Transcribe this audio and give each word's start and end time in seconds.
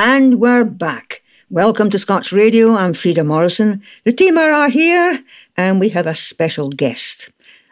And 0.00 0.38
we're 0.38 0.62
back. 0.62 1.22
Welcome 1.50 1.90
to 1.90 1.98
Scots 1.98 2.30
Radio. 2.30 2.76
I'm 2.76 2.94
Frieda 2.94 3.24
Morrison. 3.24 3.82
The 4.04 4.12
team 4.12 4.38
are 4.38 4.68
here, 4.68 5.24
and 5.56 5.80
we 5.80 5.88
have 5.88 6.06
a 6.06 6.14
special 6.14 6.70
guest. 6.70 7.30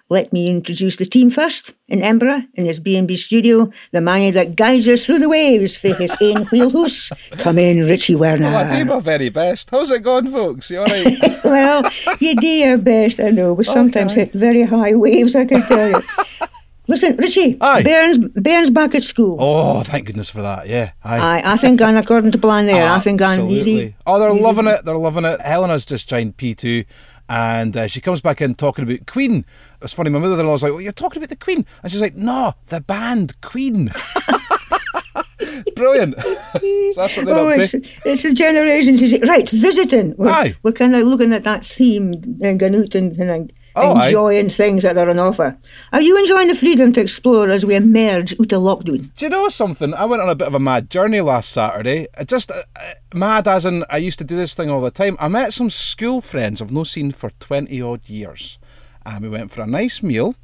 Let 0.09 0.33
me 0.33 0.49
introduce 0.49 0.97
the 0.97 1.07
team 1.07 1.31
first. 1.31 1.73
In 1.87 2.03
Edinburgh, 2.03 2.43
in 2.55 2.67
his 2.67 2.81
B&B 2.81 3.15
studio, 3.15 3.71
the 3.93 4.01
man 4.01 4.35
that 4.35 4.57
guides 4.57 4.89
us 4.89 5.07
through 5.07 5.21
the 5.21 5.29
waves 5.29 5.77
for 5.77 5.95
his 5.95 6.13
own 6.21 6.47
wheelhouse. 6.51 7.13
Come 7.39 7.59
in, 7.59 7.87
Richie 7.87 8.17
Werner. 8.17 8.47
Well, 8.47 8.73
I 8.73 8.77
do 8.77 8.85
my 8.85 8.99
very 8.99 9.29
best. 9.29 9.71
How's 9.71 9.93
it 9.93 10.03
going, 10.03 10.27
folks? 10.27 10.69
You 10.69 10.81
all 10.81 10.87
right? 10.87 11.17
well, 11.45 11.89
you 12.19 12.35
do 12.35 12.49
your 12.49 12.79
best, 12.79 13.21
I 13.21 13.31
know. 13.31 13.53
We 13.53 13.63
sometimes 13.63 14.11
okay. 14.11 14.25
hit 14.25 14.33
very 14.33 14.65
high 14.65 14.97
waves, 14.97 15.37
I 15.37 15.45
can 15.45 15.63
tell 15.63 15.91
you. 15.91 16.49
Listen, 16.89 17.17
Richie. 17.17 17.59
Aye. 17.61 17.83
Bairn's, 17.83 18.19
Bairn's 18.29 18.71
back 18.71 18.95
at 18.95 19.03
school. 19.03 19.37
Oh, 19.41 19.83
thank 19.83 20.07
goodness 20.07 20.31
for 20.31 20.43
that. 20.43 20.69
Yeah. 20.69 20.93
Aye. 21.03 21.19
Aye 21.19 21.43
I 21.53 21.57
think 21.57 21.83
I'm 21.83 21.97
according 21.97 22.31
to 22.33 22.39
plan 22.39 22.67
there. 22.67 22.89
I 22.89 23.01
think 23.01 23.21
I'm 23.21 23.51
easy. 23.51 23.95
Oh, 24.07 24.19
they're 24.19 24.31
easy. 24.31 24.41
loving 24.41 24.67
it. 24.67 24.85
They're 24.85 24.97
loving 24.97 25.25
it. 25.25 25.41
Helena's 25.41 25.85
just 25.85 26.09
joined 26.09 26.37
P2 26.37 26.87
and 27.29 27.77
uh, 27.77 27.89
she 27.89 28.01
comes 28.01 28.21
back 28.21 28.41
in 28.41 28.55
talking 28.55 28.85
about 28.85 29.07
Queen. 29.07 29.45
It's 29.83 29.93
funny, 29.93 30.11
my 30.11 30.19
mother 30.19 30.39
in 30.39 30.47
law's 30.47 30.63
like, 30.63 30.73
Well, 30.73 30.81
you're 30.81 30.93
talking 30.93 31.19
about 31.21 31.31
the 31.31 31.37
Queen. 31.37 31.67
And 31.83 31.91
she's 31.91 32.01
like, 32.01 32.15
No, 32.15 32.55
the 32.69 32.81
band 32.81 33.41
Queen. 33.41 33.91
Brilliant. 35.75 36.19
so 36.21 36.93
that's 36.97 37.17
what 37.17 37.27
they're 37.27 37.37
oh, 37.37 37.49
it's, 37.51 37.75
it's 37.75 38.25
a 38.25 38.33
generation. 38.33 38.97
She's 38.97 39.21
right, 39.23 39.49
visiting. 39.49 40.15
We're, 40.17 40.31
Aye. 40.31 40.55
we're 40.63 40.73
kind 40.73 40.95
of 40.95 41.07
looking 41.07 41.33
at 41.33 41.45
that 41.45 41.67
theme 41.67 42.39
and 42.41 42.59
going 42.59 42.77
out 42.77 42.95
and, 42.95 43.19
and 43.19 43.53
oh, 43.77 44.01
enjoying 44.01 44.47
aye. 44.47 44.51
things 44.51 44.83
that 44.83 44.99
are 44.99 45.09
on 45.09 45.19
offer. 45.19 45.57
Are 45.93 46.01
you 46.01 46.19
enjoying 46.19 46.49
the 46.49 46.55
freedom 46.55 46.93
to 46.95 47.01
explore 47.01 47.51
as 47.51 47.65
we 47.65 47.75
emerge 47.75 48.33
out 48.35 48.53
of 48.53 48.63
lockdown? 48.63 49.15
Do 49.17 49.27
you 49.27 49.31
know 49.31 49.49
something? 49.49 49.95
I 49.95 50.05
went 50.05 50.23
on 50.23 50.29
a 50.29 50.35
bit 50.35 50.49
of 50.49 50.55
a 50.55 50.59
mad 50.59 50.91
journey 50.91 51.21
last 51.21 51.51
Saturday. 51.51 52.07
Just 52.27 52.51
uh, 52.51 52.63
uh, 52.77 52.95
mad 53.15 53.47
as 53.49 53.65
in 53.65 53.85
I 53.91 53.99
used 53.99 54.19
to 54.19 54.25
do 54.25 54.37
this 54.37 54.55
thing 54.55 54.71
all 54.71 54.81
the 54.81 54.91
time. 54.91 55.17
I 55.21 55.29
met 55.29 55.53
some 55.53 55.71
school 55.71 56.21
friends 56.21 56.61
I've 56.61 56.73
not 56.73 56.87
seen 56.87 57.13
for 57.13 57.31
20 57.31 57.81
odd 57.83 58.09
years. 58.09 58.59
And 59.05 59.23
we 59.23 59.29
went 59.29 59.51
for 59.51 59.63
a 59.63 59.67
nice 59.67 60.03
meal 60.03 60.35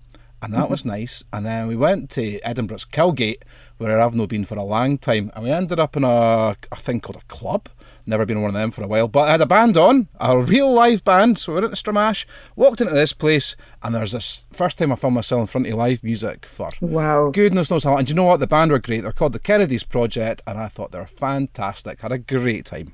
and 0.43 0.53
that 0.53 0.63
mm-hmm. 0.63 0.71
was 0.71 0.85
nice. 0.85 1.23
And 1.33 1.47
then 1.47 1.69
we 1.69 1.77
went 1.77 2.11
to 2.11 2.41
Edinburgh's 2.41 2.85
Cowgate, 2.85 3.45
where 3.79 4.01
I've 4.01 4.15
not 4.15 4.29
been 4.29 4.45
for 4.45 4.59
a 4.59 4.65
long 4.65 4.99
time, 4.99 5.31
and 5.35 5.45
we 5.45 5.51
ended 5.51 5.79
up 5.79 5.97
in 5.97 6.03
a, 6.03 6.57
a 6.73 6.77
thing 6.77 7.01
called 7.01 7.23
a 7.23 7.33
club. 7.33 7.69
Never 8.05 8.27
been 8.27 8.43
one 8.43 8.49
of 8.49 8.55
them 8.55 8.71
for 8.73 8.83
a 8.83 8.89
while, 8.89 9.07
but 9.07 9.29
I 9.29 9.33
had 9.33 9.41
a 9.41 9.47
band 9.47 9.77
on, 9.77 10.09
a 10.19 10.39
real 10.39 10.73
live 10.73 11.05
band. 11.05 11.39
So 11.39 11.53
we 11.55 11.61
went 11.61 11.75
to 11.75 11.83
Stramash, 11.83 12.25
walked 12.57 12.81
into 12.81 12.95
this 12.95 13.13
place, 13.13 13.55
and 13.83 13.95
there's 13.95 14.13
this 14.13 14.47
first 14.53 14.79
time 14.79 14.93
I 14.93 14.97
found 14.97 15.15
myself 15.15 15.41
in 15.41 15.47
front 15.47 15.67
of 15.69 15.75
live 15.75 16.03
music 16.03 16.45
for 16.45 16.71
wow, 16.81 17.31
goodness 17.31 17.71
knows 17.71 17.85
how 17.85 17.91
long. 17.91 18.01
And 18.01 18.09
you 18.09 18.17
know 18.17 18.25
what? 18.25 18.41
The 18.41 18.47
band 18.47 18.73
were 18.73 18.81
great. 18.81 19.03
They're 19.03 19.13
called 19.13 19.35
the 19.35 19.39
Kennedys 19.39 19.85
Project, 19.85 20.43
and 20.47 20.59
I 20.59 20.69
thought 20.69 20.91
they 20.91 20.99
were 20.99 21.07
fantastic. 21.07 22.01
Had 22.01 22.13
a 22.13 22.19
great 22.19 22.67
time. 22.67 22.93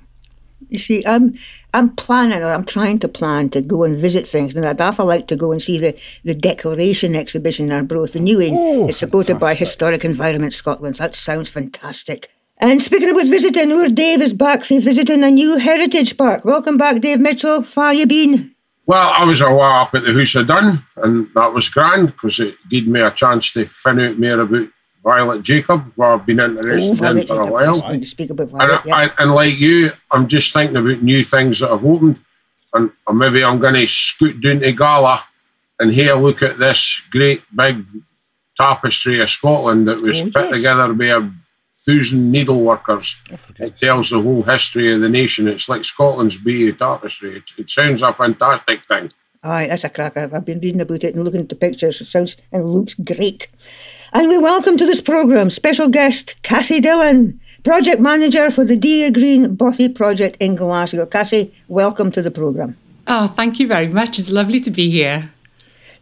You 0.68 0.78
see, 0.78 1.06
I'm 1.06 1.38
I'm 1.72 1.94
planning 1.94 2.42
or 2.42 2.52
I'm 2.52 2.64
trying 2.64 2.98
to 3.00 3.08
plan 3.08 3.48
to 3.50 3.60
go 3.60 3.84
and 3.84 3.96
visit 3.96 4.28
things, 4.28 4.56
and 4.56 4.66
I'd 4.66 4.80
awful 4.80 5.06
like 5.06 5.28
to 5.28 5.36
go 5.36 5.52
and 5.52 5.62
see 5.62 5.78
the, 5.78 5.96
the 6.24 6.34
Declaration 6.34 7.14
exhibition 7.14 7.66
in 7.66 7.72
Arbroath, 7.72 8.12
the 8.12 8.20
new 8.20 8.38
one. 8.38 8.50
Oh, 8.52 8.88
it's 8.88 8.98
supported 8.98 9.34
fantastic. 9.34 9.40
by 9.40 9.54
Historic 9.54 10.04
Environment 10.04 10.52
Scotland. 10.52 10.96
That 10.96 11.14
sounds 11.14 11.48
fantastic. 11.48 12.30
And 12.60 12.82
speaking 12.82 13.10
about 13.10 13.26
visiting, 13.26 13.70
our 13.70 13.88
Dave 13.88 14.20
is 14.20 14.32
back 14.32 14.64
for 14.64 14.80
visiting 14.80 15.22
a 15.22 15.30
new 15.30 15.58
heritage 15.58 16.16
park. 16.16 16.44
Welcome 16.44 16.76
back, 16.76 17.00
Dave 17.00 17.20
Mitchell. 17.20 17.62
Far 17.62 17.94
you 17.94 18.04
been? 18.04 18.52
Well, 18.86 19.12
I 19.16 19.24
was 19.24 19.40
a 19.40 19.52
while 19.52 19.82
up 19.82 19.94
at 19.94 20.04
the 20.04 20.12
House 20.12 20.34
of 20.34 20.48
Dun, 20.48 20.84
and 20.96 21.28
that 21.34 21.52
was 21.52 21.68
grand 21.68 22.08
because 22.08 22.40
it 22.40 22.56
gave 22.68 22.88
me 22.88 23.00
a 23.00 23.12
chance 23.12 23.52
to 23.52 23.66
find 23.66 24.00
out 24.00 24.18
more 24.18 24.40
about 24.40 24.68
Violet 25.04 25.42
Jacob, 25.42 25.92
who 25.94 26.02
I've 26.02 26.26
been 26.26 26.40
interested 26.40 27.04
oh, 27.04 27.16
in 27.16 27.26
for 27.26 27.42
a 27.42 27.52
while. 27.52 28.02
Speak 28.02 28.30
about 28.30 28.48
Violet, 28.48 28.84
and, 28.84 28.92
I, 28.92 29.10
and 29.18 29.34
like 29.34 29.58
you, 29.60 29.90
I'm 30.10 30.26
just 30.26 30.52
thinking 30.52 30.76
about 30.76 31.02
new 31.02 31.22
things 31.22 31.60
that 31.60 31.70
have 31.70 31.84
opened, 31.84 32.18
and 32.74 32.90
uh, 33.06 33.12
maybe 33.12 33.44
I'm 33.44 33.60
going 33.60 33.74
to 33.74 33.86
scoot 33.86 34.40
down 34.40 34.60
to 34.60 34.72
Gala 34.72 35.22
and 35.78 35.92
here 35.92 36.14
look 36.14 36.42
at 36.42 36.58
this 36.58 37.02
great 37.10 37.42
big 37.54 37.84
tapestry 38.56 39.20
of 39.20 39.30
Scotland 39.30 39.86
that 39.86 40.00
was 40.00 40.20
oh, 40.20 40.24
put 40.24 40.34
yes. 40.34 40.56
together 40.56 40.92
by 40.92 41.06
a 41.06 41.30
thousand 41.88 42.30
needle 42.30 42.62
workers. 42.62 43.16
Oh, 43.32 43.38
it 43.58 43.78
tells 43.78 44.10
the 44.10 44.20
whole 44.20 44.42
history 44.42 44.92
of 44.92 45.00
the 45.00 45.08
nation. 45.08 45.48
It's 45.48 45.68
like 45.68 45.84
Scotland's 45.84 46.36
Bayeux 46.36 46.72
tapestry. 46.72 47.38
It, 47.38 47.52
it 47.56 47.70
sounds 47.70 48.02
a 48.02 48.12
fantastic 48.12 48.84
thing. 48.84 49.10
Aye, 49.42 49.68
that's 49.68 49.84
a 49.84 49.88
cracker. 49.88 50.28
I've 50.32 50.44
been 50.44 50.60
reading 50.60 50.80
about 50.80 51.04
it 51.04 51.14
and 51.14 51.24
looking 51.24 51.40
at 51.40 51.48
the 51.48 51.54
pictures. 51.54 52.00
It 52.00 52.04
sounds 52.04 52.36
and 52.52 52.68
looks 52.68 52.94
great. 52.94 53.48
And 54.12 54.28
we 54.28 54.36
welcome 54.36 54.76
to 54.76 54.84
this 54.84 55.00
programme 55.00 55.48
special 55.48 55.88
guest 55.88 56.34
Cassie 56.42 56.80
Dillon, 56.80 57.40
project 57.62 58.00
manager 58.00 58.50
for 58.50 58.64
the 58.64 58.76
Dear 58.76 59.10
Green 59.10 59.56
Bothy 59.56 59.88
project 59.88 60.36
in 60.40 60.56
Glasgow. 60.56 61.06
Cassie, 61.06 61.54
welcome 61.68 62.10
to 62.12 62.20
the 62.20 62.30
programme. 62.30 62.76
Oh, 63.06 63.26
thank 63.26 63.58
you 63.58 63.66
very 63.66 63.88
much. 63.88 64.18
It's 64.18 64.30
lovely 64.30 64.60
to 64.60 64.70
be 64.70 64.90
here. 64.90 65.30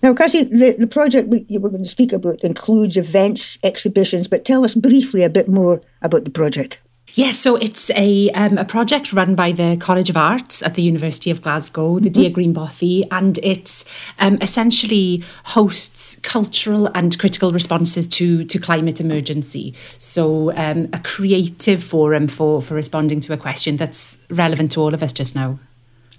Now, 0.06 0.14
Cassie, 0.14 0.44
the, 0.44 0.76
the 0.78 0.86
project 0.86 1.26
we, 1.26 1.44
we're 1.50 1.68
going 1.68 1.82
to 1.82 1.88
speak 1.88 2.12
about 2.12 2.44
includes 2.44 2.96
events, 2.96 3.58
exhibitions, 3.64 4.28
but 4.28 4.44
tell 4.44 4.64
us 4.64 4.76
briefly 4.76 5.24
a 5.24 5.28
bit 5.28 5.48
more 5.48 5.80
about 6.00 6.22
the 6.22 6.30
project. 6.30 6.78
Yes, 7.14 7.36
so 7.36 7.56
it's 7.56 7.90
a 7.90 8.30
um, 8.30 8.56
a 8.56 8.64
project 8.64 9.12
run 9.12 9.34
by 9.34 9.50
the 9.50 9.76
College 9.80 10.08
of 10.08 10.16
Arts 10.16 10.62
at 10.62 10.76
the 10.76 10.82
University 10.82 11.32
of 11.32 11.42
Glasgow, 11.42 11.98
the 11.98 12.08
mm-hmm. 12.08 12.22
Dear 12.22 12.30
Green 12.30 12.54
Bothy, 12.54 13.02
and 13.10 13.38
it 13.38 13.82
um, 14.20 14.38
essentially 14.40 15.24
hosts 15.42 16.20
cultural 16.22 16.86
and 16.94 17.18
critical 17.18 17.50
responses 17.50 18.06
to 18.06 18.44
to 18.44 18.60
climate 18.60 19.00
emergency. 19.00 19.74
So 19.98 20.52
um, 20.56 20.88
a 20.92 21.00
creative 21.00 21.82
forum 21.82 22.28
for 22.28 22.62
for 22.62 22.74
responding 22.74 23.18
to 23.22 23.32
a 23.32 23.36
question 23.36 23.76
that's 23.76 24.18
relevant 24.30 24.70
to 24.72 24.80
all 24.80 24.94
of 24.94 25.02
us 25.02 25.12
just 25.12 25.34
now. 25.34 25.58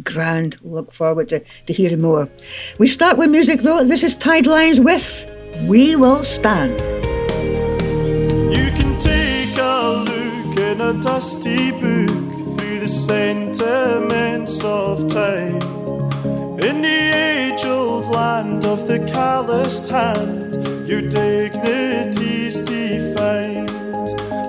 Grand. 0.03 0.58
Look 0.63 0.94
forward 0.94 1.30
to, 1.30 1.40
to 1.40 1.74
hearing 1.74 2.02
more. 2.02 2.30
We 2.78 2.88
start 2.88 3.18
with 3.18 3.30
music 3.30 3.62
though. 3.62 3.84
This 3.84 4.03
is 4.03 4.16
Tidelines 4.16 4.84
with 4.84 5.30
We 5.68 5.96
Will 5.96 6.24
Stand. 6.24 6.80
You 8.53 8.72
can 8.72 8.97
take 9.00 9.58
a 9.58 10.03
look 10.06 10.58
in 10.58 10.81
a 10.81 10.94
dusty 11.02 11.72
book 11.72 12.59
through 12.59 12.80
the 12.80 12.88
sentiments 12.88 14.63
of 14.63 15.08
time. 15.12 15.62
In 16.59 16.81
the 16.81 17.12
age 17.16 17.66
old 17.66 18.08
land 18.08 18.66
of 18.66 18.88
the 18.88 19.00
calloused 19.12 19.90
hand, 19.90 20.88
your 20.88 21.02
dignity's 21.02 22.59
defined. 22.62 23.69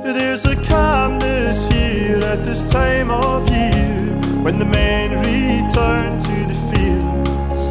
There's 0.04 0.44
a 0.46 0.56
calmness 0.64 1.68
here 1.68 2.18
at 2.18 2.44
this 2.44 2.62
time 2.64 3.10
of 3.10 3.48
year 3.50 4.27
when 4.44 4.58
the 4.58 4.64
men 4.64 5.10
return 5.18 6.20
to 6.20 6.36
the 6.50 6.58
fields, 6.70 7.70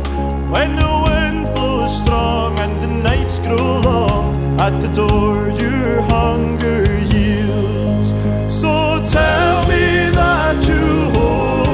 when 0.51 0.75
the 0.75 0.93
wind 1.07 1.55
blows 1.55 2.01
strong 2.01 2.59
and 2.59 2.73
the 2.83 2.87
nights 2.87 3.39
grow 3.39 3.79
long, 3.79 4.59
at 4.59 4.81
the 4.81 4.87
door 4.89 5.49
your 5.51 6.01
hunger 6.01 6.83
yields. 7.13 8.09
So 8.53 9.03
tell 9.11 9.67
me 9.67 10.09
that 10.19 10.55
you'll 10.67 11.09
hold 11.11 11.66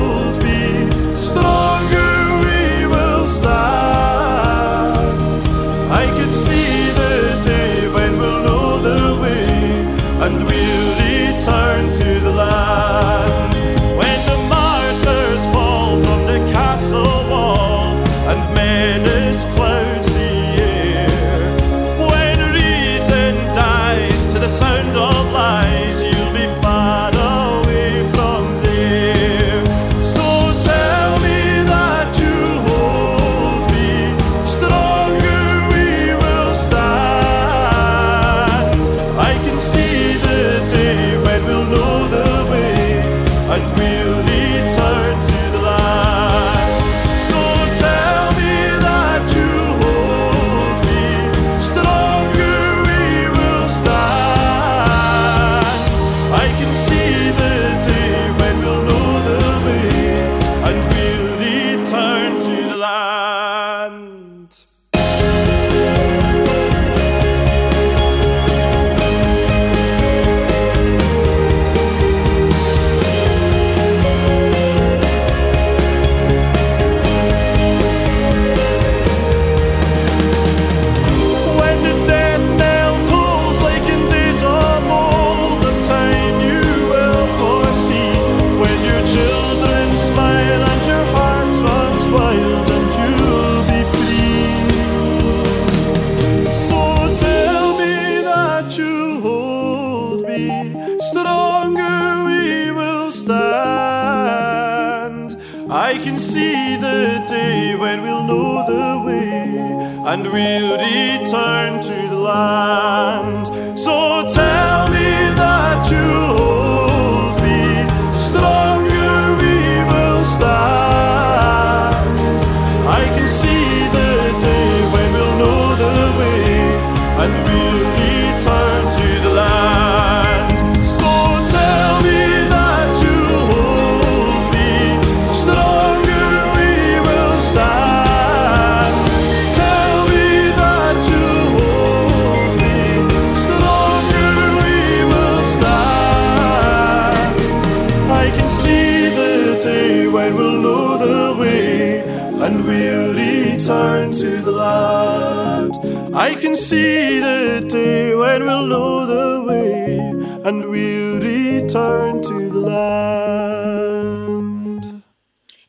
and 152.43 152.65
we'll 152.65 153.13
return 153.13 154.11
to 154.11 154.41
the 154.41 154.51
land. 154.51 155.77
I 156.13 156.35
can 156.35 156.57
see 156.57 157.21
the 157.21 157.65
day 157.69 158.13
when 158.15 158.43
we'll 158.45 158.67
know 158.67 159.05
the 159.05 159.43
way 159.47 159.97
and 160.43 160.69
we'll 160.69 161.21
return 161.21 162.21
to 162.21 162.49
the 162.49 162.59
land. 162.59 164.03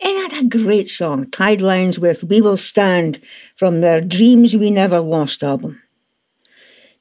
Ain't 0.01 0.33
that 0.33 0.43
a 0.43 0.49
great 0.49 0.91
song? 0.91 1.27
Tidelines 1.27 1.99
with 1.99 2.25
We 2.25 2.41
Will 2.41 2.57
Stand 2.57 3.21
from 3.55 3.81
their 3.81 4.01
Dreams 4.01 4.57
We 4.57 4.71
Never 4.71 4.99
Lost 4.99 5.45
album. 5.45 5.81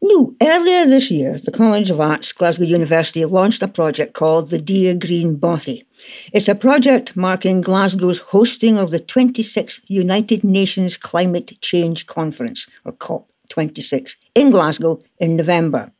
No, 0.06 0.36
earlier 0.42 0.86
this 0.86 1.10
year, 1.10 1.40
the 1.40 1.50
College 1.50 1.90
of 1.90 2.02
Arts, 2.02 2.34
Glasgow 2.34 2.66
University, 2.66 3.24
launched 3.24 3.62
a 3.62 3.70
project 3.70 4.12
called 4.14 4.50
the 4.50 4.60
Dear 4.60 4.96
Green 4.96 5.38
Bothy. 5.38 5.86
It's 6.34 6.50
a 6.50 6.56
project 6.56 7.16
marking 7.16 7.62
Glasgow's 7.62 8.18
hosting 8.18 8.78
of 8.78 8.92
the 8.92 9.00
26th 9.00 9.80
United 9.88 10.44
Nations 10.44 10.98
Climate 10.98 11.54
Change 11.62 12.06
Conference, 12.06 12.68
or 12.84 12.92
COP26, 12.92 14.18
in 14.36 14.50
Glasgow 14.50 15.02
in 15.20 15.38
November. 15.38 15.94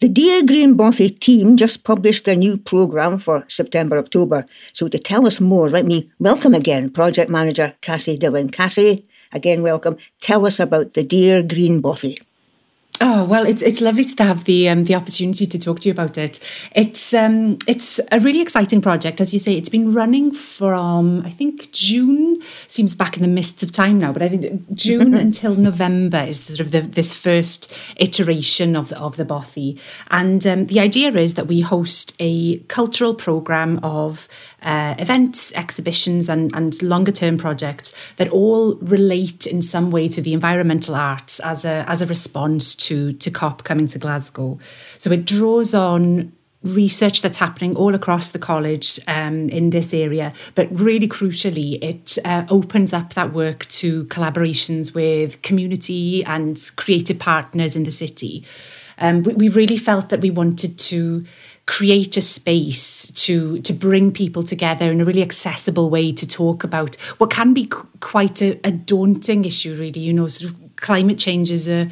The 0.00 0.08
Dear 0.08 0.42
Green 0.42 0.74
Bothy 0.74 1.10
team 1.10 1.58
just 1.58 1.84
published 1.84 2.24
their 2.24 2.36
new 2.36 2.56
programme 2.56 3.18
for 3.18 3.44
September 3.48 3.98
October. 3.98 4.46
So, 4.72 4.88
to 4.88 4.98
tell 4.98 5.26
us 5.26 5.40
more, 5.40 5.68
let 5.68 5.84
me 5.84 6.10
welcome 6.18 6.54
again 6.54 6.88
project 6.88 7.30
manager 7.30 7.74
Cassie 7.82 8.16
Dillon. 8.16 8.48
Cassie, 8.48 9.06
again, 9.30 9.62
welcome. 9.62 9.98
Tell 10.22 10.46
us 10.46 10.58
about 10.58 10.94
the 10.94 11.02
Dear 11.02 11.42
Green 11.42 11.82
Bothy. 11.82 12.18
Oh 12.98 13.24
well, 13.24 13.44
it's 13.44 13.60
it's 13.60 13.82
lovely 13.82 14.04
to 14.04 14.22
have 14.24 14.44
the 14.44 14.70
um, 14.70 14.84
the 14.84 14.94
opportunity 14.94 15.46
to 15.46 15.58
talk 15.58 15.80
to 15.80 15.88
you 15.88 15.92
about 15.92 16.16
it. 16.16 16.40
It's 16.74 17.12
um, 17.12 17.58
it's 17.66 18.00
a 18.10 18.20
really 18.20 18.40
exciting 18.40 18.80
project, 18.80 19.20
as 19.20 19.34
you 19.34 19.38
say. 19.38 19.54
It's 19.54 19.68
been 19.68 19.92
running 19.92 20.32
from 20.32 21.22
I 21.26 21.30
think 21.30 21.70
June 21.72 22.40
seems 22.68 22.94
back 22.94 23.16
in 23.16 23.22
the 23.22 23.28
mists 23.28 23.62
of 23.62 23.70
time 23.70 23.98
now, 23.98 24.12
but 24.12 24.22
I 24.22 24.30
think 24.30 24.72
June 24.72 25.12
until 25.12 25.56
November 25.56 26.20
is 26.20 26.42
sort 26.42 26.60
of 26.60 26.70
the, 26.70 26.80
this 26.80 27.12
first 27.12 27.76
iteration 27.96 28.76
of 28.76 28.88
the, 28.88 28.98
of 28.98 29.16
the 29.16 29.24
Bothy. 29.24 29.78
And 30.10 30.46
um, 30.46 30.66
the 30.66 30.80
idea 30.80 31.12
is 31.12 31.34
that 31.34 31.48
we 31.48 31.60
host 31.60 32.14
a 32.18 32.58
cultural 32.60 33.14
program 33.14 33.78
of 33.82 34.26
uh, 34.62 34.94
events, 34.98 35.52
exhibitions, 35.52 36.28
and, 36.28 36.54
and 36.54 36.82
longer 36.82 37.12
term 37.12 37.36
projects 37.36 37.92
that 38.16 38.28
all 38.30 38.76
relate 38.76 39.46
in 39.46 39.60
some 39.60 39.90
way 39.90 40.08
to 40.08 40.22
the 40.22 40.32
environmental 40.32 40.94
arts 40.94 41.40
as 41.40 41.64
a 41.64 41.84
as 41.88 42.00
a 42.00 42.06
response 42.06 42.74
to 42.74 42.85
to 42.88 43.12
to 43.14 43.30
COP 43.30 43.64
coming 43.64 43.86
to 43.88 43.98
Glasgow. 43.98 44.58
So 44.98 45.10
it 45.12 45.24
draws 45.24 45.74
on 45.74 46.32
research 46.62 47.22
that's 47.22 47.36
happening 47.36 47.76
all 47.76 47.94
across 47.94 48.30
the 48.30 48.38
college 48.38 48.98
um, 49.06 49.48
in 49.50 49.70
this 49.70 49.94
area, 49.94 50.32
but 50.54 50.68
really 50.72 51.08
crucially, 51.08 51.82
it 51.82 52.18
uh, 52.24 52.44
opens 52.48 52.92
up 52.92 53.14
that 53.14 53.32
work 53.32 53.66
to 53.66 54.04
collaborations 54.06 54.94
with 54.94 55.40
community 55.42 56.24
and 56.24 56.70
creative 56.76 57.18
partners 57.18 57.76
in 57.76 57.84
the 57.84 57.90
city. 57.90 58.44
Um, 58.98 59.22
we, 59.22 59.34
we 59.34 59.48
really 59.48 59.76
felt 59.76 60.08
that 60.08 60.20
we 60.20 60.30
wanted 60.30 60.78
to 60.78 61.24
create 61.66 62.16
a 62.16 62.22
space 62.22 63.10
to 63.10 63.60
to 63.62 63.72
bring 63.72 64.12
people 64.12 64.42
together 64.42 64.90
in 64.90 65.00
a 65.00 65.04
really 65.04 65.22
accessible 65.22 65.90
way 65.90 66.12
to 66.12 66.24
talk 66.26 66.62
about 66.62 66.94
what 67.18 67.28
can 67.28 67.52
be 67.52 67.66
qu- 67.66 67.88
quite 67.98 68.40
a, 68.40 68.60
a 68.62 68.70
daunting 68.70 69.44
issue 69.44 69.74
really 69.74 69.98
you 69.98 70.12
know 70.12 70.28
sort 70.28 70.52
of 70.52 70.76
climate 70.76 71.18
change 71.18 71.50
is 71.50 71.68
a 71.68 71.88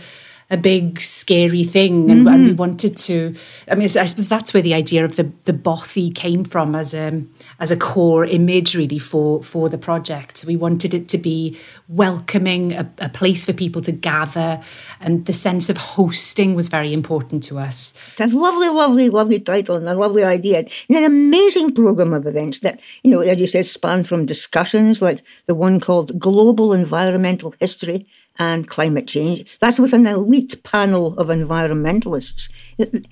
a 0.50 0.56
big 0.56 1.00
scary 1.00 1.64
thing 1.64 2.10
and, 2.10 2.26
and 2.28 2.44
we 2.44 2.50
mm-hmm. 2.50 2.56
wanted 2.56 2.96
to 2.96 3.34
i 3.70 3.74
mean 3.74 3.84
i 3.84 4.04
suppose 4.04 4.28
that's 4.28 4.52
where 4.52 4.62
the 4.62 4.74
idea 4.74 5.04
of 5.04 5.16
the 5.16 5.30
the 5.44 5.52
bothy 5.52 6.10
came 6.10 6.44
from 6.44 6.74
as 6.74 6.94
a 6.94 7.22
as 7.60 7.70
a 7.70 7.76
core 7.76 8.24
image 8.24 8.74
really 8.74 8.98
for 8.98 9.42
for 9.42 9.68
the 9.68 9.78
project. 9.78 10.44
We 10.46 10.56
wanted 10.56 10.94
it 10.94 11.08
to 11.08 11.18
be 11.18 11.58
welcoming 11.88 12.72
a, 12.72 12.90
a 12.98 13.08
place 13.08 13.44
for 13.44 13.52
people 13.52 13.82
to 13.82 13.92
gather 13.92 14.60
and 15.00 15.26
the 15.26 15.32
sense 15.32 15.70
of 15.70 15.76
hosting 15.76 16.54
was 16.54 16.68
very 16.68 16.92
important 16.92 17.42
to 17.44 17.58
us. 17.58 17.94
That's 18.16 18.34
a 18.34 18.38
lovely, 18.38 18.68
lovely, 18.68 19.10
lovely 19.10 19.40
title 19.40 19.76
and 19.76 19.88
a 19.88 19.94
lovely 19.94 20.24
idea. 20.24 20.66
And 20.88 20.98
an 20.98 21.04
amazing 21.04 21.74
programme 21.74 22.12
of 22.12 22.26
events 22.26 22.60
that, 22.60 22.80
you 23.02 23.10
know, 23.10 23.20
as 23.20 23.38
you 23.38 23.46
said, 23.46 23.66
span 23.66 24.04
from 24.04 24.26
discussions 24.26 25.00
like 25.00 25.22
the 25.46 25.54
one 25.54 25.80
called 25.80 26.18
Global 26.18 26.72
Environmental 26.72 27.54
History 27.60 28.06
and 28.38 28.68
Climate 28.68 29.06
Change. 29.06 29.58
That's 29.60 29.78
with 29.78 29.92
an 29.92 30.06
elite 30.06 30.62
panel 30.62 31.18
of 31.18 31.28
environmentalists. 31.28 32.50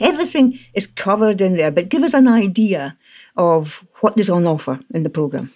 Everything 0.00 0.58
is 0.74 0.86
covered 0.86 1.40
in 1.40 1.56
there, 1.56 1.70
but 1.70 1.88
give 1.88 2.02
us 2.02 2.14
an 2.14 2.28
idea 2.28 2.96
of 3.36 3.86
what 4.00 4.18
is 4.18 4.28
on 4.28 4.46
offer 4.46 4.80
in 4.92 5.02
the 5.02 5.10
programme. 5.10 5.52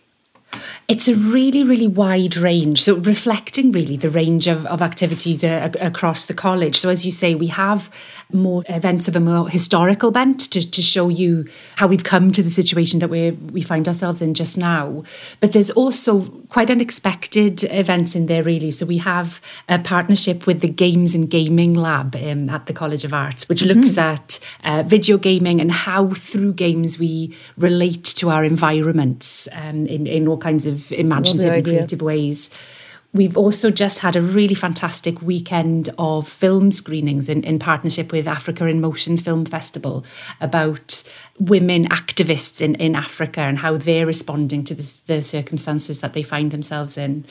It's 0.88 1.09
a 1.09 1.17
really, 1.17 1.65
really 1.65 1.88
wide 1.88 2.37
range. 2.37 2.83
So, 2.83 2.95
reflecting 2.95 3.73
really 3.73 3.97
the 3.97 4.09
range 4.09 4.47
of, 4.47 4.65
of 4.67 4.81
activities 4.81 5.43
uh, 5.43 5.71
across 5.81 6.26
the 6.26 6.35
college. 6.35 6.79
So, 6.79 6.88
as 6.88 7.05
you 7.05 7.11
say, 7.11 7.35
we 7.35 7.49
have 7.49 7.91
more 8.33 8.62
events 8.69 9.09
of 9.09 9.17
a 9.17 9.21
more 9.21 9.49
historical 9.49 10.12
bent 10.12 10.53
to, 10.53 10.71
to 10.71 10.83
show 10.83 11.09
you 11.09 11.47
how 11.75 11.88
we've 11.88 12.05
come 12.05 12.31
to 12.33 12.43
the 12.43 12.50
situation 12.50 13.00
that 13.00 13.11
we 13.11 13.33
we 13.33 13.62
find 13.62 13.88
ourselves 13.88 14.23
in 14.23 14.35
just 14.35 14.57
now. 14.57 15.03
But 15.41 15.53
there's 15.53 15.71
also 15.71 16.23
quite 16.50 16.71
unexpected 16.71 17.65
events 17.65 18.15
in 18.15 18.26
there, 18.26 18.45
really. 18.45 18.71
So, 18.71 18.87
we 18.87 18.99
have 18.99 19.41
a 19.69 19.81
partnership 19.81 20.47
with 20.47 20.61
the 20.61 20.69
Games 20.69 21.17
and 21.17 21.29
Gaming 21.29 21.75
Lab 21.75 22.15
um, 22.15 22.49
at 22.49 22.67
the 22.67 22.73
College 22.73 23.05
of 23.05 23.12
Arts, 23.12 23.49
which 23.49 23.62
looks 23.62 23.99
at 23.99 24.38
uh, 24.62 24.85
video 24.87 25.19
gaming 25.19 25.61
and 25.61 25.73
how 25.73 26.11
through 26.11 26.53
games 26.53 26.97
we 26.97 27.35
relate 27.57 28.05
to 28.05 28.31
our 28.31 28.45
environments 28.45 29.49
um, 29.53 29.87
in, 29.87 30.07
in 30.07 30.29
all 30.29 30.37
kinds 30.47 30.67
of 30.67 30.93
imaginative 30.93 31.55
and 31.55 31.65
creative 31.65 32.03
ways. 32.03 32.50
We've 33.12 33.37
also 33.37 33.71
just 33.71 33.99
had 34.00 34.15
a 34.15 34.21
really 34.21 34.55
fantastic 34.55 35.23
weekend 35.23 35.88
of 35.99 36.29
film 36.29 36.71
screenings 36.71 37.29
in, 37.29 37.43
in 37.45 37.59
partnership 37.59 38.12
with 38.12 38.29
Africa 38.29 38.67
in 38.67 38.81
Motion 38.81 39.17
Film 39.17 39.45
Festival 39.47 40.05
about 40.41 41.03
women 41.41 41.88
activists 41.88 42.61
in, 42.61 42.75
in 42.75 42.95
Africa 42.95 43.41
and 43.41 43.59
how 43.59 43.79
they're 43.79 44.07
responding 44.07 44.65
to 44.65 44.75
this, 44.75 45.00
the 45.00 45.23
circumstances 45.23 46.00
that 46.00 46.12
they 46.12 46.23
find 46.23 46.50
themselves 46.50 46.99
in. 46.99 47.25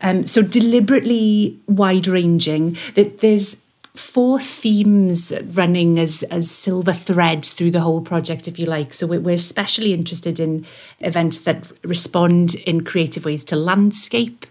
Um, 0.00 0.26
so 0.26 0.42
deliberately 0.42 1.56
wide 1.66 2.06
ranging. 2.06 2.76
That 2.94 3.20
there's 3.20 3.56
four 3.98 4.38
themes 4.40 5.32
running 5.52 5.98
as 5.98 6.22
as 6.24 6.50
silver 6.50 6.92
threads 6.92 7.52
through 7.52 7.72
the 7.72 7.80
whole 7.80 8.00
project, 8.00 8.48
if 8.48 8.58
you 8.58 8.66
like. 8.66 8.94
So 8.94 9.06
we're, 9.06 9.30
especially 9.30 9.92
interested 9.92 10.38
in 10.38 10.64
events 11.00 11.40
that 11.40 11.70
respond 11.82 12.54
in 12.54 12.84
creative 12.84 13.24
ways 13.24 13.44
to 13.44 13.56
landscape. 13.56 14.46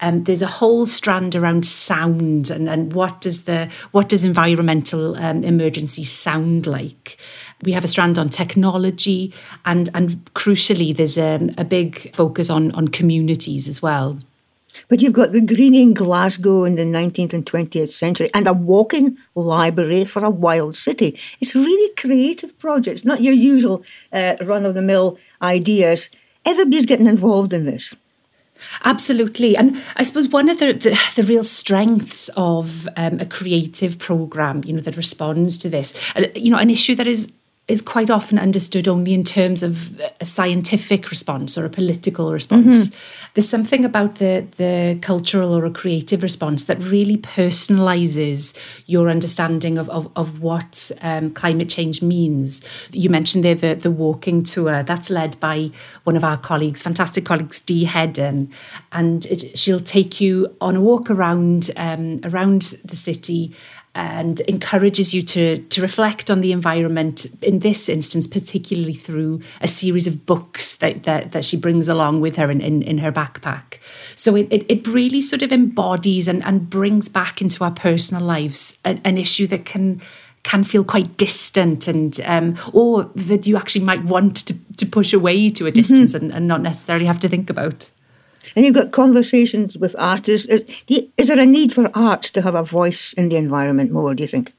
Um, 0.00 0.24
there's 0.24 0.42
a 0.42 0.48
whole 0.48 0.86
strand 0.86 1.36
around 1.36 1.64
sound 1.64 2.50
and, 2.50 2.68
and 2.68 2.92
what 2.92 3.20
does 3.20 3.44
the 3.44 3.70
what 3.92 4.08
does 4.08 4.24
environmental 4.24 5.16
um, 5.16 5.44
emergency 5.44 6.04
sound 6.04 6.66
like. 6.66 7.18
We 7.62 7.72
have 7.72 7.84
a 7.84 7.88
strand 7.88 8.18
on 8.18 8.28
technology 8.28 9.32
and 9.64 9.88
and 9.94 10.24
crucially 10.34 10.96
there's 10.96 11.18
a, 11.18 11.50
a 11.58 11.64
big 11.64 12.14
focus 12.14 12.50
on 12.50 12.72
on 12.72 12.88
communities 12.88 13.68
as 13.68 13.82
well. 13.82 14.18
But 14.88 15.00
you've 15.00 15.12
got 15.12 15.32
the 15.32 15.40
Green 15.40 15.74
in 15.74 15.94
Glasgow 15.94 16.64
in 16.64 16.76
the 16.76 16.82
19th 16.82 17.32
and 17.32 17.46
20th 17.46 17.88
century 17.88 18.30
and 18.34 18.46
a 18.46 18.52
walking 18.52 19.16
library 19.34 20.04
for 20.04 20.24
a 20.24 20.30
wild 20.30 20.76
city. 20.76 21.18
It's 21.40 21.54
really 21.54 21.94
creative 21.94 22.58
projects, 22.58 23.04
not 23.04 23.22
your 23.22 23.34
usual 23.34 23.84
uh, 24.12 24.36
run 24.42 24.64
of 24.64 24.74
the 24.74 24.82
mill 24.82 25.18
ideas. 25.40 26.08
Everybody's 26.44 26.86
getting 26.86 27.06
involved 27.06 27.52
in 27.52 27.66
this. 27.66 27.94
Absolutely. 28.84 29.56
And 29.56 29.82
I 29.96 30.02
suppose 30.02 30.28
one 30.28 30.48
of 30.48 30.58
the, 30.58 30.72
the, 30.72 30.98
the 31.16 31.22
real 31.24 31.44
strengths 31.44 32.30
of 32.36 32.88
um, 32.96 33.20
a 33.20 33.26
creative 33.26 33.98
program, 33.98 34.62
you 34.64 34.72
know, 34.72 34.80
that 34.80 34.96
responds 34.96 35.58
to 35.58 35.68
this, 35.68 35.92
uh, 36.16 36.26
you 36.34 36.50
know, 36.50 36.58
an 36.58 36.70
issue 36.70 36.94
that 36.94 37.06
is 37.06 37.32
is 37.72 37.80
quite 37.80 38.10
often 38.10 38.38
understood 38.38 38.86
only 38.86 39.14
in 39.14 39.24
terms 39.24 39.62
of 39.62 39.98
a 40.20 40.24
scientific 40.26 41.10
response 41.10 41.56
or 41.56 41.64
a 41.64 41.70
political 41.70 42.30
response. 42.30 42.88
Mm-hmm. 42.88 43.30
There's 43.34 43.48
something 43.48 43.84
about 43.84 44.16
the 44.16 44.46
the 44.56 44.98
cultural 45.00 45.54
or 45.56 45.64
a 45.64 45.70
creative 45.70 46.22
response 46.22 46.64
that 46.64 46.78
really 46.82 47.16
personalizes 47.16 48.54
your 48.86 49.08
understanding 49.08 49.78
of 49.78 49.88
of, 49.88 50.10
of 50.16 50.42
what 50.42 50.90
um, 51.00 51.30
climate 51.30 51.70
change 51.70 52.02
means. 52.02 52.60
You 52.92 53.08
mentioned 53.08 53.42
there 53.44 53.54
the 53.54 53.74
the 53.74 53.90
walking 53.90 54.42
tour 54.42 54.82
that's 54.82 55.08
led 55.08 55.40
by 55.40 55.70
one 56.04 56.16
of 56.16 56.24
our 56.24 56.36
colleagues, 56.36 56.82
fantastic 56.82 57.24
colleagues, 57.24 57.60
Dee 57.60 57.86
Heddon, 57.86 58.52
and 58.92 59.24
it, 59.26 59.56
she'll 59.56 59.80
take 59.80 60.20
you 60.20 60.54
on 60.60 60.76
a 60.76 60.80
walk 60.80 61.10
around 61.10 61.70
um, 61.76 62.20
around 62.24 62.76
the 62.84 62.96
city 62.96 63.54
and 63.94 64.40
encourages 64.40 65.12
you 65.12 65.22
to 65.22 65.58
to 65.64 65.82
reflect 65.82 66.30
on 66.30 66.40
the 66.40 66.52
environment 66.52 67.26
in 67.42 67.58
this 67.58 67.88
instance 67.88 68.26
particularly 68.26 68.94
through 68.94 69.40
a 69.60 69.68
series 69.68 70.06
of 70.06 70.24
books 70.24 70.76
that 70.76 71.02
that, 71.02 71.32
that 71.32 71.44
she 71.44 71.56
brings 71.56 71.88
along 71.88 72.20
with 72.20 72.36
her 72.36 72.50
in, 72.50 72.60
in, 72.60 72.82
in 72.82 72.98
her 72.98 73.12
backpack 73.12 73.78
so 74.14 74.34
it, 74.34 74.48
it, 74.50 74.64
it, 74.68 74.86
really 74.86 75.20
sort 75.20 75.42
of 75.42 75.52
embodies 75.52 76.26
and, 76.26 76.42
and 76.44 76.70
brings 76.70 77.08
back 77.08 77.42
into 77.42 77.62
our 77.64 77.70
personal 77.70 78.22
lives 78.22 78.78
an, 78.84 79.00
an 79.04 79.18
issue 79.18 79.46
that 79.46 79.66
can 79.66 80.00
can 80.42 80.64
feel 80.64 80.84
quite 80.84 81.16
distant 81.18 81.86
and 81.86 82.20
um, 82.24 82.56
or 82.72 83.04
that 83.14 83.46
you 83.46 83.56
actually 83.56 83.84
might 83.84 84.02
want 84.04 84.46
to, 84.46 84.54
to 84.76 84.86
push 84.86 85.12
away 85.12 85.50
to 85.50 85.66
a 85.66 85.70
distance 85.70 86.14
mm-hmm. 86.14 86.24
and, 86.24 86.34
and 86.34 86.48
not 86.48 86.60
necessarily 86.62 87.04
have 87.04 87.20
to 87.20 87.28
think 87.28 87.50
about 87.50 87.90
and 88.54 88.64
you've 88.64 88.74
got 88.74 88.92
conversations 88.92 89.78
with 89.78 89.94
artists. 89.98 90.50
Uh, 90.50 90.60
is, 90.88 91.04
is 91.16 91.28
there 91.28 91.38
a 91.38 91.46
need 91.46 91.72
for 91.72 91.90
art 91.94 92.22
to 92.22 92.42
have 92.42 92.54
a 92.54 92.62
voice 92.62 93.12
in 93.14 93.28
the 93.28 93.36
environment 93.36 93.90
more, 93.90 94.14
do 94.14 94.22
you 94.22 94.28
think? 94.28 94.52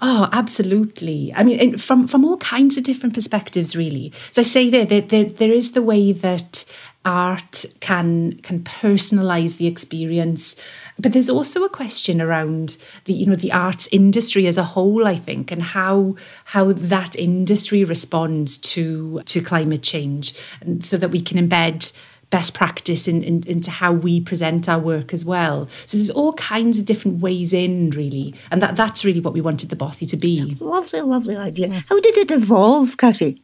Oh, 0.00 0.28
absolutely. 0.32 1.32
I 1.34 1.42
mean, 1.42 1.76
from 1.76 2.06
from 2.06 2.24
all 2.24 2.36
kinds 2.38 2.76
of 2.76 2.84
different 2.84 3.14
perspectives, 3.14 3.74
really. 3.74 4.12
As 4.30 4.38
I 4.38 4.42
say, 4.42 4.70
there, 4.70 4.84
there, 4.84 5.24
there 5.24 5.52
is 5.52 5.72
the 5.72 5.82
way 5.82 6.12
that 6.12 6.64
art 7.04 7.64
can 7.80 8.38
can 8.42 8.60
personalize 8.60 9.56
the 9.56 9.66
experience 9.66 10.54
but 11.00 11.12
there's 11.12 11.28
also 11.28 11.64
a 11.64 11.68
question 11.68 12.22
around 12.22 12.76
the 13.06 13.12
you 13.12 13.26
know 13.26 13.34
the 13.34 13.50
arts 13.50 13.88
industry 13.90 14.46
as 14.46 14.56
a 14.56 14.62
whole 14.62 15.04
i 15.04 15.16
think 15.16 15.50
and 15.50 15.62
how 15.62 16.14
how 16.44 16.72
that 16.72 17.16
industry 17.16 17.82
responds 17.82 18.56
to 18.56 19.20
to 19.24 19.42
climate 19.42 19.82
change 19.82 20.32
and 20.60 20.84
so 20.84 20.96
that 20.96 21.10
we 21.10 21.20
can 21.20 21.36
embed 21.36 21.92
best 22.32 22.54
practice 22.54 23.06
in, 23.06 23.22
in, 23.22 23.44
into 23.46 23.70
how 23.70 23.92
we 23.92 24.20
present 24.20 24.68
our 24.68 24.80
work 24.80 25.14
as 25.14 25.24
well. 25.24 25.68
So 25.86 25.98
there's 25.98 26.10
all 26.10 26.32
kinds 26.32 26.80
of 26.80 26.86
different 26.86 27.20
ways 27.20 27.52
in, 27.52 27.90
really, 27.90 28.34
and 28.50 28.60
that 28.60 28.74
that's 28.74 29.04
really 29.04 29.20
what 29.20 29.34
we 29.34 29.40
wanted 29.40 29.68
the 29.68 29.76
Bothy 29.76 30.08
to 30.08 30.16
be. 30.16 30.56
Lovely, 30.58 31.02
lovely 31.02 31.36
idea. 31.36 31.84
How 31.88 32.00
did 32.00 32.16
it 32.16 32.30
evolve, 32.32 32.96
Cassie? 32.96 33.42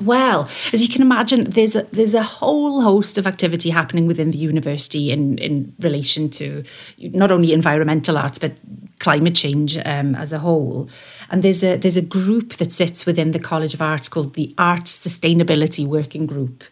Well, 0.00 0.48
as 0.72 0.82
you 0.82 0.88
can 0.88 1.02
imagine, 1.02 1.44
there's 1.44 1.76
a, 1.76 1.82
there's 1.92 2.14
a 2.14 2.22
whole 2.22 2.80
host 2.80 3.18
of 3.18 3.26
activity 3.26 3.70
happening 3.70 4.06
within 4.06 4.32
the 4.32 4.38
university 4.38 5.12
in, 5.12 5.38
in 5.38 5.74
relation 5.78 6.28
to 6.30 6.64
not 6.98 7.30
only 7.30 7.52
environmental 7.52 8.18
arts 8.18 8.38
but 8.38 8.52
climate 8.98 9.36
change 9.36 9.78
um, 9.84 10.14
as 10.16 10.32
a 10.32 10.38
whole. 10.38 10.88
And 11.30 11.42
there's 11.42 11.62
a 11.62 11.76
there's 11.76 11.96
a 11.96 12.02
group 12.02 12.54
that 12.54 12.72
sits 12.72 13.06
within 13.06 13.30
the 13.32 13.38
College 13.38 13.74
of 13.74 13.82
Arts 13.82 14.08
called 14.08 14.34
the 14.34 14.54
Arts 14.58 15.06
Sustainability 15.06 15.86
Working 15.86 16.26
Group. 16.26 16.64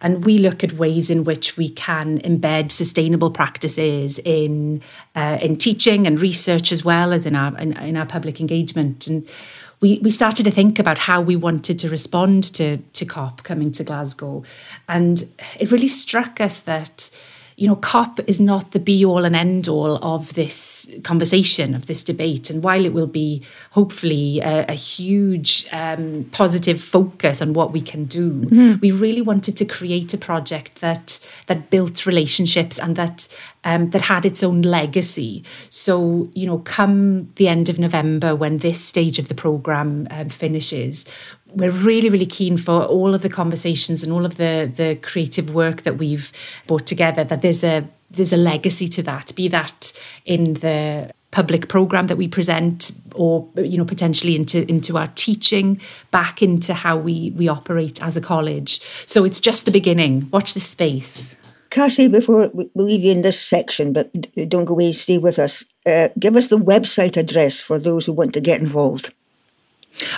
And 0.00 0.24
we 0.24 0.38
look 0.38 0.62
at 0.62 0.74
ways 0.74 1.10
in 1.10 1.24
which 1.24 1.56
we 1.56 1.68
can 1.68 2.18
embed 2.20 2.70
sustainable 2.70 3.30
practices 3.30 4.18
in 4.20 4.82
uh, 5.14 5.38
in 5.40 5.56
teaching 5.56 6.06
and 6.06 6.20
research 6.20 6.72
as 6.72 6.84
well 6.84 7.12
as 7.12 7.26
in 7.26 7.34
our 7.34 7.56
in, 7.58 7.76
in 7.78 7.96
our 7.96 8.06
public 8.06 8.40
engagement. 8.40 9.06
And 9.06 9.26
we, 9.80 9.98
we 10.02 10.10
started 10.10 10.44
to 10.44 10.50
think 10.50 10.78
about 10.78 10.98
how 10.98 11.20
we 11.20 11.36
wanted 11.36 11.78
to 11.80 11.88
respond 11.88 12.44
to, 12.54 12.78
to 12.78 13.04
COP 13.04 13.42
coming 13.42 13.72
to 13.72 13.84
Glasgow. 13.84 14.42
And 14.88 15.24
it 15.58 15.70
really 15.70 15.88
struck 15.88 16.40
us 16.40 16.60
that 16.60 17.10
you 17.56 17.66
know, 17.66 17.76
COP 17.76 18.20
is 18.26 18.38
not 18.38 18.72
the 18.72 18.78
be 18.78 19.02
all 19.02 19.24
and 19.24 19.34
end 19.34 19.66
all 19.66 19.96
of 20.04 20.34
this 20.34 20.90
conversation, 21.02 21.74
of 21.74 21.86
this 21.86 22.02
debate. 22.02 22.50
And 22.50 22.62
while 22.62 22.84
it 22.84 22.92
will 22.92 23.06
be 23.06 23.42
hopefully 23.70 24.40
a, 24.40 24.66
a 24.68 24.74
huge 24.74 25.66
um, 25.72 26.28
positive 26.32 26.82
focus 26.82 27.40
on 27.40 27.54
what 27.54 27.72
we 27.72 27.80
can 27.80 28.04
do, 28.04 28.42
mm-hmm. 28.42 28.74
we 28.80 28.90
really 28.90 29.22
wanted 29.22 29.56
to 29.56 29.64
create 29.64 30.12
a 30.12 30.18
project 30.18 30.80
that 30.80 31.18
that 31.46 31.70
built 31.70 32.04
relationships 32.04 32.78
and 32.78 32.94
that 32.96 33.26
um, 33.64 33.88
that 33.90 34.02
had 34.02 34.26
its 34.26 34.42
own 34.42 34.60
legacy. 34.60 35.42
So, 35.70 36.28
you 36.34 36.46
know, 36.46 36.58
come 36.58 37.32
the 37.36 37.48
end 37.48 37.70
of 37.70 37.78
November, 37.78 38.36
when 38.36 38.58
this 38.58 38.84
stage 38.84 39.18
of 39.18 39.28
the 39.28 39.34
program 39.34 40.06
um, 40.10 40.28
finishes, 40.28 41.06
we're 41.56 41.70
really, 41.70 42.10
really 42.10 42.26
keen 42.26 42.58
for 42.58 42.84
all 42.84 43.14
of 43.14 43.22
the 43.22 43.28
conversations 43.28 44.02
and 44.02 44.12
all 44.12 44.24
of 44.24 44.36
the 44.36 44.70
the 44.74 44.96
creative 44.96 45.54
work 45.54 45.82
that 45.82 45.98
we've 45.98 46.30
brought 46.66 46.86
together. 46.86 47.24
That 47.24 47.42
there's 47.42 47.64
a 47.64 47.88
there's 48.10 48.32
a 48.32 48.36
legacy 48.36 48.88
to 48.88 49.02
that. 49.04 49.34
Be 49.34 49.48
that 49.48 49.92
in 50.24 50.54
the 50.54 51.12
public 51.32 51.68
program 51.68 52.06
that 52.06 52.16
we 52.16 52.28
present 52.28 52.92
or 53.14 53.48
you 53.56 53.76
know 53.76 53.84
potentially 53.84 54.36
into 54.36 54.68
into 54.70 54.96
our 54.96 55.08
teaching 55.16 55.80
back 56.10 56.42
into 56.42 56.72
how 56.72 56.96
we 56.96 57.30
we 57.32 57.46
operate 57.46 58.00
as 58.00 58.16
a 58.16 58.22
college 58.22 58.80
so 59.06 59.22
it's 59.22 59.38
just 59.38 59.66
the 59.66 59.70
beginning 59.70 60.30
watch 60.32 60.54
this 60.54 60.66
space 60.66 61.36
Cassie, 61.68 62.08
before 62.08 62.48
we 62.54 62.70
leave 62.74 63.02
you 63.02 63.12
in 63.12 63.20
this 63.20 63.38
section, 63.38 63.92
but 63.92 64.10
don't 64.48 64.64
go 64.64 64.72
away, 64.72 64.92
stay 64.92 65.18
with 65.18 65.38
us. 65.38 65.64
Uh, 65.84 66.08
give 66.18 66.34
us 66.34 66.46
the 66.46 66.56
website 66.56 67.18
address 67.18 67.60
for 67.60 67.78
those 67.78 68.06
who 68.06 68.14
want 68.14 68.32
to 68.32 68.40
get 68.40 68.60
involved. 68.62 69.12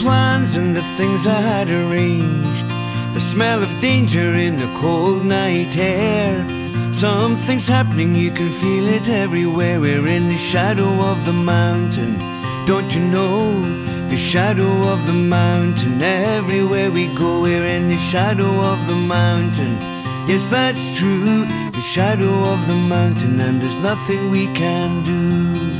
Plans 0.00 0.56
and 0.56 0.74
the 0.74 0.82
things 0.96 1.26
I 1.26 1.40
had 1.40 1.68
arranged. 1.68 2.68
The 3.14 3.20
smell 3.20 3.62
of 3.62 3.80
danger 3.80 4.32
in 4.46 4.56
the 4.56 4.70
cold 4.80 5.24
night 5.24 5.76
air. 5.76 6.34
Something's 6.92 7.68
happening, 7.68 8.14
you 8.14 8.30
can 8.30 8.50
feel 8.50 8.86
it 8.88 9.08
everywhere. 9.08 9.80
We're 9.80 10.06
in 10.06 10.28
the 10.28 10.42
shadow 10.52 10.90
of 11.10 11.24
the 11.24 11.32
mountain. 11.32 12.12
Don't 12.66 12.94
you 12.94 13.02
know? 13.16 13.36
The 14.08 14.16
shadow 14.16 14.72
of 14.92 15.06
the 15.06 15.18
mountain. 15.40 16.02
Everywhere 16.02 16.90
we 16.90 17.06
go, 17.14 17.42
we're 17.42 17.66
in 17.66 17.88
the 17.88 18.02
shadow 18.12 18.52
of 18.72 18.78
the 18.88 18.96
mountain. 18.96 19.74
Yes, 20.26 20.48
that's 20.50 20.98
true. 20.98 21.44
The 21.78 21.86
shadow 21.94 22.34
of 22.52 22.66
the 22.66 22.74
mountain, 22.74 23.38
and 23.40 23.60
there's 23.60 23.78
nothing 23.78 24.30
we 24.30 24.46
can 24.54 25.04
do. 25.04 25.79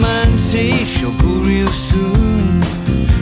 Man 0.00 0.36
says 0.38 0.88
she'll 0.88 1.16
go 1.18 1.32
real 1.42 1.68
soon. 1.68 2.60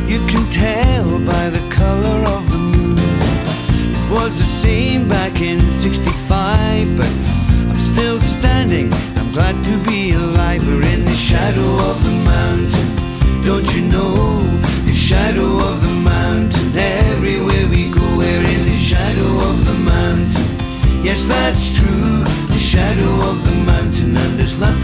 You 0.07 0.19
can 0.27 0.49
tell 0.51 1.19
by 1.21 1.51
the 1.51 1.65
color 1.71 2.19
of 2.37 2.51
the 2.51 2.59
moon. 2.59 2.99
It 2.99 4.11
was 4.11 4.39
the 4.39 4.45
same 4.45 5.09
back 5.09 5.41
in 5.41 5.61
65, 5.71 6.97
but 6.97 7.13
I'm 7.71 7.81
still 7.81 8.19
standing. 8.21 8.93
I'm 9.19 9.33
glad 9.33 9.57
to 9.65 9.79
be 9.85 10.13
alive. 10.13 10.67
We're 10.67 10.87
in 10.95 11.05
the 11.05 11.15
shadow 11.15 11.71
of 11.91 12.03
the 12.05 12.15
mountain. 12.35 12.89
Don't 13.45 13.69
you 13.75 13.83
know? 13.95 14.43
The 14.87 14.95
shadow 14.95 15.59
of 15.71 15.83
the 15.83 15.95
mountain. 16.15 16.77
Everywhere 16.77 17.67
we 17.69 17.91
go, 17.91 18.07
we're 18.17 18.47
in 18.55 18.65
the 18.65 18.77
shadow 18.77 19.31
of 19.51 19.65
the 19.67 19.75
mountain. 19.75 20.47
Yes, 21.05 21.29
that's 21.29 21.77
true. 21.77 22.25
The 22.49 22.59
shadow 22.59 23.13
of 23.31 23.45
the 23.45 23.57
mountain, 23.73 24.17
and 24.17 24.39
there's 24.39 24.59
nothing 24.59 24.84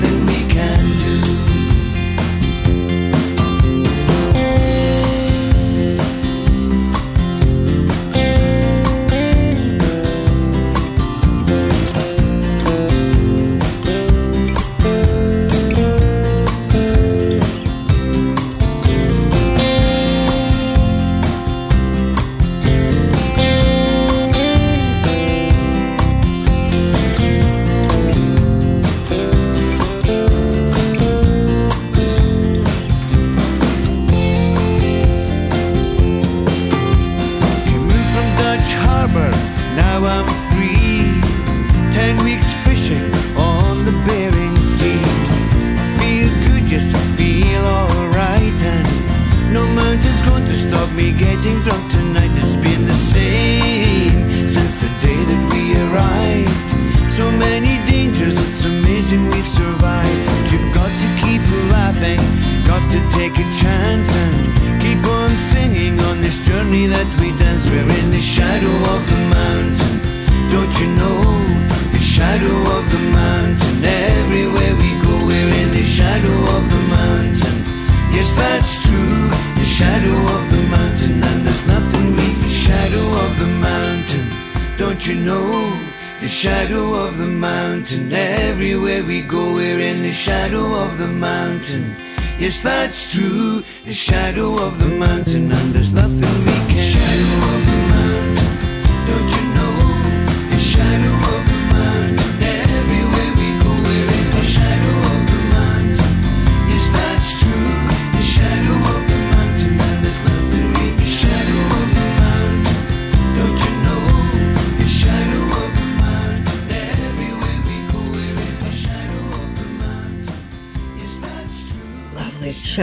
mountain. 91.61 91.97
Yes, 92.39 92.63
that's 92.63 93.13
true, 93.13 93.63
the 93.85 93.93
shadow 93.93 94.63
of 94.63 94.79
the 94.79 94.87
mountain, 94.87 95.53
and 95.53 95.75
there's 95.75 95.93
nothing 95.93 96.39
we 96.45 96.73
can 96.73 96.93
shadow 96.93 97.50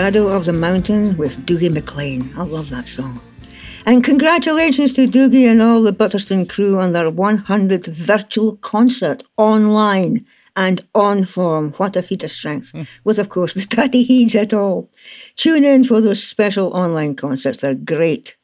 Shadow 0.07 0.29
of 0.29 0.45
the 0.45 0.53
Mountain 0.53 1.17
with 1.17 1.45
Dougie 1.45 1.69
MacLean. 1.69 2.31
I 2.37 2.43
love 2.43 2.69
that 2.69 2.87
song. 2.87 3.19
And 3.85 4.01
congratulations 4.01 4.93
to 4.93 5.05
Dougie 5.05 5.51
and 5.51 5.61
all 5.61 5.81
the 5.81 5.91
Butterstone 5.91 6.47
crew 6.47 6.79
on 6.79 6.93
their 6.93 7.11
100th 7.11 7.87
virtual 7.87 8.55
concert 8.55 9.23
online 9.35 10.25
and 10.55 10.79
on 10.95 11.25
form. 11.25 11.73
What 11.73 11.97
a 11.97 12.01
feat 12.01 12.23
of 12.23 12.31
strength. 12.31 12.71
Hmm. 12.71 12.83
With, 13.03 13.19
of 13.19 13.27
course, 13.27 13.53
the 13.53 13.65
Daddy 13.65 14.03
Heeds 14.03 14.33
at 14.35 14.53
all. 14.53 14.89
Tune 15.35 15.65
in 15.65 15.83
for 15.83 15.99
those 15.99 16.23
special 16.23 16.73
online 16.73 17.13
concerts. 17.13 17.57
They're 17.57 17.75
great. 17.75 18.37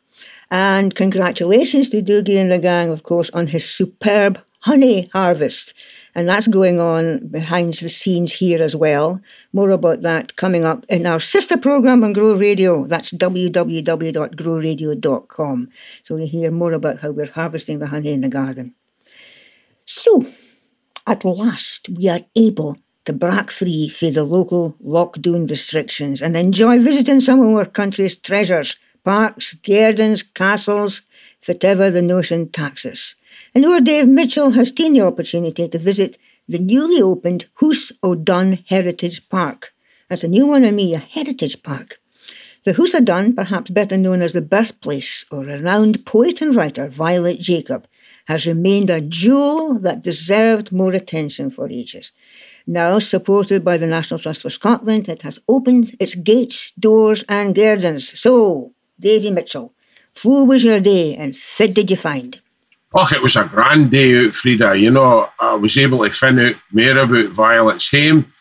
And 0.52 0.94
congratulations 0.94 1.88
to 1.92 2.02
Dougie 2.02 2.42
and 2.42 2.52
the 2.52 2.60
gang, 2.60 2.92
of 2.92 3.04
course, 3.04 3.30
on 3.30 3.48
his 3.48 3.64
superb 3.70 4.38
honey 4.64 5.10
harvest. 5.14 5.74
And 6.16 6.30
that's 6.30 6.48
going 6.48 6.80
on 6.80 7.28
behind 7.28 7.74
the 7.74 7.90
scenes 7.90 8.34
here 8.34 8.62
as 8.62 8.76
well. 8.76 9.20
More 9.52 9.72
about 9.72 10.02
that 10.02 10.36
coming 10.36 10.64
up 10.64 10.86
in 10.90 11.06
our 11.06 11.20
sister 11.20 11.58
program 11.58 12.04
on 12.04 12.14
Grow 12.14 12.36
Radio. 12.36 12.86
That's 12.86 13.12
www.growradio.com. 13.12 15.70
So 16.04 16.18
you 16.18 16.28
hear 16.28 16.52
more 16.52 16.74
about 16.74 17.00
how 17.00 17.10
we're 17.12 17.32
harvesting 17.32 17.80
the 17.80 17.88
honey 17.88 18.14
in 18.14 18.22
the 18.22 18.30
garden. 18.30 18.76
So, 19.86 20.26
at 21.06 21.26
last, 21.26 21.90
we 21.90 22.08
are 22.08 22.22
able 22.36 22.78
to 23.06 23.12
break 23.12 23.52
free 23.52 23.90
from 23.90 24.14
the 24.14 24.24
local 24.24 24.78
lockdown 24.84 25.50
restrictions 25.50 26.22
and 26.22 26.38
enjoy 26.38 26.80
visiting 26.80 27.20
some 27.20 27.42
of 27.42 27.54
our 27.54 27.66
country's 27.66 28.16
treasures 28.16 28.78
parks, 29.04 29.54
gardens, 29.68 30.24
castles, 30.24 31.02
whatever 31.46 31.92
the 31.92 32.02
notion 32.02 32.50
taxes. 32.50 33.16
And 33.56 33.68
our 33.68 33.80
Dave 33.80 34.08
Mitchell 34.08 34.52
has 34.52 34.72
taken 34.72 34.94
the 34.94 35.02
opportunity 35.02 35.68
to 35.68 35.78
visit 35.78 36.18
the 36.48 36.58
newly 36.58 37.00
opened 37.02 37.46
House 37.62 37.92
O'Dun 38.04 38.64
Heritage 38.68 39.30
Park. 39.30 39.74
That's 40.10 40.24
a 40.24 40.28
new 40.28 40.48
one 40.48 40.66
on 40.66 40.76
me, 40.76 40.96
a 40.96 40.98
heritage 40.98 41.62
park. 41.62 42.00
The 42.66 42.74
House 42.74 42.96
O'Dun, 42.96 43.36
perhaps 43.36 43.70
better 43.70 43.96
known 43.96 44.24
as 44.24 44.34
the 44.34 44.42
birthplace 44.42 45.26
of 45.32 45.46
renowned 45.46 46.04
poet 46.04 46.42
and 46.42 46.56
writer 46.56 46.88
Violet 46.88 47.40
Jacob, 47.40 47.88
has 48.26 48.48
remained 48.48 48.90
a 48.90 49.02
jewel 49.02 49.76
that 49.76 50.02
deserved 50.02 50.72
more 50.72 50.94
attention 50.94 51.52
for 51.52 51.70
ages. 51.70 52.12
Now 52.66 52.98
supported 52.98 53.64
by 53.64 53.78
the 53.78 53.86
National 53.86 54.20
Trust 54.20 54.42
for 54.42 54.50
Scotland, 54.50 55.08
it 55.08 55.22
has 55.22 55.40
opened 55.48 55.96
its 56.00 56.16
gates, 56.16 56.72
doors, 56.80 57.24
and 57.30 57.54
gardens. 57.54 58.18
So, 58.20 58.72
Davy 59.00 59.30
Mitchell, 59.30 59.74
how 60.24 60.46
was 60.46 60.64
your 60.64 60.80
day 60.80 61.16
and 61.16 61.36
what 61.58 61.74
did 61.76 61.92
you 61.92 61.98
find? 61.98 62.40
Oh, 62.96 63.08
it 63.12 63.22
was 63.22 63.36
a 63.36 63.46
grand 63.46 63.90
day 63.90 64.26
out, 64.26 64.36
Frieda. 64.36 64.76
You 64.76 64.92
know, 64.92 65.30
I 65.40 65.56
was 65.56 65.78
able 65.78 66.04
to 66.04 66.12
find 66.12 66.40
out 66.40 66.56
more 66.72 66.98
about 66.98 67.32
Violet's 67.32 67.90
home. 67.90 68.32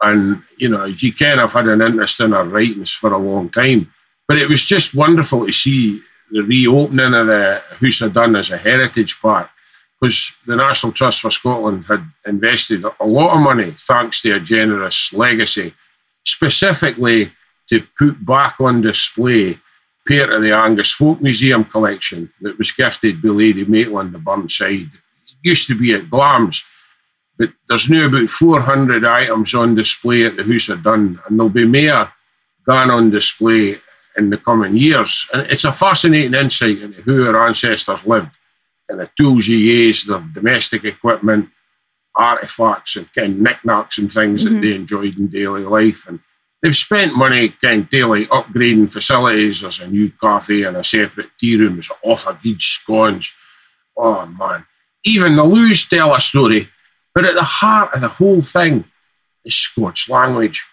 And, 0.00 0.42
you 0.58 0.68
know, 0.68 0.82
as 0.82 1.02
you 1.02 1.12
can, 1.12 1.40
I've 1.40 1.52
had 1.52 1.66
an 1.66 1.82
interest 1.82 2.20
in 2.20 2.32
her 2.32 2.44
writings 2.44 2.92
for 2.92 3.12
a 3.12 3.18
long 3.18 3.50
time. 3.50 3.92
But 4.28 4.38
it 4.38 4.48
was 4.48 4.64
just 4.64 4.94
wonderful 4.94 5.46
to 5.46 5.52
see 5.52 6.02
the 6.30 6.42
reopening 6.42 7.14
of 7.14 7.26
the 7.26 7.62
House 7.80 8.00
of 8.00 8.16
as 8.16 8.50
a 8.50 8.58
heritage 8.58 9.20
park 9.20 9.48
because 10.00 10.32
the 10.46 10.56
National 10.56 10.92
Trust 10.92 11.20
for 11.20 11.30
Scotland 11.30 11.84
had 11.86 12.04
invested 12.26 12.84
a 12.84 13.06
lot 13.06 13.34
of 13.34 13.42
money, 13.42 13.74
thanks 13.80 14.20
to 14.20 14.32
a 14.32 14.40
generous 14.40 15.12
legacy, 15.12 15.74
specifically 16.24 17.32
to 17.68 17.82
put 17.98 18.24
back 18.24 18.56
on 18.60 18.82
display 18.82 19.58
part 20.06 20.30
of 20.30 20.42
the 20.42 20.52
Angus 20.52 20.92
Folk 20.92 21.20
Museum 21.20 21.64
collection 21.64 22.32
that 22.40 22.58
was 22.58 22.72
gifted 22.72 23.22
by 23.22 23.28
Lady 23.28 23.64
Maitland 23.64 24.14
of 24.14 24.24
Burnside. 24.24 24.90
It 24.90 25.34
used 25.42 25.66
to 25.68 25.78
be 25.78 25.94
at 25.94 26.10
Glamis, 26.10 26.62
but 27.38 27.50
there's 27.68 27.90
now 27.90 28.06
about 28.06 28.30
400 28.30 29.04
items 29.04 29.54
on 29.54 29.74
display 29.74 30.24
at 30.24 30.36
the 30.36 30.44
House 30.44 30.68
of 30.68 30.82
Dun, 30.82 31.20
and 31.26 31.38
there'll 31.38 31.50
be 31.50 31.66
more 31.66 32.10
gone 32.66 32.90
on 32.90 33.10
display 33.10 33.78
in 34.16 34.30
the 34.30 34.38
coming 34.38 34.76
years. 34.76 35.26
And 35.32 35.42
it's 35.50 35.64
a 35.64 35.72
fascinating 35.72 36.34
insight 36.34 36.82
into 36.82 37.02
who 37.02 37.26
our 37.26 37.46
ancestors 37.46 38.04
lived 38.04 38.30
and 38.88 39.00
the 39.00 39.10
tools 39.16 39.48
you 39.48 39.58
used, 39.58 40.08
their 40.08 40.20
domestic 40.32 40.84
equipment, 40.84 41.48
artifacts, 42.14 42.96
and 42.96 43.12
kind 43.12 43.34
of 43.34 43.40
knickknacks 43.40 43.98
and 43.98 44.12
things 44.12 44.44
that 44.44 44.50
mm-hmm. 44.50 44.62
they 44.62 44.74
enjoyed 44.74 45.18
in 45.18 45.28
daily 45.28 45.62
life. 45.62 46.06
And 46.06 46.20
they've 46.66 46.74
spent 46.74 47.14
money 47.14 47.54
of 47.62 47.88
daily 47.90 48.26
upgrading 48.26 48.92
facilities. 48.92 49.60
There's 49.60 49.78
a 49.78 49.86
new 49.86 50.10
cafe 50.20 50.64
and 50.64 50.76
a 50.76 50.82
separate 50.82 51.30
tea 51.38 51.56
room. 51.56 51.74
There's 51.74 51.92
offer 52.02 52.36
good 52.42 52.60
scones. 52.60 53.32
Oh 53.96 54.26
man. 54.26 54.66
Even 55.04 55.36
the 55.36 55.44
loos 55.44 55.86
tell 55.86 56.12
a 56.12 56.20
story, 56.20 56.68
but 57.14 57.24
at 57.24 57.36
the 57.36 57.44
heart 57.44 57.94
of 57.94 58.00
the 58.00 58.08
whole 58.08 58.42
thing 58.42 58.84
is 59.44 59.54
Scots 59.54 60.08
language. 60.08 60.66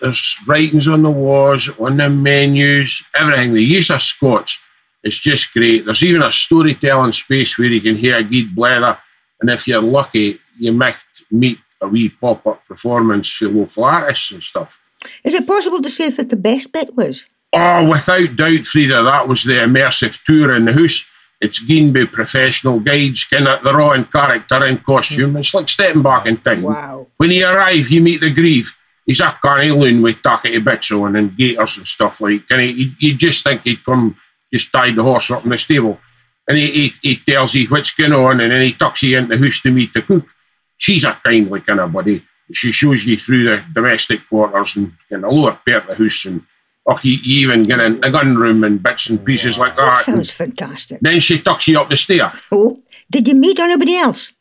There's 0.00 0.38
writings 0.48 0.88
on 0.88 1.02
the 1.02 1.10
walls, 1.10 1.68
on 1.78 1.98
the 1.98 2.08
menus, 2.08 3.04
everything. 3.14 3.52
The 3.52 3.62
use 3.62 3.90
of 3.90 4.00
Scots 4.00 4.58
is 5.04 5.18
just 5.18 5.52
great. 5.52 5.84
There's 5.84 6.02
even 6.02 6.22
a 6.22 6.30
storytelling 6.30 7.12
space 7.12 7.58
where 7.58 7.68
you 7.68 7.82
can 7.82 7.96
hear 7.96 8.16
a 8.16 8.22
good 8.22 8.54
blather, 8.54 8.96
and 9.42 9.50
if 9.50 9.68
you're 9.68 9.82
lucky, 9.82 10.40
you 10.58 10.72
might 10.72 10.96
meet 11.30 11.58
a 11.82 11.88
wee 11.88 12.08
pop-up 12.08 12.66
performance 12.66 13.30
for 13.30 13.48
local 13.48 13.84
artists 13.84 14.32
and 14.32 14.42
stuff. 14.42 14.78
Is 15.24 15.34
it 15.34 15.46
possible 15.46 15.80
to 15.82 15.90
say 15.90 16.10
what 16.10 16.28
the 16.28 16.36
best 16.36 16.72
bit 16.72 16.96
was? 16.96 17.26
Oh, 17.52 17.88
without 17.88 18.36
doubt, 18.36 18.64
Frieda, 18.64 19.02
that 19.02 19.26
was 19.26 19.44
the 19.44 19.54
immersive 19.54 20.22
tour 20.24 20.54
in 20.54 20.66
the 20.66 20.72
house. 20.72 21.04
It's 21.40 21.62
given 21.62 21.92
by 21.92 22.04
professional 22.04 22.80
guides, 22.80 23.24
kind 23.24 23.48
of 23.48 23.64
they're 23.64 23.80
all 23.80 23.94
in 23.94 24.04
character 24.04 24.62
and 24.62 24.84
costume. 24.84 25.36
It's 25.36 25.54
like 25.54 25.68
stepping 25.68 26.02
back 26.02 26.26
in 26.26 26.36
time. 26.36 26.62
Wow. 26.62 27.06
When 27.16 27.30
you 27.30 27.46
arrive, 27.46 27.88
you 27.88 28.02
meet 28.02 28.20
the 28.20 28.30
grieve. 28.32 28.70
He's 29.06 29.20
a 29.20 29.36
canny 29.42 29.70
loon 29.70 30.02
with 30.02 30.22
tackety 30.22 30.62
bits 30.62 30.92
on 30.92 31.16
and 31.16 31.36
gaiters 31.36 31.78
and 31.78 31.86
stuff 31.86 32.20
like. 32.20 32.44
And 32.50 32.60
he, 32.60 32.94
you 33.00 33.14
just 33.16 33.42
think 33.42 33.62
he'd 33.62 33.82
come, 33.82 34.16
just 34.52 34.70
tied 34.70 34.96
the 34.96 35.02
horse 35.02 35.30
up 35.30 35.42
in 35.44 35.50
the 35.50 35.56
stable. 35.58 35.98
And 36.46 36.58
he, 36.58 36.70
he, 36.70 36.94
he 37.02 37.16
tells 37.16 37.54
you 37.54 37.66
what's 37.68 37.94
going 37.94 38.12
on, 38.12 38.40
and 38.40 38.52
then 38.52 38.62
he 38.62 38.72
tucks 38.74 39.02
you 39.02 39.16
into 39.16 39.36
the 39.36 39.42
house 39.42 39.60
to 39.62 39.70
meet 39.70 39.94
the 39.94 40.02
cook. 40.02 40.26
She's 40.76 41.04
a 41.04 41.18
kindly 41.24 41.60
kind 41.62 41.80
of 41.80 41.90
buddy. 41.90 42.24
She 42.52 42.72
shows 42.72 43.06
you 43.06 43.16
through 43.16 43.44
the 43.44 43.64
domestic 43.72 44.28
quarters 44.28 44.76
and 44.76 44.92
kind 45.08 45.24
of 45.24 45.32
lower 45.32 45.58
part 45.66 45.88
of 45.88 45.96
the 45.96 46.04
house 46.04 46.24
and 46.24 46.42
oh, 46.86 46.98
you, 47.02 47.18
even 47.24 47.62
get 47.62 47.80
in 47.80 48.00
the 48.00 48.10
gun 48.10 48.36
room 48.36 48.64
and 48.64 48.82
bits 48.82 49.08
and 49.08 49.24
pieces 49.24 49.58
like 49.58 49.76
that. 49.76 50.04
And 50.06 50.16
Sounds 50.16 50.30
fantastic. 50.30 51.00
then 51.00 51.20
she 51.20 51.40
tucks 51.40 51.68
you 51.68 51.80
up 51.80 51.90
the 51.90 51.96
stair. 51.96 52.32
Oh, 52.50 52.82
did 53.10 53.28
you 53.28 53.34
meet 53.34 53.58
anybody 53.58 53.96
else? 53.96 54.32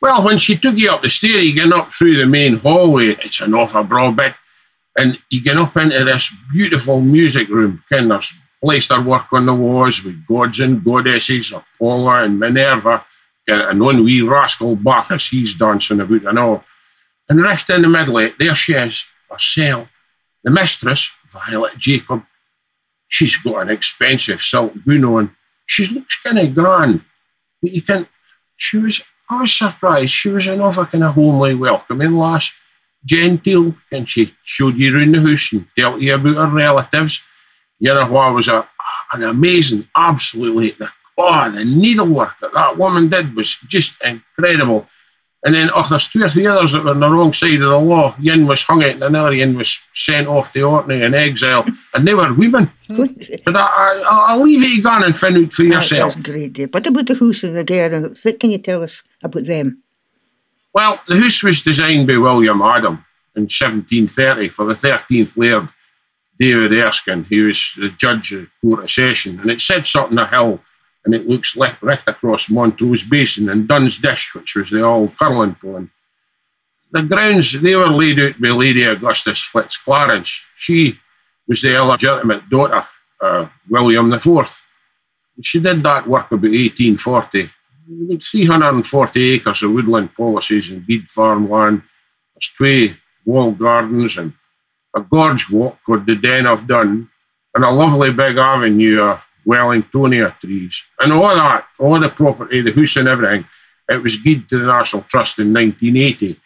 Well, 0.00 0.24
when 0.24 0.38
she 0.38 0.56
took 0.56 0.78
you 0.78 0.90
up 0.90 1.02
the 1.02 1.10
stair, 1.10 1.40
you 1.40 1.54
get 1.54 1.72
up 1.72 1.92
through 1.92 2.16
the 2.16 2.26
main 2.26 2.56
hallway. 2.56 3.10
It's 3.24 3.40
an 3.40 3.54
awful 3.54 3.84
broad 3.84 4.16
bit. 4.16 4.34
And 4.98 5.18
you 5.30 5.42
get 5.42 5.56
up 5.56 5.76
into 5.76 6.04
this 6.04 6.34
beautiful 6.52 7.00
music 7.00 7.48
room. 7.48 7.82
Ken, 7.88 8.08
there's 8.08 8.34
plaster 8.62 9.00
work 9.00 9.32
on 9.32 9.46
the 9.46 9.54
walls 9.54 10.04
with 10.04 10.26
gods 10.26 10.60
and 10.60 10.84
goddesses, 10.84 11.52
Apollo 11.52 12.24
and 12.24 12.38
Minerva, 12.38 13.04
and 13.48 13.80
one 13.80 14.04
wee 14.04 14.22
rascal 14.22 14.76
Bacchus, 14.76 15.28
he's 15.28 15.54
dancing 15.54 16.00
about 16.00 16.24
and 16.24 16.38
all. 16.38 16.64
And 17.32 17.40
right 17.40 17.70
in 17.70 17.80
the 17.80 17.88
middle 17.88 18.16
there 18.38 18.54
she 18.54 18.74
is, 18.74 19.06
herself, 19.30 19.88
the 20.44 20.50
mistress, 20.50 21.10
Violet 21.26 21.78
Jacob. 21.78 22.24
She's 23.08 23.38
got 23.38 23.62
an 23.62 23.70
expensive 23.70 24.42
silk 24.42 24.74
gown 24.86 25.04
on. 25.06 25.36
She 25.64 25.86
looks 25.94 26.20
kind 26.20 26.38
of 26.38 26.54
grand, 26.54 27.00
but 27.62 27.70
you 27.70 27.80
can. 27.80 28.06
She 28.56 28.76
was. 28.76 29.00
I 29.30 29.40
was 29.40 29.56
surprised. 29.56 30.12
She 30.12 30.28
was 30.28 30.46
another 30.46 30.84
kind 30.84 31.04
of 31.04 31.14
homely, 31.14 31.54
welcoming 31.54 32.12
lass, 32.12 32.52
genteel, 33.02 33.76
and 33.90 34.06
she 34.06 34.34
showed 34.42 34.76
you 34.76 34.94
around 34.94 35.12
the 35.14 35.22
house 35.22 35.52
and 35.52 35.66
told 35.74 36.02
you 36.02 36.14
about 36.14 36.36
her 36.36 36.54
relatives. 36.54 37.22
You 37.78 37.94
know 37.94 38.10
what 38.12 38.34
was 38.34 38.48
a 38.48 38.68
an 39.14 39.22
amazing, 39.22 39.88
absolutely 39.96 40.72
the 40.72 40.90
oh 41.16 41.50
the 41.50 41.64
needlework 41.64 42.34
that 42.42 42.52
that 42.52 42.76
woman 42.76 43.08
did 43.08 43.34
was 43.34 43.56
just 43.66 43.94
incredible. 44.02 44.86
And 45.44 45.54
then, 45.56 45.70
oh, 45.74 45.84
there's 45.88 46.06
two 46.06 46.22
or 46.22 46.28
three 46.28 46.46
others 46.46 46.72
that 46.72 46.84
were 46.84 46.90
on 46.90 47.00
the 47.00 47.10
wrong 47.10 47.32
side 47.32 47.54
of 47.54 47.70
the 47.70 47.78
law. 47.78 48.14
Yin 48.20 48.46
was 48.46 48.62
hung 48.62 48.84
out, 48.84 48.90
and 48.90 49.02
another 49.02 49.32
yin 49.32 49.56
was 49.56 49.82
sent 49.92 50.28
off 50.28 50.52
to 50.52 50.62
Orkney 50.62 51.02
in 51.02 51.14
exile, 51.14 51.66
and 51.94 52.06
they 52.06 52.14
were 52.14 52.32
women. 52.32 52.70
but 52.88 53.56
I, 53.56 54.36
will 54.36 54.44
leave 54.44 54.62
it 54.62 54.78
again 54.78 55.02
and 55.02 55.16
find 55.16 55.36
out 55.36 55.52
for 55.52 55.64
yourself. 55.64 56.14
That's 56.14 56.26
great, 56.26 56.52
Dave. 56.52 56.72
What 56.72 56.86
about 56.86 57.06
the 57.06 57.16
house 57.16 57.42
and 57.42 57.56
the 57.56 57.64
dare? 57.64 58.00
What 58.00 58.38
can 58.38 58.52
you 58.52 58.58
tell 58.58 58.84
us 58.84 59.02
about 59.20 59.46
them? 59.46 59.82
Well, 60.72 61.00
the 61.08 61.18
house 61.18 61.42
was 61.42 61.60
designed 61.60 62.06
by 62.06 62.18
William 62.18 62.62
Adam 62.62 63.04
in 63.34 63.42
1730 63.42 64.48
for 64.48 64.64
the 64.64 64.74
13th 64.74 65.36
Laird, 65.36 65.68
David 66.38 66.72
Erskine. 66.72 67.24
He 67.24 67.40
was 67.40 67.72
the 67.76 67.90
judge 67.90 68.32
of 68.32 68.42
the 68.42 68.68
Court 68.68 68.84
of 68.84 68.90
Session, 68.90 69.40
and 69.40 69.50
it 69.50 69.96
up 69.96 70.12
on 70.12 70.18
a 70.18 70.26
hill 70.26 70.60
and 71.04 71.14
it 71.14 71.28
looks 71.28 71.56
like 71.56 71.82
right 71.82 72.02
across 72.06 72.50
Montrose 72.50 73.04
Basin 73.04 73.48
and 73.48 73.66
Dun's 73.66 73.98
Dish, 73.98 74.34
which 74.34 74.54
was 74.54 74.70
the 74.70 74.82
old 74.82 75.16
curling 75.18 75.54
pond. 75.56 75.90
The 76.92 77.02
grounds, 77.02 77.60
they 77.60 77.74
were 77.74 77.88
laid 77.88 78.20
out 78.20 78.40
by 78.40 78.48
Lady 78.50 78.84
Augusta 78.84 79.30
Fitzclarence. 79.30 80.44
She 80.56 80.98
was 81.48 81.62
the 81.62 81.74
illegitimate 81.74 82.48
daughter, 82.50 82.86
uh, 83.20 83.48
William 83.68 84.12
IV. 84.12 84.62
She 85.42 85.58
did 85.58 85.82
that 85.82 86.06
work 86.06 86.30
about 86.30 86.50
1840. 86.50 87.50
340 88.20 89.30
acres 89.32 89.62
of 89.62 89.72
woodland 89.72 90.14
policies 90.14 90.70
and 90.70 90.86
bead 90.86 91.08
farmland. 91.08 91.82
There's 92.34 92.50
two 92.56 92.94
walled 93.24 93.58
gardens 93.58 94.18
and 94.18 94.32
a 94.94 95.00
gorge 95.00 95.50
walk 95.50 95.78
called 95.84 96.06
the 96.06 96.16
Den 96.16 96.46
of 96.46 96.66
Dun 96.66 97.08
and 97.54 97.64
a 97.64 97.70
lovely 97.70 98.12
big 98.12 98.36
avenue 98.36 99.00
of 99.00 99.20
Wellingtonia 99.46 100.38
trees, 100.40 100.82
and 101.00 101.12
all 101.12 101.34
that, 101.34 101.66
all 101.78 101.98
the 101.98 102.08
property, 102.08 102.60
the 102.60 102.72
house 102.72 102.96
and 102.96 103.08
everything, 103.08 103.44
it 103.88 104.02
was 104.02 104.16
given 104.16 104.46
to 104.48 104.58
the 104.58 104.66
National 104.66 105.02
Trust 105.02 105.38
in 105.38 105.52
1980 105.52 106.40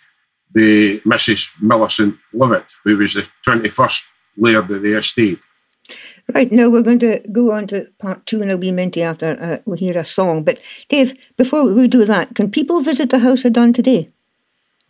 by 0.55 0.61
Mrs. 1.09 1.49
Millicent 1.61 2.17
Lovett, 2.33 2.67
who 2.85 2.97
was 2.97 3.15
the 3.15 3.27
21st 3.47 4.03
laird 4.39 4.71
of 4.71 4.83
the 4.83 4.97
estate. 4.97 5.39
Right, 6.35 6.51
now 6.51 6.69
we're 6.69 6.83
going 6.83 6.99
to 7.01 7.21
go 7.31 7.53
on 7.53 7.69
to 7.69 7.87
part 8.01 8.27
two 8.27 8.43
in 8.43 8.51
a 8.51 8.57
wee 8.57 8.73
minty 8.73 9.03
after 9.03 9.37
uh, 9.41 9.59
we 9.65 9.79
hear 9.79 9.97
a 9.97 10.05
song. 10.05 10.43
But 10.43 10.59
Dave, 10.89 11.15
before 11.37 11.65
we 11.65 11.87
do 11.87 12.05
that, 12.05 12.35
can 12.35 12.51
people 12.51 12.81
visit 12.81 13.11
the 13.11 13.21
House 13.21 13.45
of 13.45 13.53
Dun 13.53 13.73
today? 13.73 14.11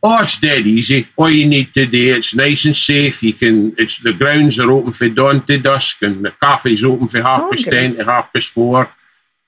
Oh, 0.09 0.23
it's 0.23 0.38
dead 0.38 0.64
easy. 0.69 1.09
All 1.16 1.29
you 1.29 1.49
need 1.49 1.75
to 1.75 1.85
do, 1.85 2.14
it's 2.14 2.33
nice 2.33 2.64
and 2.64 2.77
safe. 2.77 3.25
You 3.25 3.33
can, 3.33 3.75
it's 3.77 3.99
the 3.99 4.12
grounds 4.12 4.61
are 4.61 4.71
open 4.71 4.92
for 4.92 5.09
dawn 5.09 5.45
to 5.47 5.59
dusk, 5.59 6.01
and 6.03 6.25
the 6.25 6.31
cafe's 6.31 6.85
open 6.85 7.09
for 7.09 7.21
half 7.21 7.40
oh, 7.42 7.51
past 7.51 7.64
ten 7.64 7.97
to 7.97 8.05
half 8.05 8.33
past 8.33 8.51
four. 8.51 8.88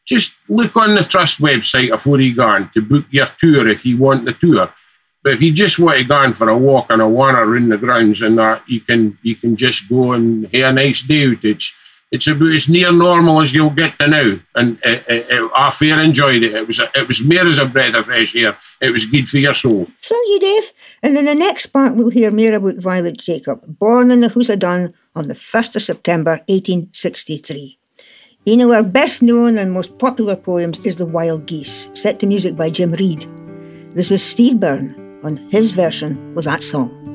Just 0.05 0.35
look 0.49 0.75
on 0.75 0.97
the 0.97 1.05
trust 1.05 1.41
website 1.41 1.91
before 1.91 2.19
you 2.19 2.35
go 2.35 2.49
on 2.49 2.73
to 2.73 2.83
book 2.83 3.05
your 3.13 3.27
tour 3.27 3.69
if 3.69 3.87
you 3.87 3.99
want 3.99 4.25
the 4.25 4.33
tour. 4.33 4.75
But 5.23 5.35
if 5.35 5.43
you 5.43 5.53
just 5.53 5.79
want 5.79 5.99
to 5.99 6.05
go 6.05 6.17
on 6.17 6.33
for 6.33 6.49
a 6.49 6.59
walk 6.59 6.91
and 6.91 7.03
a 7.03 7.07
wander 7.07 7.57
in 7.57 7.69
the 7.69 7.79
grounds 7.79 8.23
and 8.23 8.37
that, 8.39 8.69
you 8.69 8.81
can 8.81 9.17
you 9.23 9.37
can 9.37 9.55
just 9.55 9.89
go 9.89 10.15
and 10.15 10.53
have 10.53 10.71
a 10.71 10.73
nice 10.73 11.03
day 11.03 11.29
out. 11.29 11.45
It's 11.45 11.73
it's 12.11 12.27
about 12.27 12.53
as 12.53 12.69
near 12.69 12.91
normal 12.93 13.41
as 13.41 13.53
you'll 13.53 13.71
get 13.71 13.99
to 13.99 14.09
now. 14.09 14.39
And 14.55 14.79
it, 14.83 15.05
it, 15.09 15.27
it, 15.31 15.51
I 15.55 15.71
fair 15.71 16.01
enjoyed 16.01 16.43
it. 16.43 16.55
It 16.55 16.67
was 16.67 16.81
it 16.81 17.09
was 17.09 17.23
mere 17.23 17.47
as 17.47 17.59
a 17.59 17.67
breath 17.67 17.95
of 17.95 18.07
fresh 18.07 18.35
air. 18.35 18.57
It 18.81 18.91
was 18.91 19.05
good 19.05 19.29
for 19.29 19.39
your 19.39 19.55
soul. 19.55 19.87
Thank 20.01 20.29
you, 20.29 20.41
Dave. 20.41 20.73
And 21.03 21.17
in 21.19 21.27
the 21.27 21.35
next 21.35 21.67
part, 21.67 21.97
we'll 21.97 22.11
hear 22.11 22.31
more 22.31 22.53
about 22.53 22.77
Violet 22.77 23.19
Jacob, 23.19 23.63
born 23.79 24.11
in 24.11 24.21
the 24.21 24.31
House 24.31 24.49
of 24.49 24.63
on 24.65 25.29
the 25.29 25.35
1st 25.35 25.77
of 25.77 25.83
September 25.83 26.43
1863. 26.49 27.79
You 28.45 28.57
know, 28.57 28.73
our 28.73 28.83
best 28.83 29.21
known 29.21 29.59
and 29.59 29.73
most 29.73 29.99
popular 29.99 30.37
poems 30.37 30.79
is 30.79 30.97
The 30.97 31.07
Wild 31.07 31.47
Geese, 31.47 31.89
set 31.93 32.19
to 32.21 32.27
music 32.27 32.57
by 32.57 32.71
Jim 32.71 32.93
Reid. 32.93 33.27
This 33.95 34.11
is 34.11 34.23
Steve 34.23 34.61
Byrne 34.61 35.21
on 35.23 35.37
his 35.51 35.73
version 35.73 36.37
of 36.37 36.45
that 36.45 36.63
song. 36.63 37.08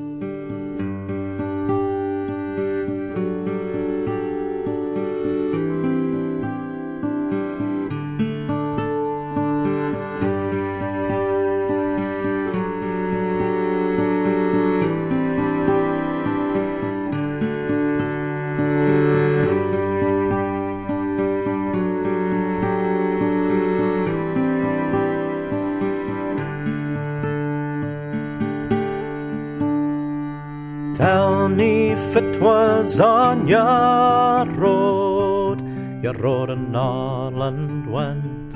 Was 32.43 32.99
on 32.99 33.47
your 33.47 34.45
road, 34.63 35.57
your 36.03 36.13
road 36.13 36.49
in 36.49 36.71
Norland 36.71 37.87
wind. 37.87 38.55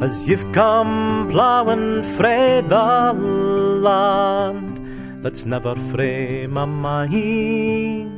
As 0.00 0.28
you've 0.28 0.52
come 0.52 1.28
plowing 1.28 2.04
frae 2.16 2.60
the 2.60 3.12
land 3.88 4.74
that's 5.24 5.44
never 5.44 5.74
frae 5.90 6.46
my 6.46 6.64
mind. 6.64 8.14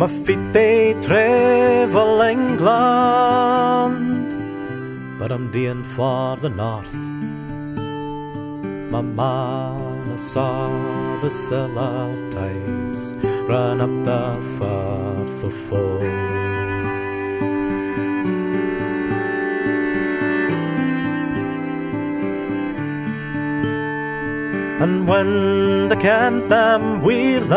My 0.00 0.08
feet 0.24 0.52
they 0.52 0.94
travel 1.06 2.20
England, 2.22 2.68
but 5.20 5.30
I'm 5.30 5.52
dean 5.52 5.84
for 5.94 6.36
the 6.36 6.50
north. 6.50 6.94
My 8.90 9.02
man 9.02 9.89
saw 10.20 10.68
the 11.22 11.30
cellar 11.30 12.12
tides 12.30 13.14
run 13.48 13.80
up 13.80 13.94
the 14.04 14.36
Firth 14.58 15.44
of. 15.44 16.12
And 24.82 25.08
when 25.08 25.88
the 25.88 25.96
cant 25.96 26.48
them 26.48 27.02
wheel 27.02 27.52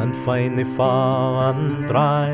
and 0.00 0.14
finally 0.24 0.64
fall 0.64 1.40
and 1.40 1.86
dry, 1.86 2.30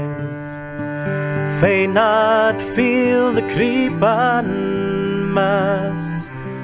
fain 1.60 1.92
not 1.92 2.56
feel 2.74 3.32
the 3.32 3.46
creep 3.54 4.02
and 4.02 5.34
mess 5.34 6.15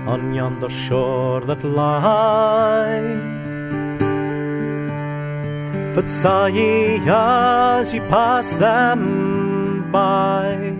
on 0.06 0.34
yonder 0.34 0.68
shore 0.68 1.40
that 1.42 1.62
lies. 1.64 3.32
But 5.94 6.08
ye 6.48 6.98
as 7.06 7.92
ye 7.94 8.00
passed 8.08 8.58
them 8.58 9.90
by, 9.92 10.74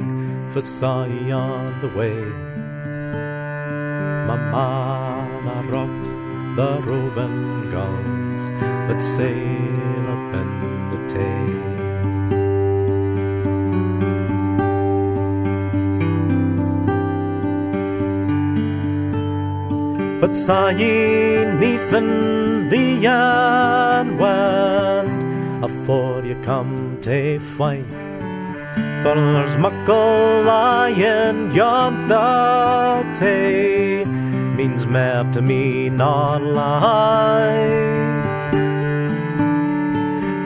for 0.52 0.62
ye 1.06 1.30
on 1.30 1.80
the 1.80 1.88
way. 1.88 2.24
My 4.26 4.38
mana 4.50 5.62
rocked 5.68 6.08
the 6.56 6.80
roving 6.86 7.70
gulls 7.70 8.42
that 8.88 9.00
sail 9.00 10.04
up 10.14 10.34
in 10.40 10.50
the 10.90 11.00
Tay. 11.12 11.61
But 20.22 20.36
saw 20.36 20.68
ye 20.68 21.44
neathin 21.58 22.70
the 22.70 22.84
yarn 23.06 24.18
wind 24.18 25.64
afore 25.64 26.22
you 26.24 26.36
come 26.44 26.98
to 27.00 27.40
fight. 27.40 27.84
For 29.02 29.16
there's 29.16 29.56
muckle 29.56 30.44
lying 30.44 31.50
tay 33.18 34.04
means 34.56 34.86
more 34.86 35.26
to 35.32 35.42
me 35.42 35.90
not 35.90 36.40
life. 36.40 37.82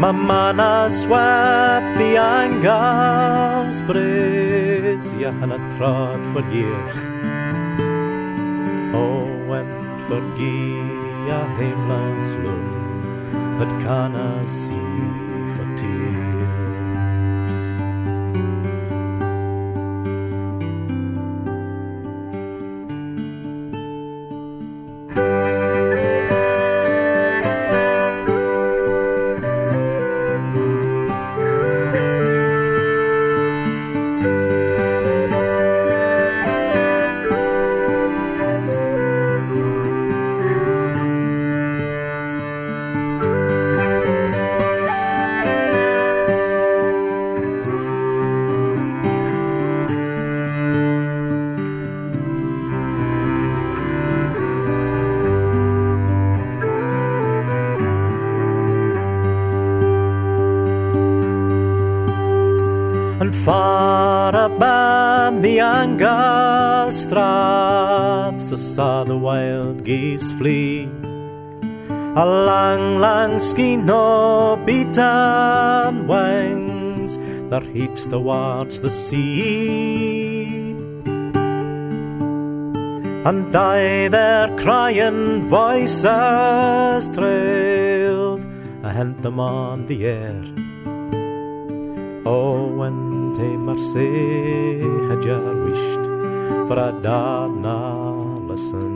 My 0.00 0.12
man 0.12 0.58
has 0.58 1.02
swept 1.02 1.98
the 1.98 2.16
Angus 2.16 3.82
bridge 3.82 5.04
you 5.20 5.30
hanna 5.38 5.58
trod 5.76 6.18
for 6.32 6.40
years. 6.50 6.96
Oh, 8.94 9.35
forgive 10.08 11.28
a 11.28 11.42
heimlands 11.58 12.28
love 12.44 13.58
that 13.58 13.72
wild 69.86 70.02
geese 70.10 70.32
flee. 70.32 70.88
A 72.16 72.24
lang, 72.24 72.98
lang 73.00 73.40
skein 73.40 73.88
o 73.90 74.56
beaten 74.64 76.06
wings, 76.08 77.18
that 77.50 77.62
heats 77.62 78.06
towards 78.06 78.80
the 78.80 78.90
sea. 78.90 80.74
And 83.24 83.54
I 83.54 84.08
their 84.08 84.48
crying 84.58 85.48
voices 85.48 87.08
trailed, 87.10 88.44
I 88.82 88.92
hent 88.92 89.22
them 89.22 89.40
on 89.40 89.86
the 89.86 90.06
air. 90.06 90.42
Oh, 92.24 92.82
and 92.82 93.36
te 93.36 93.56
mercy 93.56 94.80
had 95.08 95.24
wished 95.64 96.06
for 96.68 96.78
a 96.78 96.92
darna 97.02 98.14
listen. 98.48 98.95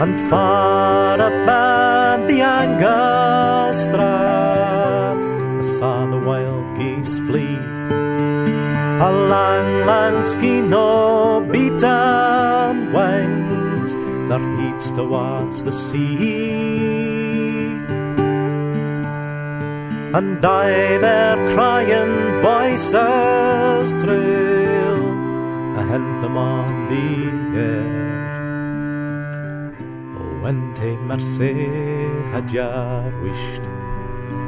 And 0.00 0.14
far 0.30 1.14
above 1.14 2.28
the 2.28 2.40
Angus 2.40 3.84
straths, 3.84 5.28
I 5.34 5.62
saw 5.76 6.06
the 6.06 6.24
wild 6.24 6.76
geese 6.78 7.18
flee. 7.26 7.58
A 9.02 9.10
lang, 9.10 9.86
lang 9.86 10.22
skein 10.22 10.72
o 10.72 11.40
beaten 11.40 12.92
wings 12.94 13.92
their 14.28 14.44
heats 14.58 14.92
towards 14.92 15.64
the 15.64 15.72
sea. 15.72 16.28
And 20.14 20.44
I 20.44 20.98
their 20.98 21.36
crying 21.54 22.14
voices 22.46 23.90
trail, 24.04 25.00
I 25.76 25.82
hent 25.90 26.22
them 26.22 26.36
on 26.36 26.86
the 26.86 27.58
air. 27.58 28.07
Oh, 30.48 30.50
and 30.50 30.78
had 32.32 32.50
ya 32.50 33.04
wished 33.20 33.62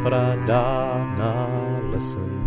for 0.01 0.09
a 0.09 0.33
darna 0.47 1.79
listen. 1.93 2.41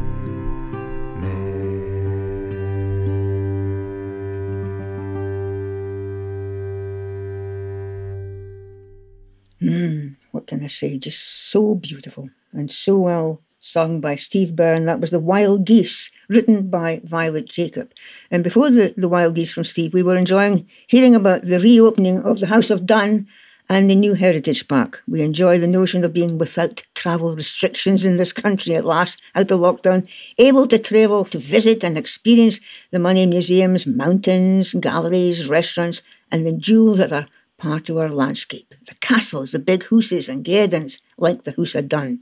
Mm, 9.61 10.15
what 10.31 10.47
can 10.47 10.63
I 10.63 10.67
say? 10.67 10.97
Just 10.97 11.21
so 11.51 11.75
beautiful 11.75 12.31
and 12.53 12.71
so 12.71 12.97
well 12.97 13.43
sung 13.59 14.01
by 14.01 14.15
Steve 14.15 14.55
Byrne. 14.55 14.85
That 14.85 14.99
was 14.99 15.11
The 15.11 15.19
Wild 15.19 15.63
Geese, 15.65 16.09
written 16.27 16.69
by 16.69 17.01
Violet 17.03 17.45
Jacob. 17.45 17.93
And 18.31 18.43
before 18.43 18.71
the, 18.71 18.95
the 18.97 19.07
Wild 19.07 19.35
Geese 19.35 19.53
from 19.53 19.63
Steve, 19.63 19.93
we 19.93 20.01
were 20.01 20.17
enjoying 20.17 20.67
hearing 20.87 21.13
about 21.13 21.45
the 21.45 21.59
reopening 21.59 22.19
of 22.23 22.39
the 22.39 22.47
House 22.47 22.71
of 22.71 22.87
Dun 22.87 23.27
and 23.69 23.89
the 23.89 23.95
new 23.95 24.13
Heritage 24.13 24.67
Park. 24.67 25.01
We 25.07 25.21
enjoy 25.21 25.59
the 25.59 25.67
notion 25.67 26.03
of 26.03 26.13
being 26.13 26.37
without 26.37 26.83
travel 26.93 27.35
restrictions 27.35 28.05
in 28.05 28.17
this 28.17 28.31
country 28.31 28.75
at 28.75 28.85
last, 28.85 29.21
out 29.35 29.51
of 29.51 29.59
lockdown, 29.59 30.07
able 30.37 30.67
to 30.67 30.77
travel 30.77 31.25
to 31.25 31.37
visit 31.39 31.83
and 31.83 31.97
experience 31.97 32.59
the 32.91 32.99
money 32.99 33.25
museums, 33.25 33.85
mountains, 33.85 34.73
galleries, 34.73 35.47
restaurants, 35.47 36.01
and 36.31 36.45
the 36.45 36.53
jewels 36.53 36.97
that 36.97 37.11
are 37.11 37.27
part 37.57 37.89
of 37.89 37.97
our 37.97 38.09
landscape. 38.09 38.73
The 38.87 38.95
castles, 38.95 39.51
the 39.51 39.59
big 39.59 39.83
hooses 39.85 40.27
and 40.27 40.43
gardens, 40.43 40.99
like 41.17 41.43
the 41.43 41.53
House 41.55 41.75
of 41.75 41.87
Dun. 41.87 42.19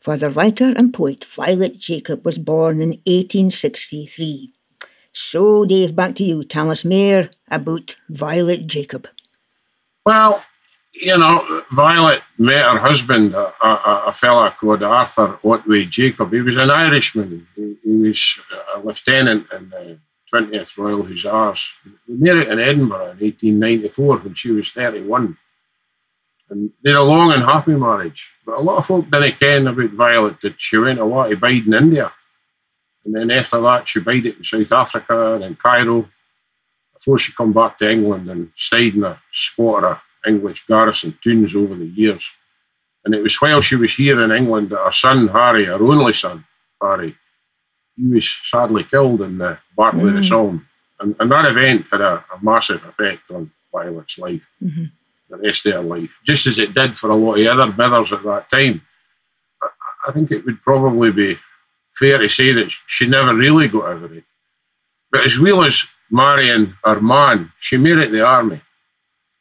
For 0.00 0.16
the 0.16 0.30
writer 0.30 0.72
and 0.76 0.92
poet 0.92 1.24
Violet 1.24 1.78
Jacob 1.78 2.24
was 2.24 2.38
born 2.38 2.80
in 2.80 2.90
1863. 3.06 4.52
So, 5.12 5.64
Dave, 5.64 5.94
back 5.94 6.14
to 6.16 6.24
you. 6.24 6.44
Tell 6.44 6.70
us 6.70 6.84
about 6.84 7.96
Violet 8.08 8.66
Jacob. 8.66 9.08
Well, 10.06 10.42
you 11.00 11.16
know, 11.16 11.64
Violet 11.72 12.22
met 12.38 12.70
her 12.70 12.78
husband, 12.78 13.34
a, 13.34 13.52
a, 13.64 14.04
a 14.08 14.12
fella 14.12 14.54
called 14.58 14.82
Arthur 14.82 15.38
Otway 15.42 15.86
Jacob. 15.86 16.32
He 16.32 16.42
was 16.42 16.56
an 16.56 16.70
Irishman. 16.70 17.46
He, 17.56 17.76
he 17.82 17.90
was 17.90 18.38
a 18.74 18.80
lieutenant 18.80 19.46
in 19.52 19.70
the 19.70 19.98
20th 20.32 20.76
Royal 20.78 21.02
Hussars. 21.02 21.72
They 22.06 22.14
married 22.14 22.48
in 22.48 22.60
Edinburgh 22.60 23.12
in 23.12 23.18
1894 23.18 24.18
when 24.18 24.34
she 24.34 24.50
was 24.50 24.70
31. 24.70 25.36
And 26.50 26.70
they 26.84 26.90
had 26.90 26.98
a 26.98 27.02
long 27.02 27.32
and 27.32 27.42
happy 27.42 27.74
marriage. 27.74 28.30
But 28.44 28.58
a 28.58 28.60
lot 28.60 28.78
of 28.78 28.86
folk 28.86 29.10
didn't 29.10 29.40
ken 29.40 29.66
about 29.66 29.90
Violet 29.90 30.40
that 30.42 30.60
she 30.60 30.76
went 30.76 30.98
away 30.98 31.30
to 31.30 31.36
bide 31.36 31.66
in 31.66 31.74
India. 31.74 32.12
And 33.04 33.14
then 33.14 33.30
after 33.30 33.60
that, 33.62 33.88
she 33.88 34.00
bided 34.00 34.36
in 34.36 34.44
South 34.44 34.72
Africa 34.72 35.34
and 35.34 35.44
in 35.44 35.56
Cairo 35.56 36.08
before 36.92 37.16
she 37.16 37.32
come 37.32 37.52
back 37.52 37.78
to 37.78 37.90
England 37.90 38.28
and 38.28 38.50
stayed 38.54 38.94
in 38.94 39.04
a 39.04 39.18
squatter 39.32 39.98
English 40.26 40.66
garrison 40.66 41.16
tunes 41.22 41.54
over 41.56 41.74
the 41.74 41.86
years. 41.86 42.30
And 43.04 43.14
it 43.14 43.22
was 43.22 43.40
while 43.40 43.60
she 43.60 43.76
was 43.76 43.94
here 43.94 44.20
in 44.22 44.30
England 44.30 44.70
that 44.70 44.84
her 44.84 44.92
son, 44.92 45.28
Harry, 45.28 45.64
her 45.66 45.74
only 45.82 46.12
son, 46.12 46.44
Harry, 46.82 47.16
he 47.96 48.06
was 48.06 48.28
sadly 48.44 48.84
killed 48.84 49.22
in 49.22 49.38
the 49.38 49.58
Battle 49.76 50.06
of 50.08 50.14
the 50.14 50.22
Somme. 50.22 50.66
And, 51.00 51.16
and 51.18 51.32
that 51.32 51.46
event 51.46 51.86
had 51.90 52.00
a, 52.02 52.24
a 52.34 52.42
massive 52.42 52.84
effect 52.84 53.30
on 53.30 53.50
Violet's 53.72 54.18
life, 54.18 54.42
Mm-hmm. 54.62 54.84
the 55.30 55.36
rest 55.38 55.64
of 55.66 55.72
her 55.74 55.80
life, 55.82 56.10
just 56.26 56.46
as 56.46 56.58
it 56.58 56.74
did 56.74 56.96
for 56.98 57.10
a 57.10 57.16
lot 57.16 57.38
of 57.38 57.46
other 57.46 57.72
mothers 57.72 58.12
at 58.12 58.22
that 58.24 58.50
time. 58.50 58.82
I, 59.62 59.68
I 60.08 60.12
think 60.12 60.30
it 60.30 60.44
would 60.44 60.60
probably 60.62 61.10
be 61.12 61.38
fair 61.98 62.18
to 62.18 62.28
say 62.28 62.52
that 62.52 62.70
she 62.86 63.06
never 63.06 63.34
really 63.34 63.68
got 63.68 63.84
over 63.84 64.12
it. 64.14 64.24
But 65.10 65.24
as 65.24 65.38
well 65.38 65.64
as 65.64 65.84
marrying 66.10 66.74
her 66.84 67.00
man, 67.00 67.50
she 67.58 67.76
married 67.78 68.10
the 68.12 68.26
army. 68.26 68.60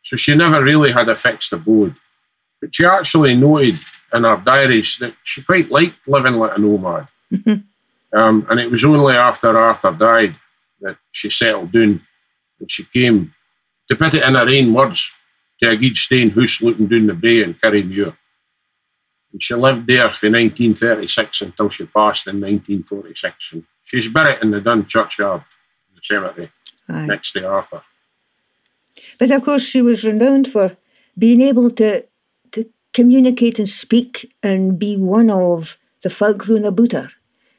So 0.09 0.15
she 0.15 0.33
never 0.33 0.63
really 0.63 0.91
had 0.91 1.07
a 1.07 1.15
fixed 1.15 1.53
abode. 1.53 1.95
But 2.59 2.73
she 2.73 2.83
actually 2.83 3.35
noted 3.35 3.77
in 4.11 4.23
her 4.23 4.41
diaries 4.43 4.97
that 4.97 5.13
she 5.23 5.43
quite 5.43 5.69
liked 5.69 6.07
living 6.07 6.33
like 6.33 6.57
a 6.57 6.59
nomad. 6.59 7.07
Um, 8.11 8.47
and 8.49 8.59
it 8.59 8.71
was 8.71 8.83
only 8.83 9.13
after 9.13 9.55
Arthur 9.55 9.91
died 9.91 10.35
that 10.81 10.97
she 11.11 11.29
settled 11.29 11.71
down 11.71 12.01
and 12.59 12.71
she 12.71 12.85
came, 12.85 13.35
to 13.87 13.95
put 13.95 14.15
it 14.15 14.23
in 14.23 14.33
her 14.33 14.49
own 14.49 14.73
words, 14.73 15.11
to 15.61 15.69
a 15.69 15.77
good 15.77 15.95
stone 15.95 16.31
house 16.31 16.59
looking 16.59 16.87
down 16.87 17.05
the 17.05 17.13
bay 17.13 17.43
in 17.43 17.53
Kirriemuir. 17.53 18.17
And 19.31 19.43
she 19.43 19.53
lived 19.53 19.85
there 19.85 20.09
from 20.09 20.31
1936 20.31 21.41
until 21.41 21.69
she 21.69 21.85
passed 21.85 22.25
in 22.25 22.41
1946. 22.41 23.51
And 23.51 23.63
she's 23.83 24.07
buried 24.07 24.41
in 24.41 24.49
the 24.49 24.59
Dun 24.59 24.87
churchyard, 24.87 25.43
in 25.87 25.95
the 25.97 26.01
cemetery, 26.01 26.51
Aye. 26.89 27.05
next 27.05 27.33
to 27.33 27.47
Arthur. 27.47 27.83
But 29.19 29.31
of 29.31 29.43
course, 29.43 29.63
she 29.63 29.81
was 29.81 30.03
renowned 30.03 30.47
for 30.47 30.77
being 31.17 31.41
able 31.41 31.69
to 31.71 32.05
to 32.53 32.65
communicate 32.93 33.59
and 33.59 33.69
speak 33.69 34.33
and 34.41 34.79
be 34.79 34.97
one 34.97 35.29
of 35.29 35.77
the 36.01 36.09
about 36.65 36.91
her. 36.93 37.09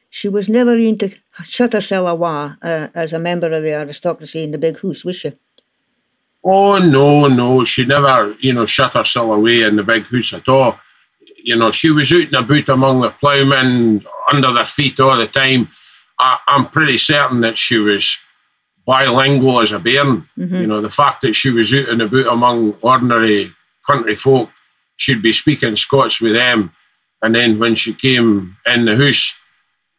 She 0.09 0.27
was 0.27 0.49
never 0.49 0.75
in 0.77 0.97
to 0.97 1.15
shut 1.45 1.71
herself 1.71 2.09
away 2.09 2.55
uh, 2.61 2.87
as 2.93 3.13
a 3.13 3.19
member 3.19 3.49
of 3.51 3.63
the 3.63 3.73
aristocracy 3.73 4.43
in 4.43 4.51
the 4.51 4.57
big 4.57 4.81
house, 4.81 5.05
was 5.05 5.15
she? 5.15 5.31
Oh 6.43 6.79
no, 6.79 7.27
no, 7.27 7.63
she 7.63 7.85
never, 7.85 8.35
you 8.39 8.51
know, 8.51 8.65
shut 8.65 8.95
herself 8.95 9.29
away 9.29 9.61
in 9.61 9.77
the 9.77 9.83
big 9.83 10.05
house 10.07 10.33
at 10.33 10.49
all. 10.49 10.79
You 11.43 11.55
know, 11.55 11.71
she 11.71 11.91
was 11.91 12.11
out 12.11 12.23
and 12.23 12.35
about 12.35 12.69
among 12.69 13.01
the 13.01 13.11
ploughmen, 13.11 14.03
under 14.31 14.51
their 14.51 14.65
feet 14.65 14.99
all 14.99 15.17
the 15.17 15.27
time. 15.27 15.69
I, 16.19 16.39
am 16.47 16.69
pretty 16.69 16.97
certain 16.97 17.41
that 17.41 17.57
she 17.57 17.77
was 17.77 18.17
bilingual 18.85 19.61
as 19.61 19.71
a 19.71 19.79
bairn. 19.79 20.27
Mm-hmm. 20.37 20.55
You 20.55 20.67
know, 20.67 20.81
the 20.81 20.89
fact 20.89 21.21
that 21.21 21.33
she 21.33 21.49
was 21.49 21.73
out 21.73 21.89
and 21.89 22.01
about 22.01 22.27
among 22.27 22.73
ordinary 22.81 23.53
country 23.85 24.15
folk, 24.15 24.49
she'd 24.97 25.21
be 25.21 25.33
speaking 25.33 25.75
Scots 25.75 26.21
with 26.21 26.33
them, 26.33 26.71
and 27.21 27.35
then 27.35 27.59
when 27.59 27.75
she 27.75 27.93
came 27.93 28.57
in 28.65 28.85
the 28.85 28.95
house, 28.95 29.35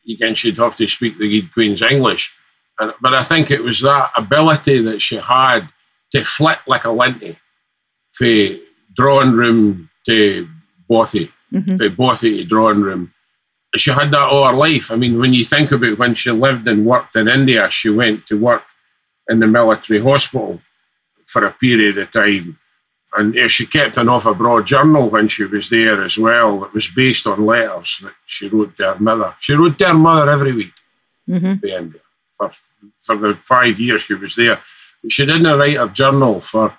again 0.09 0.35
she'd 0.35 0.59
have 0.59 0.77
to 0.77 0.87
speak 0.87 1.19
the 1.19 1.43
Queen's 1.49 1.83
English. 1.83 2.33
And, 2.79 2.93
but 3.01 3.15
I 3.15 3.23
think 3.23 3.51
it 3.51 3.63
was 3.63 3.81
that 3.81 4.11
ability 4.17 4.83
that 4.83 5.01
she 5.01 5.17
had 5.17 5.69
to 6.13 6.25
flit 6.25 6.59
like 6.67 6.85
a 6.85 6.91
linty 6.91 7.39
from 8.13 8.61
drawing 8.95 9.33
room 9.33 9.89
to 10.07 10.49
bothy, 10.89 11.31
mm-hmm. 11.53 11.77
from 11.77 11.95
bothy 11.97 12.39
to 12.39 12.45
drawing 12.45 12.81
room. 12.81 13.13
She 13.77 13.91
had 13.91 14.11
that 14.11 14.29
all 14.31 14.47
her 14.47 14.53
life. 14.53 14.91
I 14.91 14.97
mean, 14.97 15.19
when 15.19 15.33
you 15.33 15.45
think 15.45 15.73
about 15.73 15.99
when 15.99 16.15
she 16.15 16.31
lived 16.31 16.69
and 16.69 16.85
worked 16.85 17.17
in 17.17 17.29
India, 17.29 17.71
she 17.71 17.89
went 17.89 18.27
to 18.27 18.39
work 18.39 18.63
in 19.29 19.41
the 19.41 19.47
military 19.47 20.01
hospital 20.01 20.61
for 21.27 21.45
a 21.45 21.53
period 21.53 21.99
of 21.99 22.11
time. 22.11 22.59
And 23.15 23.51
she 23.51 23.67
kept 23.67 23.99
an 23.99 24.09
off 24.09 24.27
abroad 24.27 24.67
journal 24.67 25.11
when 25.11 25.29
she 25.29 25.45
was 25.45 25.69
there 25.69 26.03
as 26.03 26.17
well 26.17 26.61
that 26.61 26.73
was 26.73 26.89
based 26.89 27.27
on 27.27 27.45
letters 27.45 28.01
that 28.03 28.15
she 28.27 28.49
wrote 28.49 28.77
to 28.79 28.95
her 28.95 28.99
mother. 28.99 29.35
She 29.39 29.53
wrote 29.53 29.79
to 29.79 29.89
her 29.89 29.95
mother 29.95 30.31
every 30.31 30.53
week 30.53 30.73
mm-hmm. 31.29 31.97
For, 32.37 32.51
for 33.01 33.17
the 33.17 33.35
five 33.43 33.79
years 33.79 34.03
she 34.03 34.15
was 34.15 34.35
there. 34.35 34.61
She 35.09 35.27
didn't 35.27 35.59
write 35.59 35.77
her 35.77 35.89
journal 35.89 36.41
for, 36.41 36.77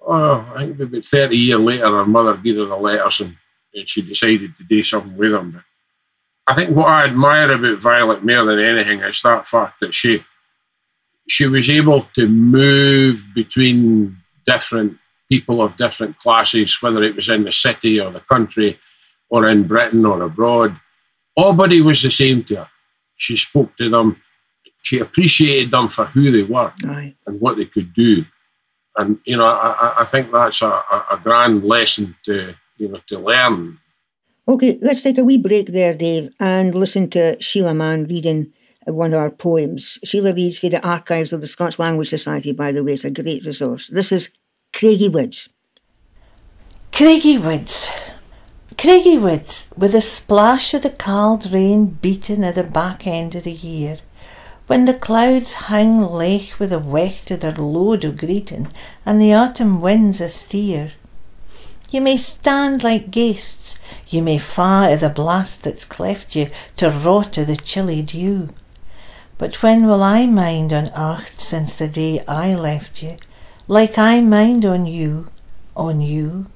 oh, 0.00 0.52
I 0.56 0.66
think 0.66 0.80
about 0.80 1.04
30 1.04 1.36
years 1.36 1.60
later, 1.60 1.86
her 1.90 2.06
mother 2.06 2.36
gave 2.36 2.56
her 2.56 2.64
the 2.64 2.76
letters 2.76 3.20
and, 3.20 3.36
and 3.72 3.88
she 3.88 4.02
decided 4.02 4.56
to 4.56 4.64
do 4.64 4.82
something 4.82 5.16
with 5.16 5.30
them. 5.30 5.52
But 5.52 5.62
I 6.48 6.54
think 6.54 6.76
what 6.76 6.88
I 6.88 7.04
admire 7.04 7.52
about 7.52 7.82
Violet 7.82 8.24
more 8.24 8.44
than 8.44 8.58
anything 8.58 9.00
is 9.00 9.20
that 9.22 9.46
fact 9.46 9.80
that 9.80 9.94
she 9.94 10.24
she 11.28 11.46
was 11.46 11.68
able 11.68 12.02
to 12.14 12.28
move 12.28 13.26
between 13.34 14.16
different 14.46 14.96
people 15.28 15.60
of 15.60 15.76
different 15.76 16.18
classes, 16.18 16.80
whether 16.80 17.02
it 17.02 17.16
was 17.16 17.28
in 17.28 17.44
the 17.44 17.52
city 17.52 18.00
or 18.00 18.10
the 18.10 18.20
country 18.20 18.78
or 19.28 19.48
in 19.48 19.66
Britain 19.66 20.06
or 20.06 20.22
abroad. 20.22 20.78
Everybody 21.36 21.80
was 21.80 22.02
the 22.02 22.10
same 22.10 22.44
to 22.44 22.56
her. 22.56 22.70
She 23.16 23.36
spoke 23.36 23.76
to 23.76 23.90
them. 23.90 24.22
She 24.82 25.00
appreciated 25.00 25.72
them 25.72 25.88
for 25.88 26.04
who 26.04 26.30
they 26.30 26.44
were 26.44 26.72
Aye. 26.84 27.14
and 27.26 27.40
what 27.40 27.56
they 27.56 27.64
could 27.64 27.92
do. 27.92 28.24
And, 28.96 29.18
you 29.24 29.36
know, 29.36 29.46
I, 29.46 30.02
I 30.02 30.04
think 30.04 30.30
that's 30.30 30.62
a, 30.62 30.68
a 30.68 31.20
grand 31.22 31.64
lesson 31.64 32.16
to, 32.24 32.54
you 32.78 32.88
know, 32.88 33.00
to 33.08 33.18
learn. 33.18 33.78
Okay, 34.48 34.78
let's 34.80 35.02
take 35.02 35.18
a 35.18 35.24
wee 35.24 35.38
break 35.38 35.72
there, 35.72 35.92
Dave, 35.92 36.30
and 36.38 36.74
listen 36.74 37.10
to 37.10 37.40
Sheila 37.42 37.74
Mann 37.74 38.04
reading 38.04 38.52
one 38.94 39.12
of 39.12 39.18
our 39.18 39.30
poems. 39.30 39.98
Sheila 40.04 40.32
reads 40.32 40.58
for 40.58 40.68
the 40.68 40.86
archives 40.86 41.32
of 41.32 41.40
the 41.40 41.46
Scots 41.46 41.78
Language 41.78 42.08
Society, 42.08 42.52
by 42.52 42.72
the 42.72 42.84
way. 42.84 42.92
It's 42.92 43.04
a 43.04 43.10
great 43.10 43.44
resource. 43.44 43.88
This 43.88 44.12
is 44.12 44.28
Craigo 44.72 45.10
Woods. 45.10 45.48
Craigo 46.92 47.42
Woods. 47.42 47.90
Craigo 48.76 49.20
Woods, 49.20 49.70
with 49.76 49.94
a 49.94 50.00
splash 50.00 50.72
of 50.74 50.82
the 50.82 50.90
cauld 50.90 51.50
rain 51.52 51.86
beating 51.86 52.44
at 52.44 52.54
the 52.54 52.62
back 52.62 53.06
end 53.06 53.34
of 53.34 53.44
the 53.44 53.52
year, 53.52 53.98
when 54.66 54.84
the 54.84 54.94
clouds 54.94 55.54
hang 55.54 56.00
lech 56.00 56.58
with 56.58 56.72
a 56.72 56.78
wecht 56.78 57.30
of 57.30 57.40
their 57.40 57.52
load 57.52 58.04
o' 58.04 58.12
greeting, 58.12 58.68
and 59.04 59.20
the 59.20 59.32
autumn 59.32 59.80
winds 59.80 60.20
a 60.20 60.28
steer. 60.28 60.92
You 61.90 62.00
may 62.00 62.16
stand 62.16 62.82
like 62.82 63.10
ghasts, 63.10 63.78
you 64.08 64.22
may 64.22 64.38
fa 64.38 64.88
i' 64.90 64.96
the 64.96 65.08
blast 65.08 65.62
that's 65.62 65.84
cleft 65.84 66.34
you 66.34 66.48
to 66.76 66.90
rot 66.90 67.38
i' 67.38 67.44
the 67.44 67.56
chilly 67.56 68.02
dew. 68.02 68.50
But 69.38 69.62
when 69.62 69.86
will 69.86 70.02
I 70.02 70.26
mind 70.26 70.72
on 70.72 70.90
earth 70.96 71.38
since 71.38 71.74
the 71.74 71.88
day 71.88 72.24
I 72.26 72.54
left 72.54 73.02
you, 73.02 73.16
like 73.68 73.98
I 73.98 74.20
mind 74.22 74.64
on 74.64 74.86
you, 74.86 75.28
on 75.76 76.00
you? 76.00 76.46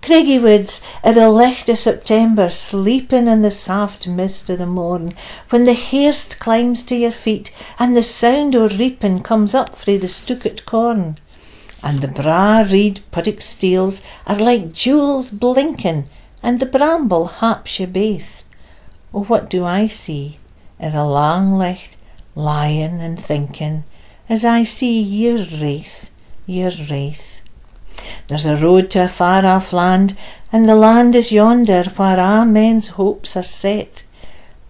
Craigo 0.00 0.40
Woods, 0.40 0.80
i' 1.04 1.12
the 1.12 1.28
licht 1.28 1.68
o' 1.68 1.74
September, 1.74 2.48
sleeping 2.48 3.26
in 3.26 3.42
the 3.42 3.50
soft 3.50 4.06
mist 4.06 4.48
o' 4.48 4.56
the 4.56 4.64
morn, 4.64 5.14
when 5.50 5.64
the 5.64 5.74
hairst 5.74 6.38
climbs 6.38 6.82
to 6.84 6.96
your 6.96 7.12
feet, 7.12 7.52
and 7.78 7.94
the 7.94 8.02
sound 8.02 8.56
o' 8.56 8.68
reaping 8.68 9.22
comes 9.22 9.54
up 9.54 9.76
frae 9.76 9.98
the 9.98 10.08
stookit 10.08 10.64
corn, 10.64 11.18
and 11.82 12.00
the 12.00 12.08
bra 12.08 12.64
reed 12.70 13.02
puddock 13.10 13.42
steels 13.42 14.00
are 14.26 14.38
like 14.38 14.72
jewels 14.72 15.28
blinking, 15.30 16.08
and 16.42 16.58
the 16.58 16.66
bramble 16.66 17.26
haps 17.26 17.78
you 17.78 17.86
baith. 17.86 18.44
Oh, 19.12 19.24
what 19.24 19.50
do 19.50 19.64
I 19.64 19.88
see? 19.88 20.38
In 20.78 20.94
a 20.94 21.08
long 21.08 21.56
licht, 21.56 21.96
lying 22.34 23.00
and 23.00 23.18
thinking, 23.18 23.84
as 24.28 24.44
I 24.44 24.62
see 24.62 25.00
your 25.00 25.38
wraith, 25.38 26.10
your 26.46 26.72
wraith. 26.90 27.40
There's 28.28 28.44
a 28.44 28.56
road 28.56 28.90
to 28.90 29.04
a 29.04 29.08
far 29.08 29.46
off 29.46 29.72
land, 29.72 30.16
and 30.52 30.68
the 30.68 30.74
land 30.74 31.16
is 31.16 31.32
yonder 31.32 31.84
where 31.96 32.18
a' 32.18 32.44
men's 32.44 32.88
hopes 32.88 33.36
are 33.36 33.44
set. 33.44 34.04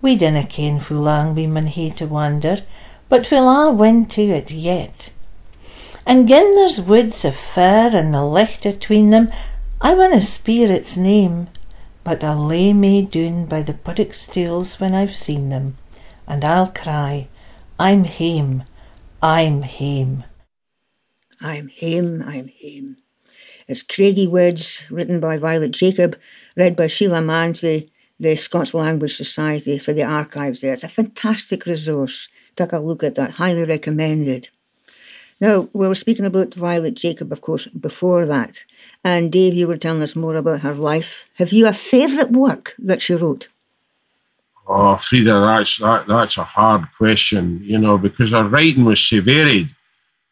We 0.01 0.15
dinna 0.17 0.45
ken 0.45 0.79
fu 0.79 0.99
lang 0.99 1.35
we 1.35 1.47
mun 1.47 1.67
hae 1.67 1.91
to 1.91 2.07
wander, 2.07 2.59
but 3.09 3.31
we'll 3.31 3.49
a' 3.49 3.73
win 3.73 4.07
to 4.07 4.23
it 4.23 4.53
yet. 4.53 5.11
And 6.07 6.29
gin 6.29 6.55
there's 6.55 6.81
woods 6.81 7.25
of 7.25 7.35
fir 7.35 7.91
and 7.93 8.15
the 8.15 8.25
licht 8.25 8.65
atween 8.65 9.11
them, 9.11 9.33
I 9.81 9.95
winna 9.95 10.21
speir 10.21 10.71
its 10.71 10.97
name, 10.97 11.49
but 12.05 12.23
I'll 12.23 12.47
lay 12.47 12.73
me 12.73 13.03
doon 13.03 13.47
by 13.47 13.63
the 13.63 13.75
puddock 13.75 14.15
stools 14.15 14.79
when 14.79 14.95
I've 14.95 15.15
seen 15.15 15.49
them 15.49 15.77
and 16.27 16.45
I'll 16.45 16.71
cry, 16.71 17.29
I'm 17.79 18.05
hame, 18.05 18.65
I'm 19.23 19.63
hame. 19.63 20.25
I'm 21.41 21.69
hame, 21.69 22.23
I'm 22.23 22.49
hame. 22.49 22.97
It's 23.69 23.83
Craigo 23.83 24.31
Woods, 24.31 24.87
written 24.91 25.21
by 25.21 25.39
Violet 25.39 25.73
Jacob, 25.73 26.17
read 26.57 26.77
by 26.77 26.87
Sheila 26.87 27.21
Mann 27.21 27.55
for 27.55 27.81
the 28.19 28.37
Scots 28.37 28.75
Language 28.75 29.17
Society 29.17 29.79
for 29.79 29.93
the 29.93 30.05
archives 30.05 30.61
there. 30.61 30.73
It's 30.73 30.85
a 30.85 30.89
fantastic 30.89 31.67
resource. 31.67 32.29
Take 32.55 32.73
a 32.73 32.79
look 32.79 33.03
at 33.03 33.17
that, 33.17 33.33
highly 33.33 33.65
recommended. 33.65 34.49
Now, 35.41 35.69
we 35.75 35.87
were 35.87 35.95
speaking 35.95 36.25
about 36.25 36.55
Violet 36.55 36.95
Jacob, 36.95 37.31
of 37.31 37.43
course, 37.43 37.67
before 37.67 38.25
that. 38.25 38.65
And 39.05 39.31
Dave, 39.31 39.53
you 39.53 39.69
were 39.69 39.77
telling 39.77 40.03
us 40.03 40.17
more 40.17 40.37
about 40.37 40.61
her 40.61 40.75
life. 40.75 41.29
Have 41.35 41.53
you 41.53 41.67
a 41.67 41.75
favourite 41.75 42.33
work 42.33 42.75
that 42.79 43.03
she 43.03 43.15
wrote? 43.15 43.49
Oh, 44.69 44.97
Frieda, 44.97 45.41
that's 45.41 45.79
that, 45.79 46.07
that's 46.09 46.39
a 46.39 46.45
hard 46.45 46.87
question, 46.97 47.61
you 47.63 47.79
know, 47.79 47.99
because 47.99 48.33
her 48.33 48.49
writing 48.49 48.85
was 48.85 49.01
so 49.01 49.21
varied. 49.21 49.69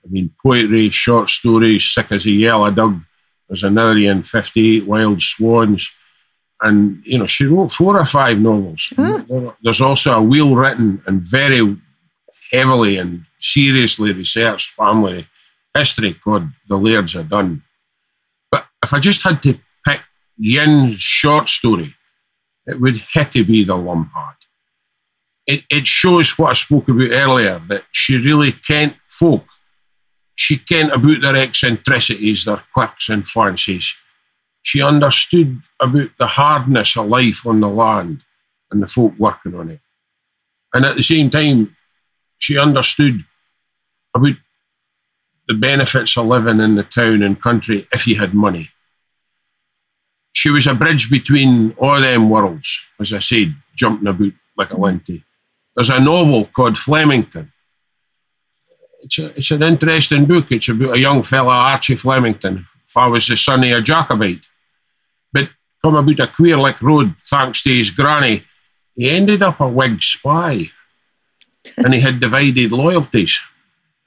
I 0.05 0.09
mean, 0.09 0.30
poetry, 0.43 0.91
short 0.91 1.28
stories, 1.28 1.85
Sick 1.85 2.11
as 2.11 2.26
a 2.26 2.30
Yellow 2.30 2.70
Dog. 2.70 3.01
There's 3.49 3.64
another 3.64 3.97
in 3.99 4.22
58 4.22 4.87
Wild 4.87 5.22
Swans. 5.22 5.93
And, 6.61 7.03
you 7.05 7.18
know, 7.18 7.26
she 7.26 7.47
wrote 7.47 7.72
four 7.72 7.99
or 7.99 8.07
five 8.07 8.39
novels. 8.39 8.93
There's 9.62 9.80
also 9.80 10.18
a 10.18 10.22
well 10.22 10.55
written 10.55 11.03
and 11.07 11.20
very 11.20 11.76
heavily 12.51 12.99
and 12.99 13.24
seriously 13.39 14.12
researched 14.12 14.70
family 14.70 15.26
history 15.76 16.14
called 16.14 16.49
The 16.68 16.76
Lairds 16.76 17.14
of 17.14 17.28
Dun. 17.28 17.62
But 18.51 18.66
if 18.82 18.95
I 18.95 19.01
just 19.01 19.22
had 19.22 19.43
to 19.43 19.59
pick 19.87 20.01
Yin's 20.37 20.99
short 20.99 21.49
story, 21.49 21.95
it 22.66 22.80
would 22.80 22.96
have 23.14 23.30
to 23.30 23.44
be 23.44 23.64
the 23.64 23.76
Lum 23.76 24.10
Hat. 24.14 24.36
It, 25.46 25.64
it 25.70 25.86
shows 25.86 26.38
what 26.38 26.50
I 26.50 26.54
spoke 26.54 26.88
about 26.88 27.10
earlier 27.10 27.60
that 27.68 27.84
she 27.92 28.16
really 28.16 28.52
can't 28.52 28.96
folk. 29.06 29.44
She 30.36 30.56
kent 30.56 30.92
about 30.92 31.20
their 31.20 31.36
eccentricities, 31.36 32.44
their 32.44 32.62
quirks 32.72 33.08
and 33.10 33.26
fancies. 33.26 33.94
She 34.62 34.82
understood 34.82 35.60
about 35.78 36.10
the 36.18 36.26
hardness 36.26 36.96
of 36.96 37.08
life 37.08 37.46
on 37.46 37.60
the 37.60 37.68
land 37.68 38.22
and 38.70 38.82
the 38.82 38.86
folk 38.86 39.12
working 39.18 39.54
on 39.54 39.70
it. 39.70 39.80
And 40.72 40.84
at 40.86 40.96
the 40.96 41.02
same 41.02 41.30
time, 41.30 41.76
she 42.38 42.58
understood 42.58 43.22
about 44.14 44.36
the 45.46 45.54
benefits 45.54 46.16
of 46.16 46.26
living 46.26 46.60
in 46.60 46.74
the 46.74 46.82
town 46.82 47.22
and 47.22 47.40
country 47.40 47.86
if 47.92 48.06
you 48.06 48.16
had 48.16 48.34
money 48.34 48.70
she 50.35 50.51
was 50.51 50.66
a 50.66 50.74
bridge 50.74 51.09
between 51.11 51.74
all 51.78 52.01
them 52.01 52.28
worlds, 52.28 52.85
as 53.01 53.12
I 53.12 53.20
said, 53.20 53.55
jumping 53.74 54.09
about 54.09 54.32
like 54.57 54.72
a 54.72 54.76
linty. 54.76 55.24
There's 55.74 55.91
a 55.91 56.01
novel 56.01 56.45
called 56.47 56.76
Flemington. 56.76 57.53
It's, 59.03 59.18
a, 59.18 59.26
it's 59.39 59.51
an 59.51 59.62
interesting 59.62 60.26
book. 60.26 60.51
It's 60.51 60.68
about 60.68 60.95
a 60.97 60.99
young 60.99 61.22
fella, 61.22 61.53
Archie 61.53 61.97
Flemington. 61.97 62.66
If 62.87 62.97
I 62.97 63.07
was 63.07 63.26
the 63.26 63.37
son 63.37 63.64
of 63.64 63.70
a 63.70 63.80
Jacobite, 63.80 64.47
but 65.32 65.49
come 65.80 65.97
about 65.97 66.20
a 66.20 66.26
queer 66.26 66.57
like 66.57 66.82
road, 66.82 67.14
thanks 67.28 67.62
to 67.62 67.70
his 67.70 67.91
granny, 67.91 68.45
he 68.97 69.11
ended 69.11 69.43
up 69.43 69.61
a 69.61 69.68
Whig 69.68 70.03
spy, 70.03 70.70
and 71.76 71.95
he 71.95 72.01
had 72.01 72.20
divided 72.20 72.72
loyalties. 72.72 73.41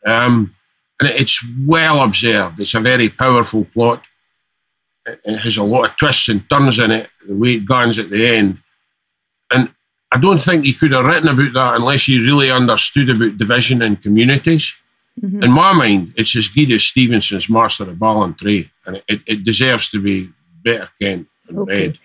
Um, 0.05 0.53
And 0.99 1.09
it's 1.09 1.45
well 1.65 2.01
observed. 2.01 2.59
It's 2.59 2.73
a 2.73 2.79
very 2.79 3.09
powerful 3.09 3.65
plot. 3.65 4.01
It 5.07 5.37
has 5.39 5.57
a 5.57 5.63
lot 5.63 5.89
of 5.89 5.97
twists 5.97 6.27
and 6.29 6.47
turns 6.49 6.79
in 6.79 6.91
it, 6.91 7.09
the 7.25 7.35
way 7.35 7.53
it 7.53 7.65
guns 7.65 7.97
at 7.97 8.09
the 8.09 8.27
end. 8.27 8.59
And 9.51 9.71
I 10.11 10.17
don't 10.17 10.41
think 10.41 10.65
he 10.65 10.73
could 10.73 10.91
have 10.91 11.05
written 11.05 11.29
about 11.29 11.53
that 11.53 11.75
unless 11.75 12.05
he 12.05 12.19
really 12.19 12.51
understood 12.51 13.09
about 13.09 13.37
division 13.37 13.81
in 13.81 13.95
communities. 13.95 14.75
Mm-hmm. 15.21 15.43
In 15.43 15.51
my 15.51 15.73
mind, 15.73 16.13
it's 16.15 16.35
as 16.35 16.47
good 16.47 16.71
as 16.71 16.83
Stevenson's 16.83 17.49
Master 17.49 17.89
of 17.89 17.97
Ballantrae, 17.97 18.69
and 18.85 19.01
it, 19.07 19.21
it 19.25 19.43
deserves 19.43 19.89
to 19.89 20.01
be 20.01 20.29
better 20.63 20.89
kent 21.01 21.27
and 21.47 21.57
okay. 21.59 21.87
read. 21.87 21.99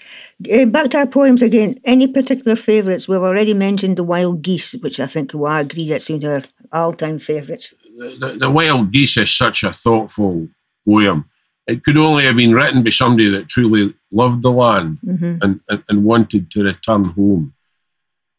Uh, 0.50 0.64
back 0.66 0.90
to 0.90 0.98
our 0.98 1.06
poems 1.06 1.42
again. 1.42 1.78
Any 1.84 2.06
particular 2.06 2.56
favourites? 2.56 3.08
We've 3.08 3.20
already 3.20 3.54
mentioned 3.54 3.96
the 3.96 4.04
Wild 4.04 4.42
Geese, 4.42 4.72
which 4.74 4.98
I 4.98 5.06
think 5.06 5.34
we 5.34 5.50
agree 5.50 5.88
that's 5.88 6.08
one 6.08 6.24
of 6.24 6.46
our 6.72 6.86
all-time 6.86 7.18
favourites. 7.18 7.74
The, 7.98 8.16
the, 8.18 8.28
the 8.38 8.50
Wild 8.50 8.92
Geese 8.92 9.18
is 9.18 9.36
such 9.36 9.62
a 9.62 9.72
thoughtful 9.72 10.48
poem. 10.88 11.28
It 11.66 11.84
could 11.84 11.96
only 11.96 12.24
have 12.24 12.36
been 12.36 12.54
written 12.54 12.82
by 12.82 12.90
somebody 12.90 13.28
that 13.30 13.48
truly 13.48 13.94
loved 14.10 14.42
the 14.42 14.50
land 14.50 14.98
mm-hmm. 15.04 15.38
and, 15.42 15.60
and, 15.68 15.84
and 15.88 16.04
wanted 16.04 16.50
to 16.50 16.64
return 16.64 17.04
home. 17.04 17.54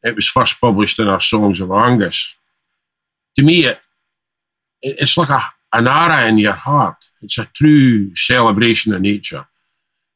It 0.04 0.16
was 0.16 0.28
first 0.28 0.60
published 0.60 1.00
in 1.00 1.08
our 1.08 1.22
Songs 1.22 1.62
of 1.62 1.72
Angus. 1.72 2.36
To 3.38 3.44
me, 3.44 3.66
it, 3.66 3.80
it's 4.82 5.18
like 5.18 5.30
a, 5.30 5.40
an 5.72 5.88
ara 5.88 6.28
in 6.28 6.38
your 6.38 6.54
heart. 6.54 6.98
It's 7.22 7.38
a 7.38 7.46
true 7.46 8.14
celebration 8.16 8.94
of 8.94 9.02
nature. 9.02 9.48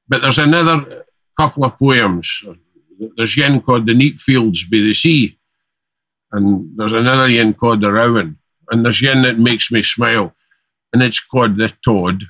But 0.09 0.21
there's 0.21 0.39
another 0.39 1.05
couple 1.39 1.63
of 1.63 1.77
poems. 1.79 2.43
There's 3.15 3.37
one 3.37 3.61
called 3.61 3.85
The 3.85 3.93
Neep 3.93 4.19
Fields 4.19 4.65
by 4.65 4.77
the 4.77 4.93
Sea, 4.93 5.37
and 6.31 6.77
there's 6.77 6.93
another 6.93 7.33
one 7.33 7.53
called 7.53 7.81
The 7.81 7.91
Rowan, 7.91 8.37
and 8.69 8.83
there's 8.83 9.01
one 9.01 9.21
that 9.21 9.39
makes 9.39 9.71
me 9.71 9.83
smile, 9.83 10.33
and 10.91 11.01
it's 11.01 11.19
called 11.19 11.57
The 11.57 11.71
Tod. 11.83 12.23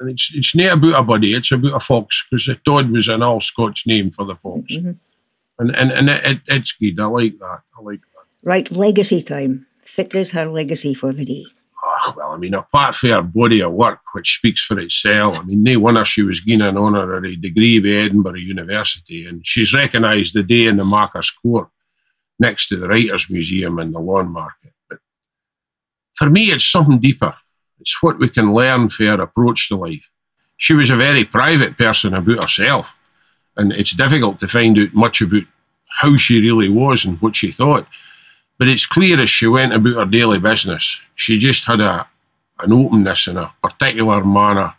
And 0.00 0.10
it's 0.10 0.32
it's 0.34 0.54
not 0.54 0.78
about 0.78 1.00
a 1.00 1.02
buddy, 1.02 1.34
it's 1.34 1.52
about 1.52 1.74
a 1.74 1.80
fox, 1.80 2.24
because 2.24 2.46
the 2.46 2.54
Tod 2.56 2.90
was 2.90 3.08
an 3.08 3.22
all 3.22 3.40
Scotch 3.40 3.86
name 3.86 4.10
for 4.10 4.24
the 4.24 4.36
fox. 4.36 4.76
Mm-hmm. 4.76 4.92
And, 5.60 5.74
and, 5.74 5.90
and 5.90 6.10
it, 6.10 6.24
it, 6.24 6.40
it's 6.46 6.72
good. 6.72 7.00
I 7.00 7.06
like 7.06 7.38
that. 7.40 7.60
I 7.76 7.82
like 7.82 8.00
that. 8.00 8.48
Right, 8.48 8.70
legacy 8.70 9.22
time. 9.22 9.66
Fit 9.82 10.14
is 10.14 10.30
her 10.30 10.46
legacy 10.46 10.94
for 10.94 11.12
the 11.12 11.24
day 11.24 11.46
oh, 12.00 12.14
well, 12.16 12.30
I 12.30 12.36
mean, 12.36 12.54
apart 12.54 12.94
from 12.94 13.10
her 13.10 13.22
body 13.22 13.60
of 13.62 13.72
work, 13.72 14.00
which 14.12 14.34
speaks 14.34 14.64
for 14.64 14.78
itself, 14.78 15.38
I 15.38 15.42
mean, 15.42 15.62
no 15.62 15.78
wonder 15.78 16.04
she 16.04 16.22
was 16.22 16.40
given 16.40 16.66
an 16.66 16.76
honorary 16.76 17.36
degree 17.36 17.78
by 17.80 18.04
Edinburgh 18.04 18.34
University, 18.34 19.26
and 19.26 19.46
she's 19.46 19.74
recognised 19.74 20.34
the 20.34 20.42
day 20.42 20.66
in 20.66 20.76
the 20.76 20.84
Makars 20.84 21.34
Court 21.40 21.68
next 22.38 22.68
to 22.68 22.76
the 22.76 22.88
Writers' 22.88 23.30
Museum 23.30 23.78
in 23.78 23.92
the 23.92 24.00
Lawnmarket. 24.00 24.72
But 24.88 24.98
for 26.14 26.30
me, 26.30 26.46
it's 26.46 26.64
something 26.64 26.98
deeper. 26.98 27.34
It's 27.80 28.02
what 28.02 28.18
we 28.18 28.28
can 28.28 28.52
learn 28.52 28.88
from 28.88 29.06
her 29.06 29.22
approach 29.22 29.68
to 29.68 29.76
life. 29.76 30.08
She 30.56 30.74
was 30.74 30.90
a 30.90 30.96
very 30.96 31.24
private 31.24 31.78
person 31.78 32.14
about 32.14 32.42
herself, 32.42 32.92
and 33.56 33.72
it's 33.72 33.94
difficult 33.94 34.40
to 34.40 34.48
find 34.48 34.78
out 34.78 34.94
much 34.94 35.20
about 35.20 35.44
how 35.88 36.16
she 36.16 36.40
really 36.40 36.68
was 36.68 37.04
and 37.04 37.20
what 37.22 37.36
she 37.36 37.52
thought. 37.52 37.86
But 38.58 38.68
it's 38.68 38.86
clear 38.86 39.20
as 39.20 39.30
she 39.30 39.46
went 39.46 39.72
about 39.72 39.94
her 39.94 40.04
daily 40.04 40.38
business, 40.38 41.00
she 41.14 41.38
just 41.38 41.64
had 41.64 41.80
a, 41.80 42.06
an 42.58 42.72
openness 42.72 43.28
and 43.28 43.38
a 43.38 43.52
particular 43.62 44.24
manner 44.24 44.74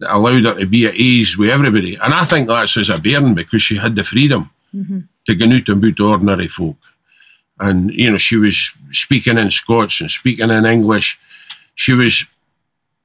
that 0.00 0.14
allowed 0.14 0.44
her 0.44 0.58
to 0.58 0.66
be 0.66 0.86
at 0.86 0.94
ease 0.94 1.36
with 1.36 1.50
everybody. 1.50 1.96
And 1.96 2.14
I 2.14 2.24
think 2.24 2.48
that's 2.48 2.76
as 2.76 2.88
a 2.88 2.98
bairn 2.98 3.34
because 3.34 3.60
she 3.60 3.76
had 3.76 3.96
the 3.96 4.04
freedom 4.04 4.50
mm-hmm. 4.74 5.00
to 5.26 5.34
go 5.34 5.44
out 5.44 5.68
about 5.68 6.00
ordinary 6.00 6.48
folk. 6.48 6.76
And, 7.60 7.92
you 7.92 8.10
know, 8.10 8.16
she 8.16 8.36
was 8.36 8.72
speaking 8.92 9.36
in 9.36 9.50
Scots 9.50 10.00
and 10.00 10.10
speaking 10.10 10.50
in 10.50 10.64
English. 10.64 11.18
She 11.74 11.92
was 11.92 12.26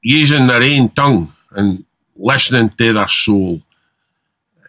using 0.04 0.48
their 0.48 0.62
own 0.62 0.90
tongue 0.90 1.34
and 1.52 1.84
listening 2.16 2.70
to 2.70 2.94
their 2.94 3.08
soul, 3.08 3.62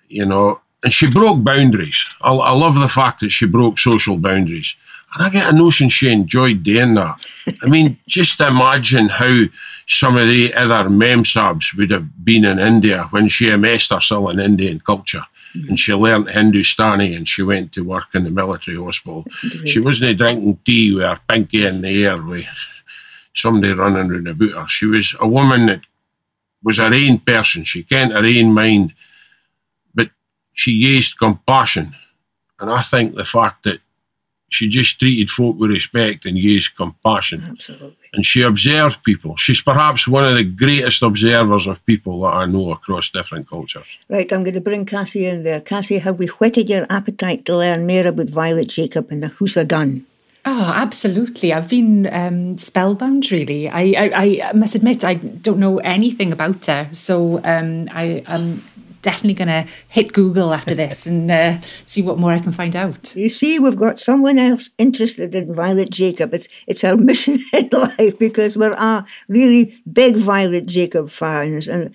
you 0.09 0.25
know. 0.25 0.61
And 0.83 0.93
she 0.93 1.11
broke 1.11 1.43
boundaries. 1.43 2.07
I, 2.23 2.35
I 2.35 2.53
love 2.53 2.79
the 2.79 2.89
fact 2.89 3.21
that 3.21 3.31
she 3.31 3.47
broke 3.47 3.79
social 3.79 4.17
boundaries. 4.17 4.77
And 5.15 5.25
I 5.25 5.31
get 5.31 5.53
a 5.53 5.57
notion 5.57 5.89
she 5.89 6.11
enjoyed 6.11 6.63
doing 6.63 6.95
that. 6.95 7.25
I 7.63 7.67
mean, 7.67 7.99
just 8.07 8.41
imagine 8.41 9.09
how 9.09 9.45
some 9.87 10.17
of 10.17 10.27
the 10.27 10.53
other 10.55 10.89
memsahibs 10.89 11.77
would 11.77 11.91
have 11.91 12.25
been 12.25 12.45
in 12.45 12.59
India 12.59 13.05
when 13.11 13.29
she 13.29 13.51
immersed 13.51 13.93
herself 13.93 14.31
in 14.31 14.41
Indian 14.41 14.81
culture. 14.81 15.23
Mm-hmm. 15.55 15.69
And 15.69 15.81
she 15.81 15.95
learnt 15.95 16.31
Hindustani 16.31 17.15
and 17.15 17.29
she 17.29 17.43
went 17.43 17.73
to 17.73 17.85
work 17.85 18.15
in 18.15 18.25
the 18.25 18.31
military 18.31 18.77
hospital. 18.77 19.25
She 19.67 19.81
wasn't 19.81 20.19
drinking 20.19 20.59
tea 20.65 20.95
with 20.95 21.05
her 21.05 21.21
pinky 21.29 21.65
in 21.65 21.81
the 21.81 22.05
air 22.05 22.21
with 22.21 22.47
somebody 23.35 23.73
running 23.73 24.11
around 24.11 24.29
about 24.29 24.51
her. 24.51 24.69
She 24.69 24.87
was 24.87 25.15
a 25.21 25.29
woman 25.29 25.67
that 25.67 25.81
was 26.63 26.79
her 26.79 26.93
own 26.93 27.19
person. 27.19 27.65
She 27.65 27.83
kent 27.83 28.13
her 28.13 28.25
own 28.25 28.53
mind, 28.53 28.95
but 29.95 30.09
she 30.55 30.73
used 30.73 31.19
compassion. 31.19 31.95
And 32.61 32.71
I 32.71 32.83
think 32.83 33.15
the 33.15 33.25
fact 33.25 33.65
that 33.65 33.81
she 34.51 34.69
just 34.69 35.01
treated 35.01 35.29
folk 35.29 35.57
with 35.59 35.73
respect 35.73 36.27
and 36.27 36.39
used 36.39 36.77
compassion. 36.77 37.43
Absolutely. 37.45 37.97
And 38.13 38.25
she 38.25 38.43
observed 38.43 39.03
people. 39.03 39.37
She's 39.37 39.61
perhaps 39.61 40.07
one 40.07 40.25
of 40.25 40.37
the 40.37 40.45
greatest 40.45 41.03
observers 41.03 41.67
of 41.67 41.85
people 41.85 42.21
that 42.21 42.35
I 42.35 42.47
know 42.47 42.71
across 42.71 43.11
different 43.11 43.49
cultures. 43.49 43.87
Right, 44.09 44.33
I'm 44.33 44.45
going 44.45 44.55
to 44.55 44.61
bring 44.61 44.87
Cassie 44.87 45.27
in 45.27 45.43
there. 45.43 45.61
Cassie, 45.61 45.99
have 45.99 46.21
we 46.21 46.27
whetted 46.27 46.71
your 46.71 46.87
appetite 46.89 47.45
to 47.47 47.57
learn 47.57 47.85
more 47.87 48.07
about 48.07 48.29
Violet 48.29 48.69
Jacob 48.69 49.11
and 49.11 49.25
the 49.25 49.29
House 49.29 49.57
of 49.57 49.69
Dun? 49.69 50.07
Oh, 50.47 50.73
absolutely. 50.75 51.55
I've 51.55 51.69
been 51.69 52.07
um, 52.13 52.59
spellbound, 52.59 53.31
really. 53.31 53.69
I, 53.69 53.95
I, 53.97 54.43
I, 54.45 54.53
must 54.53 54.75
admit, 54.75 55.03
I 55.03 55.15
don't 55.15 55.59
know 55.59 55.79
anything 55.79 56.33
about 56.33 56.67
her. 56.67 56.91
So 56.93 57.41
um, 57.45 57.89
I, 57.91 58.23
am 58.27 58.63
definitely 59.01 59.35
going 59.35 59.49
to 59.49 59.67
hit 59.89 60.13
Google 60.13 60.53
after 60.53 60.75
this 60.75 61.07
and 61.11 61.31
uh, 61.31 61.61
see 61.85 62.03
what 62.03 62.19
more 62.19 62.33
I 62.33 62.41
can 62.41 62.53
find 62.53 62.77
out. 62.77 63.17
You 63.17 63.31
see, 63.31 63.59
we've 63.59 63.77
got 63.77 63.99
someone 63.99 64.39
else 64.39 64.69
interested 64.77 65.35
in 65.35 65.55
Violet 65.55 65.91
Jacob. 65.91 66.35
It's 66.35 66.49
it's 66.67 66.85
our 66.85 66.97
mission 67.11 67.39
in 67.53 67.71
life 67.73 68.19
because 68.19 68.59
we're 68.59 68.73
a 68.73 69.07
really 69.29 69.81
big 69.91 70.17
Violet 70.17 70.67
Jacob 70.67 71.09
fans, 71.11 71.69
and 71.69 71.95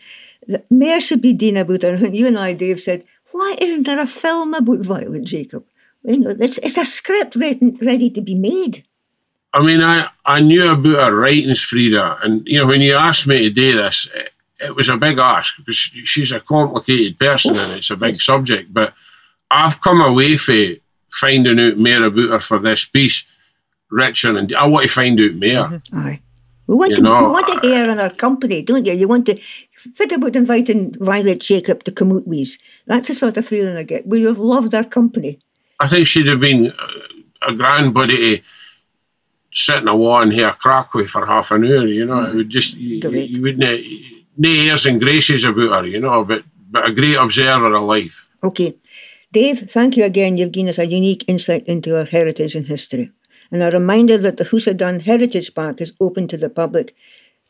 more 0.70 1.00
should 1.00 1.22
be 1.22 1.34
done 1.34 1.58
about 1.58 1.84
it. 1.84 1.94
I 1.94 1.98
think 1.98 2.16
you 2.16 2.26
and 2.26 2.38
I, 2.38 2.54
Dave, 2.54 2.80
said, 2.80 3.04
why 3.32 3.56
isn't 3.60 3.84
there 3.84 4.00
a 4.00 4.08
film 4.08 4.54
about 4.54 4.80
Violet 4.80 5.24
Jacob? 5.24 5.66
You 6.04 6.20
know, 6.20 6.36
it's, 6.40 6.58
it's 6.60 6.78
a 6.78 6.86
script 6.86 7.36
ready, 7.36 7.78
ready 7.82 8.10
to 8.12 8.22
be 8.22 8.36
made. 8.36 8.86
I 9.54 9.62
mean, 9.64 9.82
I, 9.82 10.10
I 10.26 10.42
knew 10.42 10.72
about 10.72 11.12
her 11.12 11.16
writings, 11.16 11.62
Frieda, 11.62 12.20
and 12.24 12.46
you 12.46 12.60
know 12.60 12.68
when 12.68 12.82
you 12.82 12.96
asked 12.96 13.26
me 13.26 13.40
to 13.40 13.50
do 13.50 13.76
this, 13.76 14.08
it 14.60 14.76
was 14.76 14.90
a 14.90 14.98
big 14.98 15.18
ask 15.18 15.58
because 15.58 15.78
she's 15.78 16.32
a 16.32 16.40
complicated 16.40 17.18
person 17.18 17.56
and 17.56 17.72
it's 17.74 17.90
a 17.90 17.98
big 17.98 18.16
subject. 18.16 18.74
But 18.74 18.94
I've 19.50 19.82
come 19.82 20.02
away 20.02 20.38
from 20.38 20.78
finding 21.12 21.60
out 21.60 21.78
more 21.78 22.04
about 22.04 22.30
her 22.30 22.40
for 22.40 22.60
this 22.60 22.86
piece 22.86 23.26
richer, 23.90 24.38
and 24.38 24.54
I 24.54 24.68
want 24.68 24.88
to 24.88 24.94
find 24.94 25.20
out 25.20 25.34
more. 25.34 25.80
Mm-hmm. 25.80 25.98
Aye. 25.98 26.22
We 26.68 26.76
want, 26.76 26.92
you 26.92 26.98
to, 26.98 27.02
know, 27.02 27.24
we 27.24 27.30
want 27.30 27.48
to 27.48 27.68
air 27.68 27.90
in 27.90 27.98
our 27.98 28.12
company, 28.12 28.62
don't 28.62 28.86
you? 28.86 28.94
You 28.94 29.08
want 29.08 29.26
to 29.26 29.40
fit 29.74 30.12
about 30.12 30.36
inviting 30.36 30.94
Violet 31.00 31.40
Jacob 31.40 31.84
to 31.86 31.92
come 31.92 32.12
out 32.12 32.28
with. 32.28 32.56
That's 32.86 33.08
the 33.08 33.16
sort 33.16 33.38
of 33.38 33.48
feeling 33.48 33.76
I 33.76 33.82
get. 33.82 34.06
We 34.06 34.22
have 34.24 34.38
loved 34.38 34.76
our 34.76 34.84
company. 34.84 35.40
I 35.80 35.88
think 35.88 36.08
she'd 36.08 36.28
have 36.28 36.40
been 36.40 36.74
a 37.42 37.54
grand 37.54 37.94
buddy 37.94 38.38
to 38.38 38.44
sit 39.52 39.78
in 39.78 39.88
a 39.88 39.96
wall 39.96 40.22
and 40.22 40.34
hear 40.34 40.52
crack 40.52 40.94
with 40.94 41.10
for 41.10 41.26
half 41.26 41.52
an 41.52 41.66
hour, 41.66 41.88
you 41.88 42.06
know. 42.06 42.16
Mm. 42.16 42.30
It 42.30 42.36
would 42.36 42.50
just, 42.50 42.76
you, 42.76 43.10
you 43.10 43.42
wouldn't 43.42 43.86
no 44.38 44.50
airs 44.50 44.86
and 44.86 45.02
graces 45.02 45.44
about 45.44 45.84
her, 45.84 45.88
you 45.88 46.00
know, 46.00 46.24
but, 46.24 46.44
but 46.72 46.88
a 46.88 46.94
great 46.94 47.16
observer 47.16 47.74
of 47.74 47.84
life. 47.84 48.26
Okay. 48.44 48.76
Dave, 49.32 49.70
thank 49.70 49.98
you 49.98 50.06
again. 50.06 50.38
You've 50.38 50.52
given 50.52 50.70
us 50.70 50.80
a 50.80 50.86
unique 50.86 51.26
insight 51.28 51.66
into 51.68 51.96
our 51.98 52.06
heritage 52.06 52.56
and 52.56 52.66
history. 52.66 53.12
And 53.52 53.62
a 53.62 53.72
reminder 53.72 54.18
that 54.18 54.38
the 54.38 54.46
Hoosadun 54.46 55.02
Heritage 55.02 55.54
Park 55.54 55.82
is 55.82 55.94
open 56.00 56.28
to 56.30 56.38
the 56.38 56.50
public. 56.50 56.96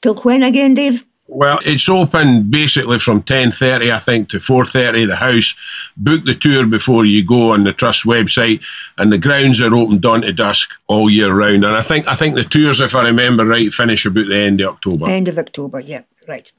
Till 0.02 0.16
when 0.16 0.44
again, 0.44 0.74
Dave? 0.74 1.06
Well, 1.32 1.60
it's 1.64 1.88
open 1.88 2.50
basically 2.50 2.98
from 2.98 3.22
10.30, 3.22 3.94
I 3.94 4.00
think, 4.00 4.30
to 4.30 4.38
4.30, 4.38 5.08
the 5.08 5.16
house. 5.16 5.56
Book 5.96 6.26
the 6.26 6.34
tour 6.34 6.66
before 6.66 7.06
you 7.06 7.24
go 7.24 7.54
on 7.54 7.64
the 7.66 7.74
Trust 7.74 8.06
website. 8.06 8.64
And 8.98 9.14
the 9.14 9.20
grounds 9.20 9.62
are 9.62 9.74
open 9.74 10.00
dawn 10.00 10.22
to 10.22 10.34
dusk 10.34 10.72
all 10.88 11.08
year 11.08 11.32
round. 11.32 11.64
And 11.64 11.76
I 11.76 11.84
think 11.84 12.08
I 12.08 12.16
think 12.16 12.36
the 12.36 12.44
tours, 12.44 12.82
if 12.82 12.96
I 12.96 13.06
remember 13.06 13.46
right, 13.46 13.72
finish 13.72 14.08
about 14.08 14.28
the 14.28 14.38
end 14.38 14.60
of 14.62 14.70
October. 14.74 15.08
End 15.08 15.28
of 15.28 15.38
October, 15.38 15.80
yeah, 15.80 16.02
right. 16.28 16.52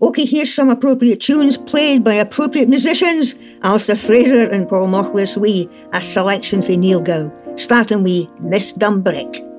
Okay, 0.00 0.24
here's 0.24 0.54
some 0.54 0.70
appropriate 0.70 1.20
tunes 1.20 1.56
played 1.56 2.04
by 2.04 2.14
appropriate 2.14 2.68
musicians. 2.68 3.34
Alasdair 3.62 3.98
Fraser 3.98 4.48
and 4.48 4.68
Paul 4.68 4.88
Machlis 4.88 5.36
We, 5.36 5.68
a 5.92 6.00
selection 6.00 6.62
for 6.62 6.72
Niel 6.72 7.00
Gow, 7.00 7.32
starting 7.56 8.02
with 8.04 8.28
Miss 8.40 8.72
Dumbrick. 8.72 9.51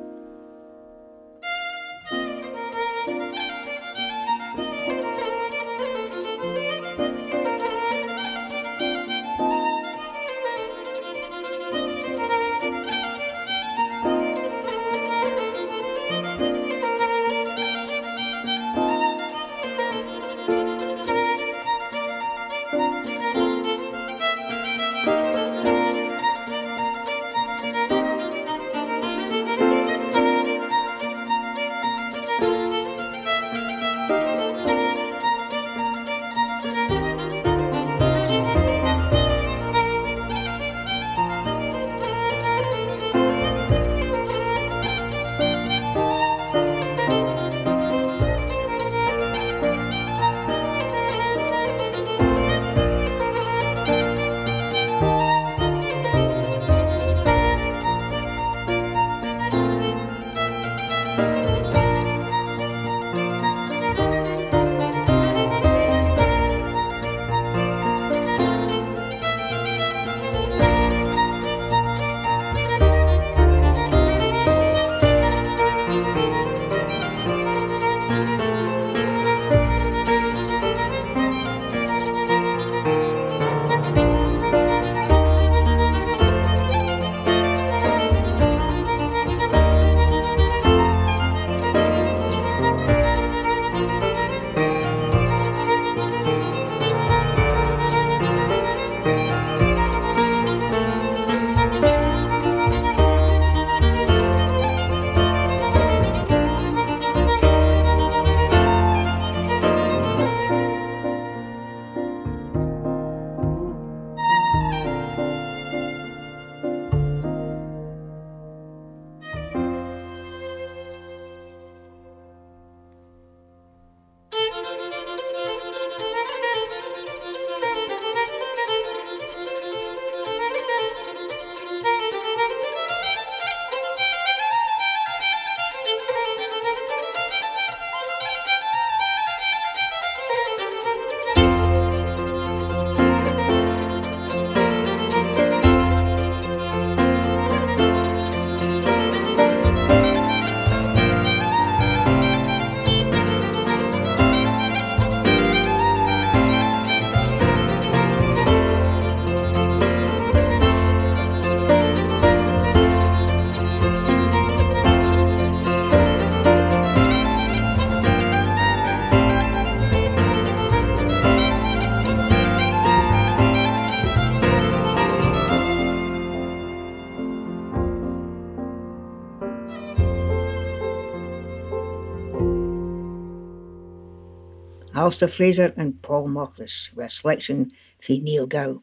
Alasdair 185.03 185.29
Fraser 185.29 185.73
and 185.75 186.01
Paul 186.01 186.27
Machlis 186.29 186.95
with 186.95 187.07
a 187.07 187.09
selection 187.09 187.71
for 187.99 188.13
Niel 188.13 188.47
Gow. 188.47 188.81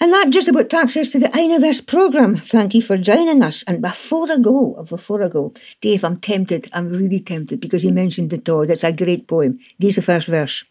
And 0.00 0.12
that 0.12 0.30
just 0.30 0.46
about 0.46 0.70
takes 0.70 0.96
us 0.96 1.10
to 1.10 1.18
the 1.18 1.36
end 1.36 1.52
of 1.52 1.60
this 1.60 1.80
programme. 1.80 2.36
Thank 2.36 2.74
you 2.74 2.82
for 2.82 2.96
joining 2.96 3.42
us. 3.42 3.64
And 3.64 3.82
before 3.82 4.30
I 4.30 4.38
go, 4.38 4.86
before 4.88 5.24
I 5.24 5.28
go, 5.28 5.52
Dave, 5.80 6.04
I'm 6.04 6.16
tempted, 6.16 6.68
I'm 6.72 6.88
really 6.88 7.18
tempted 7.18 7.60
because 7.60 7.82
you 7.82 7.92
mentioned 7.92 8.30
the 8.30 8.38
Tod. 8.38 8.70
It's 8.70 8.84
a 8.84 8.92
great 8.92 9.26
poem. 9.26 9.58
Give 9.80 9.96
the 9.96 10.02
first 10.02 10.28
verse. 10.28 10.64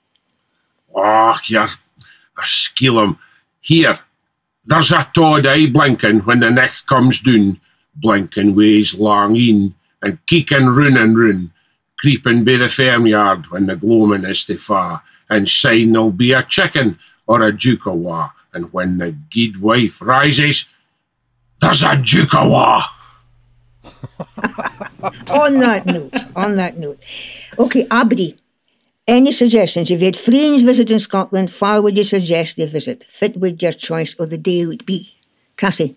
Oh, 0.95 1.37
you're 1.47 1.63
a 1.63 2.43
skillum. 2.43 3.19
Here, 3.59 3.99
there's 4.65 4.93
a 4.93 5.09
Todd 5.13 5.45
eye 5.45 5.67
blinking 5.67 6.21
when 6.21 6.39
the 6.39 6.49
next 6.49 6.87
comes 6.87 7.19
doon, 7.19 7.59
blinking 7.95 8.55
ways 8.55 8.95
long 8.95 9.35
in, 9.35 9.75
and 10.01 10.25
keeking 10.27 10.67
run 10.67 10.95
and 10.95 11.19
run, 11.19 11.51
creeping 11.99 12.43
by 12.43 12.57
the 12.57 12.69
farmyard 12.69 13.47
when 13.49 13.65
the 13.65 13.75
gloaming 13.75 14.25
is 14.25 14.43
to 14.45 14.57
far, 14.57 15.03
and 15.29 15.49
saying 15.49 15.91
there'll 15.91 16.11
be 16.11 16.33
a 16.33 16.43
chicken 16.43 16.97
or 17.25 17.41
a 17.41 17.51
duke 17.51 17.87
awa 17.87 18.33
and 18.57 18.73
when 18.73 18.97
the 18.97 19.11
guid 19.29 19.61
wife 19.61 20.01
rises, 20.01 20.65
there's 21.61 21.83
a 21.83 21.95
Jukawa. 21.95 22.83
on 25.31 25.59
that 25.59 25.85
note, 25.85 26.13
on 26.35 26.55
that 26.55 26.77
note. 26.77 26.99
Okay, 27.57 27.87
Abdi, 27.89 28.37
any 29.07 29.31
suggestions? 29.31 29.91
If 29.91 29.99
you 29.99 30.07
had 30.07 30.17
friends 30.17 30.63
visiting 30.63 30.99
Scotland, 30.99 31.51
far 31.51 31.81
would 31.81 31.97
you 31.97 32.03
suggest 32.03 32.57
they 32.57 32.65
visit? 32.65 33.05
Fit 33.07 33.37
with 33.37 33.61
your 33.61 33.73
choice 33.73 34.15
or 34.19 34.25
the 34.25 34.37
day 34.37 34.65
would 34.65 34.85
be? 34.85 35.15
Cassie? 35.55 35.95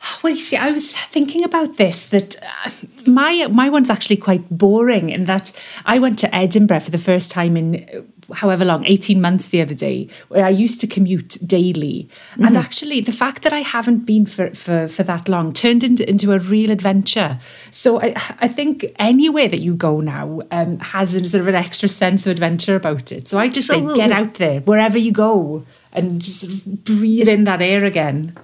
Well, 0.22 0.32
you 0.32 0.38
see, 0.38 0.56
I 0.56 0.70
was 0.70 0.92
thinking 0.92 1.44
about 1.44 1.76
this 1.76 2.06
that 2.06 2.36
uh, 2.42 2.70
my 3.06 3.46
my 3.50 3.68
one's 3.68 3.90
actually 3.90 4.16
quite 4.16 4.48
boring 4.50 5.10
in 5.10 5.24
that 5.26 5.52
I 5.84 5.98
went 5.98 6.18
to 6.20 6.34
Edinburgh 6.34 6.80
for 6.80 6.90
the 6.90 6.98
first 6.98 7.30
time 7.30 7.56
in 7.56 7.88
uh, 7.94 8.02
however 8.34 8.64
long, 8.64 8.84
18 8.86 9.20
months 9.20 9.48
the 9.48 9.60
other 9.60 9.74
day, 9.74 10.08
where 10.28 10.44
I 10.44 10.50
used 10.50 10.80
to 10.80 10.86
commute 10.86 11.38
daily. 11.46 12.08
Mm-hmm. 12.32 12.44
And 12.44 12.56
actually, 12.56 13.00
the 13.00 13.12
fact 13.12 13.42
that 13.42 13.52
I 13.52 13.60
haven't 13.60 14.06
been 14.06 14.26
for, 14.26 14.50
for, 14.54 14.88
for 14.88 15.02
that 15.02 15.28
long 15.28 15.52
turned 15.52 15.84
into, 15.84 16.08
into 16.08 16.32
a 16.32 16.38
real 16.38 16.70
adventure. 16.70 17.38
So 17.70 18.00
I, 18.00 18.14
I 18.38 18.48
think 18.48 18.86
anywhere 18.98 19.48
that 19.48 19.60
you 19.60 19.74
go 19.74 20.00
now 20.00 20.40
um, 20.50 20.78
has 20.78 21.14
a 21.14 21.26
sort 21.26 21.40
of 21.40 21.48
an 21.48 21.54
extra 21.54 21.88
sense 21.88 22.26
of 22.26 22.30
adventure 22.30 22.76
about 22.76 23.12
it. 23.12 23.28
So 23.28 23.38
I 23.38 23.48
just 23.48 23.70
Absolutely. 23.70 23.94
say, 23.94 24.08
get 24.08 24.12
out 24.12 24.34
there, 24.34 24.60
wherever 24.60 24.98
you 24.98 25.12
go, 25.12 25.64
and 25.92 26.20
just 26.20 26.84
breathe 26.84 27.28
in 27.28 27.44
that 27.44 27.62
air 27.62 27.84
again. 27.84 28.36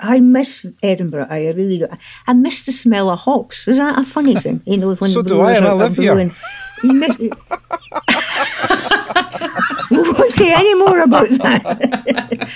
I 0.00 0.20
miss 0.20 0.66
Edinburgh. 0.82 1.26
I 1.30 1.50
really 1.50 1.78
do. 1.78 1.86
I 2.26 2.32
miss 2.32 2.62
the 2.62 2.72
smell 2.72 3.10
of 3.10 3.20
hops. 3.20 3.68
Is 3.68 3.76
that 3.76 3.98
a 3.98 4.04
funny 4.04 4.34
thing? 4.34 4.62
You 4.66 4.78
know, 4.78 4.94
when 4.94 5.10
so 5.16 5.22
do 5.22 5.40
I, 5.42 5.52
and 5.52 5.66
I 5.66 5.72
live 5.72 5.96
here. 5.96 6.30
You 6.82 6.94
miss. 6.94 7.18
we 7.18 7.28
won't 9.98 10.32
say 10.32 10.50
any 10.50 10.74
more 10.76 11.02
about 11.02 11.28
that. 11.28 12.50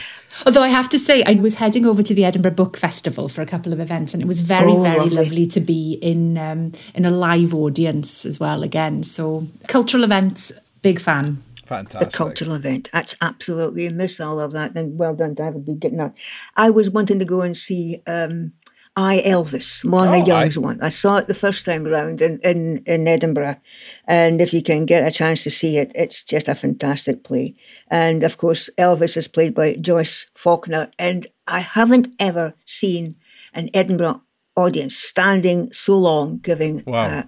Although 0.46 0.62
I 0.62 0.68
have 0.68 0.88
to 0.88 0.98
say, 0.98 1.22
I 1.24 1.34
was 1.34 1.56
heading 1.56 1.84
over 1.84 2.02
to 2.02 2.14
the 2.14 2.24
Edinburgh 2.24 2.52
Book 2.52 2.78
Festival 2.78 3.28
for 3.28 3.42
a 3.42 3.46
couple 3.46 3.74
of 3.74 3.80
events, 3.80 4.14
and 4.14 4.22
it 4.22 4.26
was 4.26 4.40
very, 4.40 4.72
oh, 4.72 4.82
very 4.82 5.00
lovely. 5.00 5.16
lovely. 5.16 5.46
to 5.46 5.60
be 5.60 5.98
in 6.00 6.38
um, 6.38 6.72
in 6.94 7.04
a 7.04 7.10
live 7.10 7.54
audience 7.54 8.24
as 8.24 8.40
well. 8.40 8.62
Again, 8.62 9.04
so 9.04 9.46
cultural 9.68 10.04
events, 10.04 10.52
big 10.80 10.98
fan. 10.98 11.43
Fantastic. 11.66 12.10
The 12.10 12.16
cultural 12.16 12.54
event. 12.54 12.90
That's 12.92 13.16
absolutely 13.20 13.86
a 13.86 13.90
miss 13.90 14.20
all 14.20 14.40
of 14.40 14.52
that. 14.52 14.76
And 14.76 14.98
well 14.98 15.14
done, 15.14 15.34
David, 15.34 15.64
be 15.64 15.74
getting 15.74 15.98
that. 15.98 16.14
I 16.56 16.70
was 16.70 16.90
wanting 16.90 17.18
to 17.18 17.24
go 17.24 17.40
and 17.40 17.56
see 17.56 18.02
um, 18.06 18.52
I 18.96 19.22
Elvis, 19.26 19.84
Mona 19.84 20.18
oh, 20.18 20.24
Young's 20.24 20.56
I... 20.56 20.60
one. 20.60 20.80
I 20.80 20.88
saw 20.88 21.16
it 21.16 21.26
the 21.26 21.34
first 21.34 21.64
time 21.64 21.86
around 21.86 22.20
in, 22.20 22.38
in, 22.44 22.82
in 22.86 23.08
Edinburgh. 23.08 23.56
And 24.06 24.40
if 24.40 24.52
you 24.52 24.62
can 24.62 24.86
get 24.86 25.06
a 25.06 25.10
chance 25.10 25.42
to 25.44 25.50
see 25.50 25.78
it, 25.78 25.90
it's 25.94 26.22
just 26.22 26.46
a 26.46 26.54
fantastic 26.54 27.24
play. 27.24 27.56
And 27.88 28.22
of 28.22 28.36
course, 28.36 28.70
Elvis 28.78 29.16
is 29.16 29.26
played 29.26 29.54
by 29.54 29.74
Joyce 29.74 30.26
Falconer. 30.34 30.90
And 30.96 31.26
I 31.48 31.60
haven't 31.60 32.14
ever 32.20 32.54
seen 32.66 33.16
an 33.52 33.68
Edinburgh 33.74 34.22
audience 34.56 34.96
standing 34.96 35.72
so 35.72 35.98
long 35.98 36.38
giving 36.38 36.84
wow. 36.86 37.04
uh, 37.04 37.22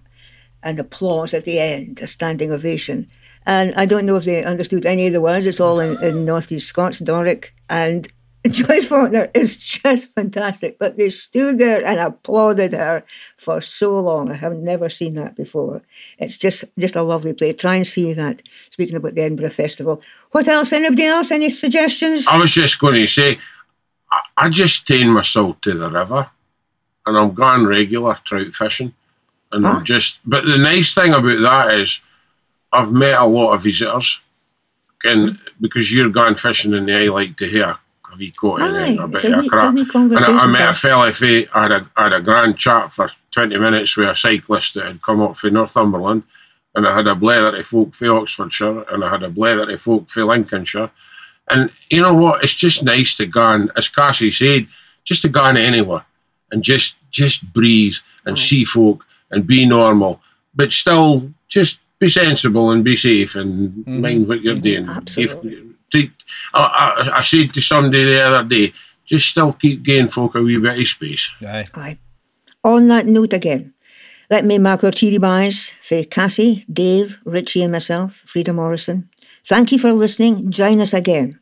an 0.63 0.79
applause 0.79 1.35
at 1.35 1.45
the 1.45 1.59
end, 1.59 2.01
a 2.01 2.07
standing 2.07 2.53
ovation. 2.53 3.09
And 3.47 3.75
I 3.77 3.87
don't 3.87 4.07
know 4.07 4.17
if 4.17 4.25
they 4.25 4.45
understood 4.45 4.85
any 4.85 5.07
of 5.07 5.13
the 5.13 5.21
words. 5.21 5.47
It's 5.47 5.61
all 5.61 5.79
in, 5.81 6.03
in 6.03 6.25
Northeast 6.25 6.69
Scots, 6.69 6.99
Doric. 6.99 7.55
And 7.71 8.09
Joyce 8.51 8.87
Falconer 8.87 9.29
is 9.35 9.57
just 9.57 10.13
fantastic. 10.13 10.79
But 10.79 10.99
they 10.99 11.11
stood 11.11 11.59
there 11.59 11.87
and 11.87 12.01
applauded 12.01 12.73
her 12.73 13.05
for 13.37 13.61
so 13.61 14.01
long. 14.01 14.31
I 14.31 14.35
have 14.35 14.57
never 14.57 14.89
seen 14.91 15.15
that 15.15 15.37
before. 15.37 15.83
It's 16.19 16.37
just 16.37 16.65
just 16.79 16.97
a 16.97 17.03
lovely 17.03 17.33
play. 17.33 17.53
Try 17.53 17.77
and 17.77 17.87
see 17.87 18.13
that. 18.13 18.43
Speaking 18.71 18.97
about 18.97 19.15
the 19.15 19.23
Edinburgh 19.23 19.51
Festival. 19.51 20.03
What 20.33 20.49
else? 20.49 20.73
Anybody 20.73 21.05
else? 21.05 21.31
Any 21.31 21.51
suggestions? 21.51 22.27
I 22.27 22.39
was 22.39 22.53
just 22.53 22.81
going 22.81 22.95
to 22.95 23.07
say, 23.07 23.39
I, 24.11 24.21
I 24.37 24.49
just 24.49 24.87
take 24.87 25.07
myself 25.07 25.61
to 25.63 25.75
the 25.75 25.91
river 25.91 26.29
and 27.07 27.17
I'm 27.17 27.33
going 27.33 27.67
regular 27.67 28.19
trout 28.25 28.55
fishing. 28.55 28.93
And 29.53 29.65
huh? 29.65 29.71
I'm 29.71 29.77
ah. 29.79 29.85
just, 29.85 30.19
but 30.25 30.45
the 30.45 30.59
nice 30.59 30.93
thing 30.93 31.15
about 31.15 31.41
that 31.41 31.75
is, 31.75 32.01
I've 32.73 32.93
met 32.93 33.19
a 33.19 33.25
lot 33.25 33.53
of 33.55 33.63
visitors, 33.63 34.21
and 35.05 35.39
because 35.61 35.93
you're 35.93 36.09
going 36.09 36.35
fishing 36.35 36.75
and 36.75 36.89
they 36.89 37.09
like 37.09 37.37
to 37.37 37.47
hear 37.47 37.79
have 38.11 38.23
you 38.23 38.33
caught 38.33 38.63
anything 38.63 38.99
a 38.99 39.09
bit 39.09 39.25
of 39.25 39.47
crap. 39.47 39.77
And 39.77 40.15
I, 40.19 40.45
I 40.45 40.47
met 40.47 40.71
a 40.71 40.75
fella, 40.75 41.13
I 41.55 41.63
had 41.63 41.73
a, 41.73 41.91
I 41.97 42.03
had 42.05 42.13
a 42.13 42.21
grand 42.21 42.57
chat 42.57 42.93
for 42.93 43.11
20 43.33 43.59
minutes 43.59 43.97
with 43.97 44.09
a 44.09 44.15
cyclist 44.15 44.75
that 44.75 44.87
had 44.87 45.03
come 45.03 45.21
up 45.21 45.37
from 45.37 45.55
Northumberland, 45.55 46.23
and 46.75 46.87
I 46.87 46.95
had 46.95 47.07
a 47.07 47.15
blether 47.15 47.59
of 47.59 47.67
folk 47.67 47.95
from 47.95 48.17
Oxfordshire, 48.17 48.83
and 48.91 49.05
I 49.05 49.11
had 49.11 49.23
a 49.23 49.31
blether 49.31 49.73
of 49.73 49.83
folk 49.83 50.09
from 50.09 50.29
Lincolnshire. 50.29 50.91
And 51.49 51.71
you 51.91 52.03
know 52.03 52.15
what? 52.15 52.43
It's 52.43 52.55
just 52.55 52.83
nice 52.83 53.15
to 53.17 53.27
go 53.27 53.53
and, 53.53 53.71
as 53.77 53.89
Cassie 53.89 54.33
said, 54.33 54.67
just 55.05 55.23
to 55.23 55.29
go 55.29 55.43
on 55.43 55.57
anywhere 55.57 56.05
and 56.51 56.63
just 56.63 56.97
just 57.11 57.51
breathe 57.53 57.95
and 58.25 58.39
see 58.39 58.65
folk 58.65 59.05
and 59.31 59.47
be 59.47 59.65
normal, 59.65 60.21
but 60.55 60.73
still 60.73 61.33
just 61.49 61.79
be 61.99 62.09
sensible 62.09 62.71
and 62.71 62.85
be 62.85 62.97
safe 62.97 63.37
and 63.37 63.71
mm-hmm. 63.71 64.01
mind 64.01 64.29
what 64.29 64.43
you're 64.43 64.57
doing. 64.57 64.89
Absolutely. 64.89 65.63
If, 65.93 66.11
I, 66.53 67.11
I, 67.13 67.19
I, 67.19 67.23
said 67.23 67.55
to 67.55 67.61
somebody 67.61 68.05
the 68.05 68.21
other 68.21 68.49
day, 68.49 68.73
just 69.07 69.29
still 69.29 69.53
keep 69.53 69.83
giving 69.83 70.09
folk 70.09 70.35
a 70.35 70.43
wee 70.43 70.59
bit 70.59 70.79
of 70.79 70.87
space. 70.87 71.31
Aye. 71.43 71.67
Aye. 71.75 71.99
On 72.65 72.89
that 72.89 73.07
note 73.07 73.33
again, 73.33 73.73
let 74.29 74.45
me 74.45 74.59
mark 74.59 74.83
our 74.83 74.91
cheery 74.91 75.19
byes 75.19 75.73
for 75.83 76.03
Cassie, 76.05 76.67
Dave, 76.71 77.19
Richie 77.25 77.63
and 77.63 77.73
myself, 77.73 78.25
Frieda 78.27 78.53
Morrison. 78.53 79.09
Thank 79.47 79.71
you 79.71 79.79
for 79.79 79.93
listening. 79.93 80.51
Join 80.51 80.81
us 80.81 80.93
again. 80.93 81.39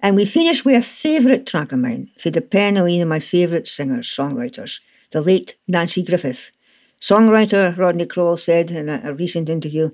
And 0.00 0.16
we 0.16 0.24
finish 0.24 0.64
with 0.64 0.76
a 0.76 0.82
favourite 0.82 1.46
track 1.46 1.72
of 1.72 1.80
mine 1.80 2.10
for 2.18 2.30
the 2.30 2.40
pen 2.40 2.76
of 2.76 2.84
one 2.84 3.00
of 3.00 3.08
my 3.08 3.18
favourite 3.20 3.66
singers, 3.66 4.08
songwriters, 4.08 4.78
the 5.10 5.20
late 5.20 5.56
Nanci 5.70 6.06
Griffith. 6.06 6.52
Songwriter 7.00 7.76
Rodney 7.76 8.06
Crowell 8.06 8.36
said 8.36 8.70
in 8.70 8.88
a, 8.88 9.00
a 9.04 9.14
recent 9.14 9.48
interview 9.48 9.90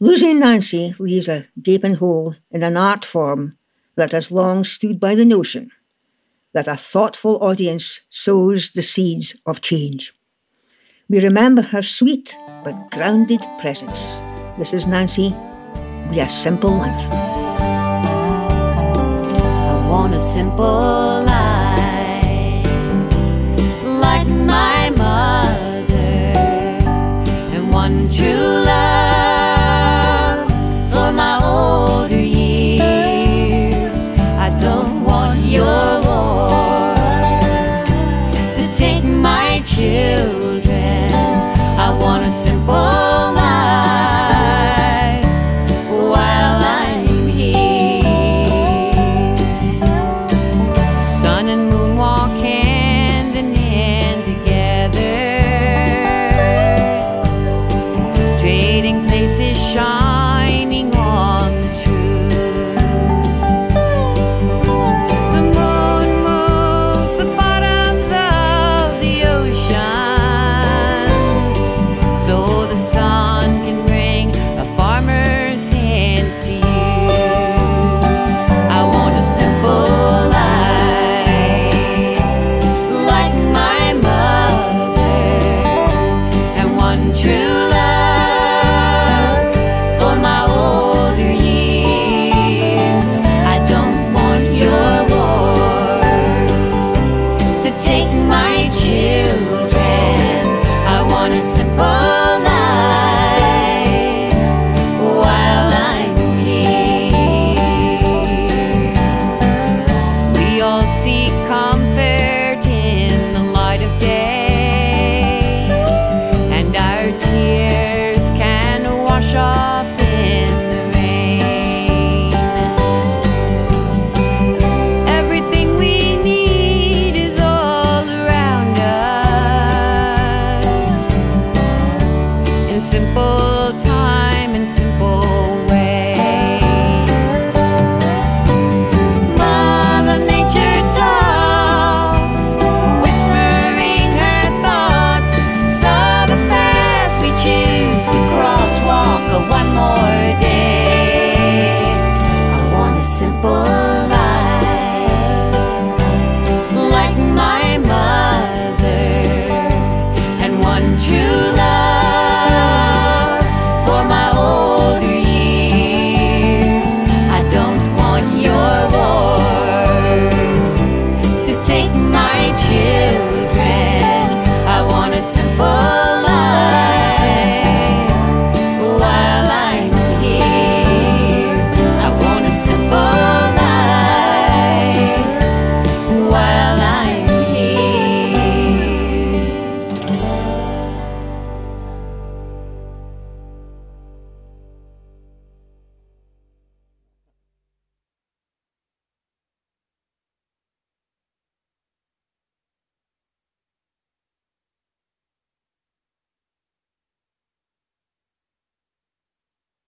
Losing 0.00 0.40
Nanci 0.40 0.98
leaves 0.98 1.28
a 1.28 1.46
gaping 1.62 1.96
hole 1.96 2.34
in 2.50 2.62
an 2.62 2.76
art 2.76 3.04
form 3.04 3.58
that 3.96 4.12
has 4.12 4.30
long 4.30 4.64
stood 4.64 4.98
by 4.98 5.14
the 5.14 5.26
notion 5.26 5.70
that 6.54 6.66
a 6.66 6.76
thoughtful 6.76 7.36
audience 7.42 8.00
sows 8.08 8.70
the 8.72 8.82
seeds 8.82 9.36
of 9.46 9.60
change. 9.60 10.14
We 11.08 11.22
remember 11.22 11.62
her 11.62 11.82
sweet 11.82 12.34
but 12.64 12.90
grounded 12.90 13.40
presence. 13.60 14.20
This 14.58 14.72
is 14.72 14.86
Nanci. 14.86 15.30
We 16.10 16.18
a 16.18 16.28
Simple 16.28 16.70
Life. 16.70 17.12
I 19.72 19.86
want 19.88 20.14
a 20.14 20.20
simple 20.20 20.64
life 20.64 21.29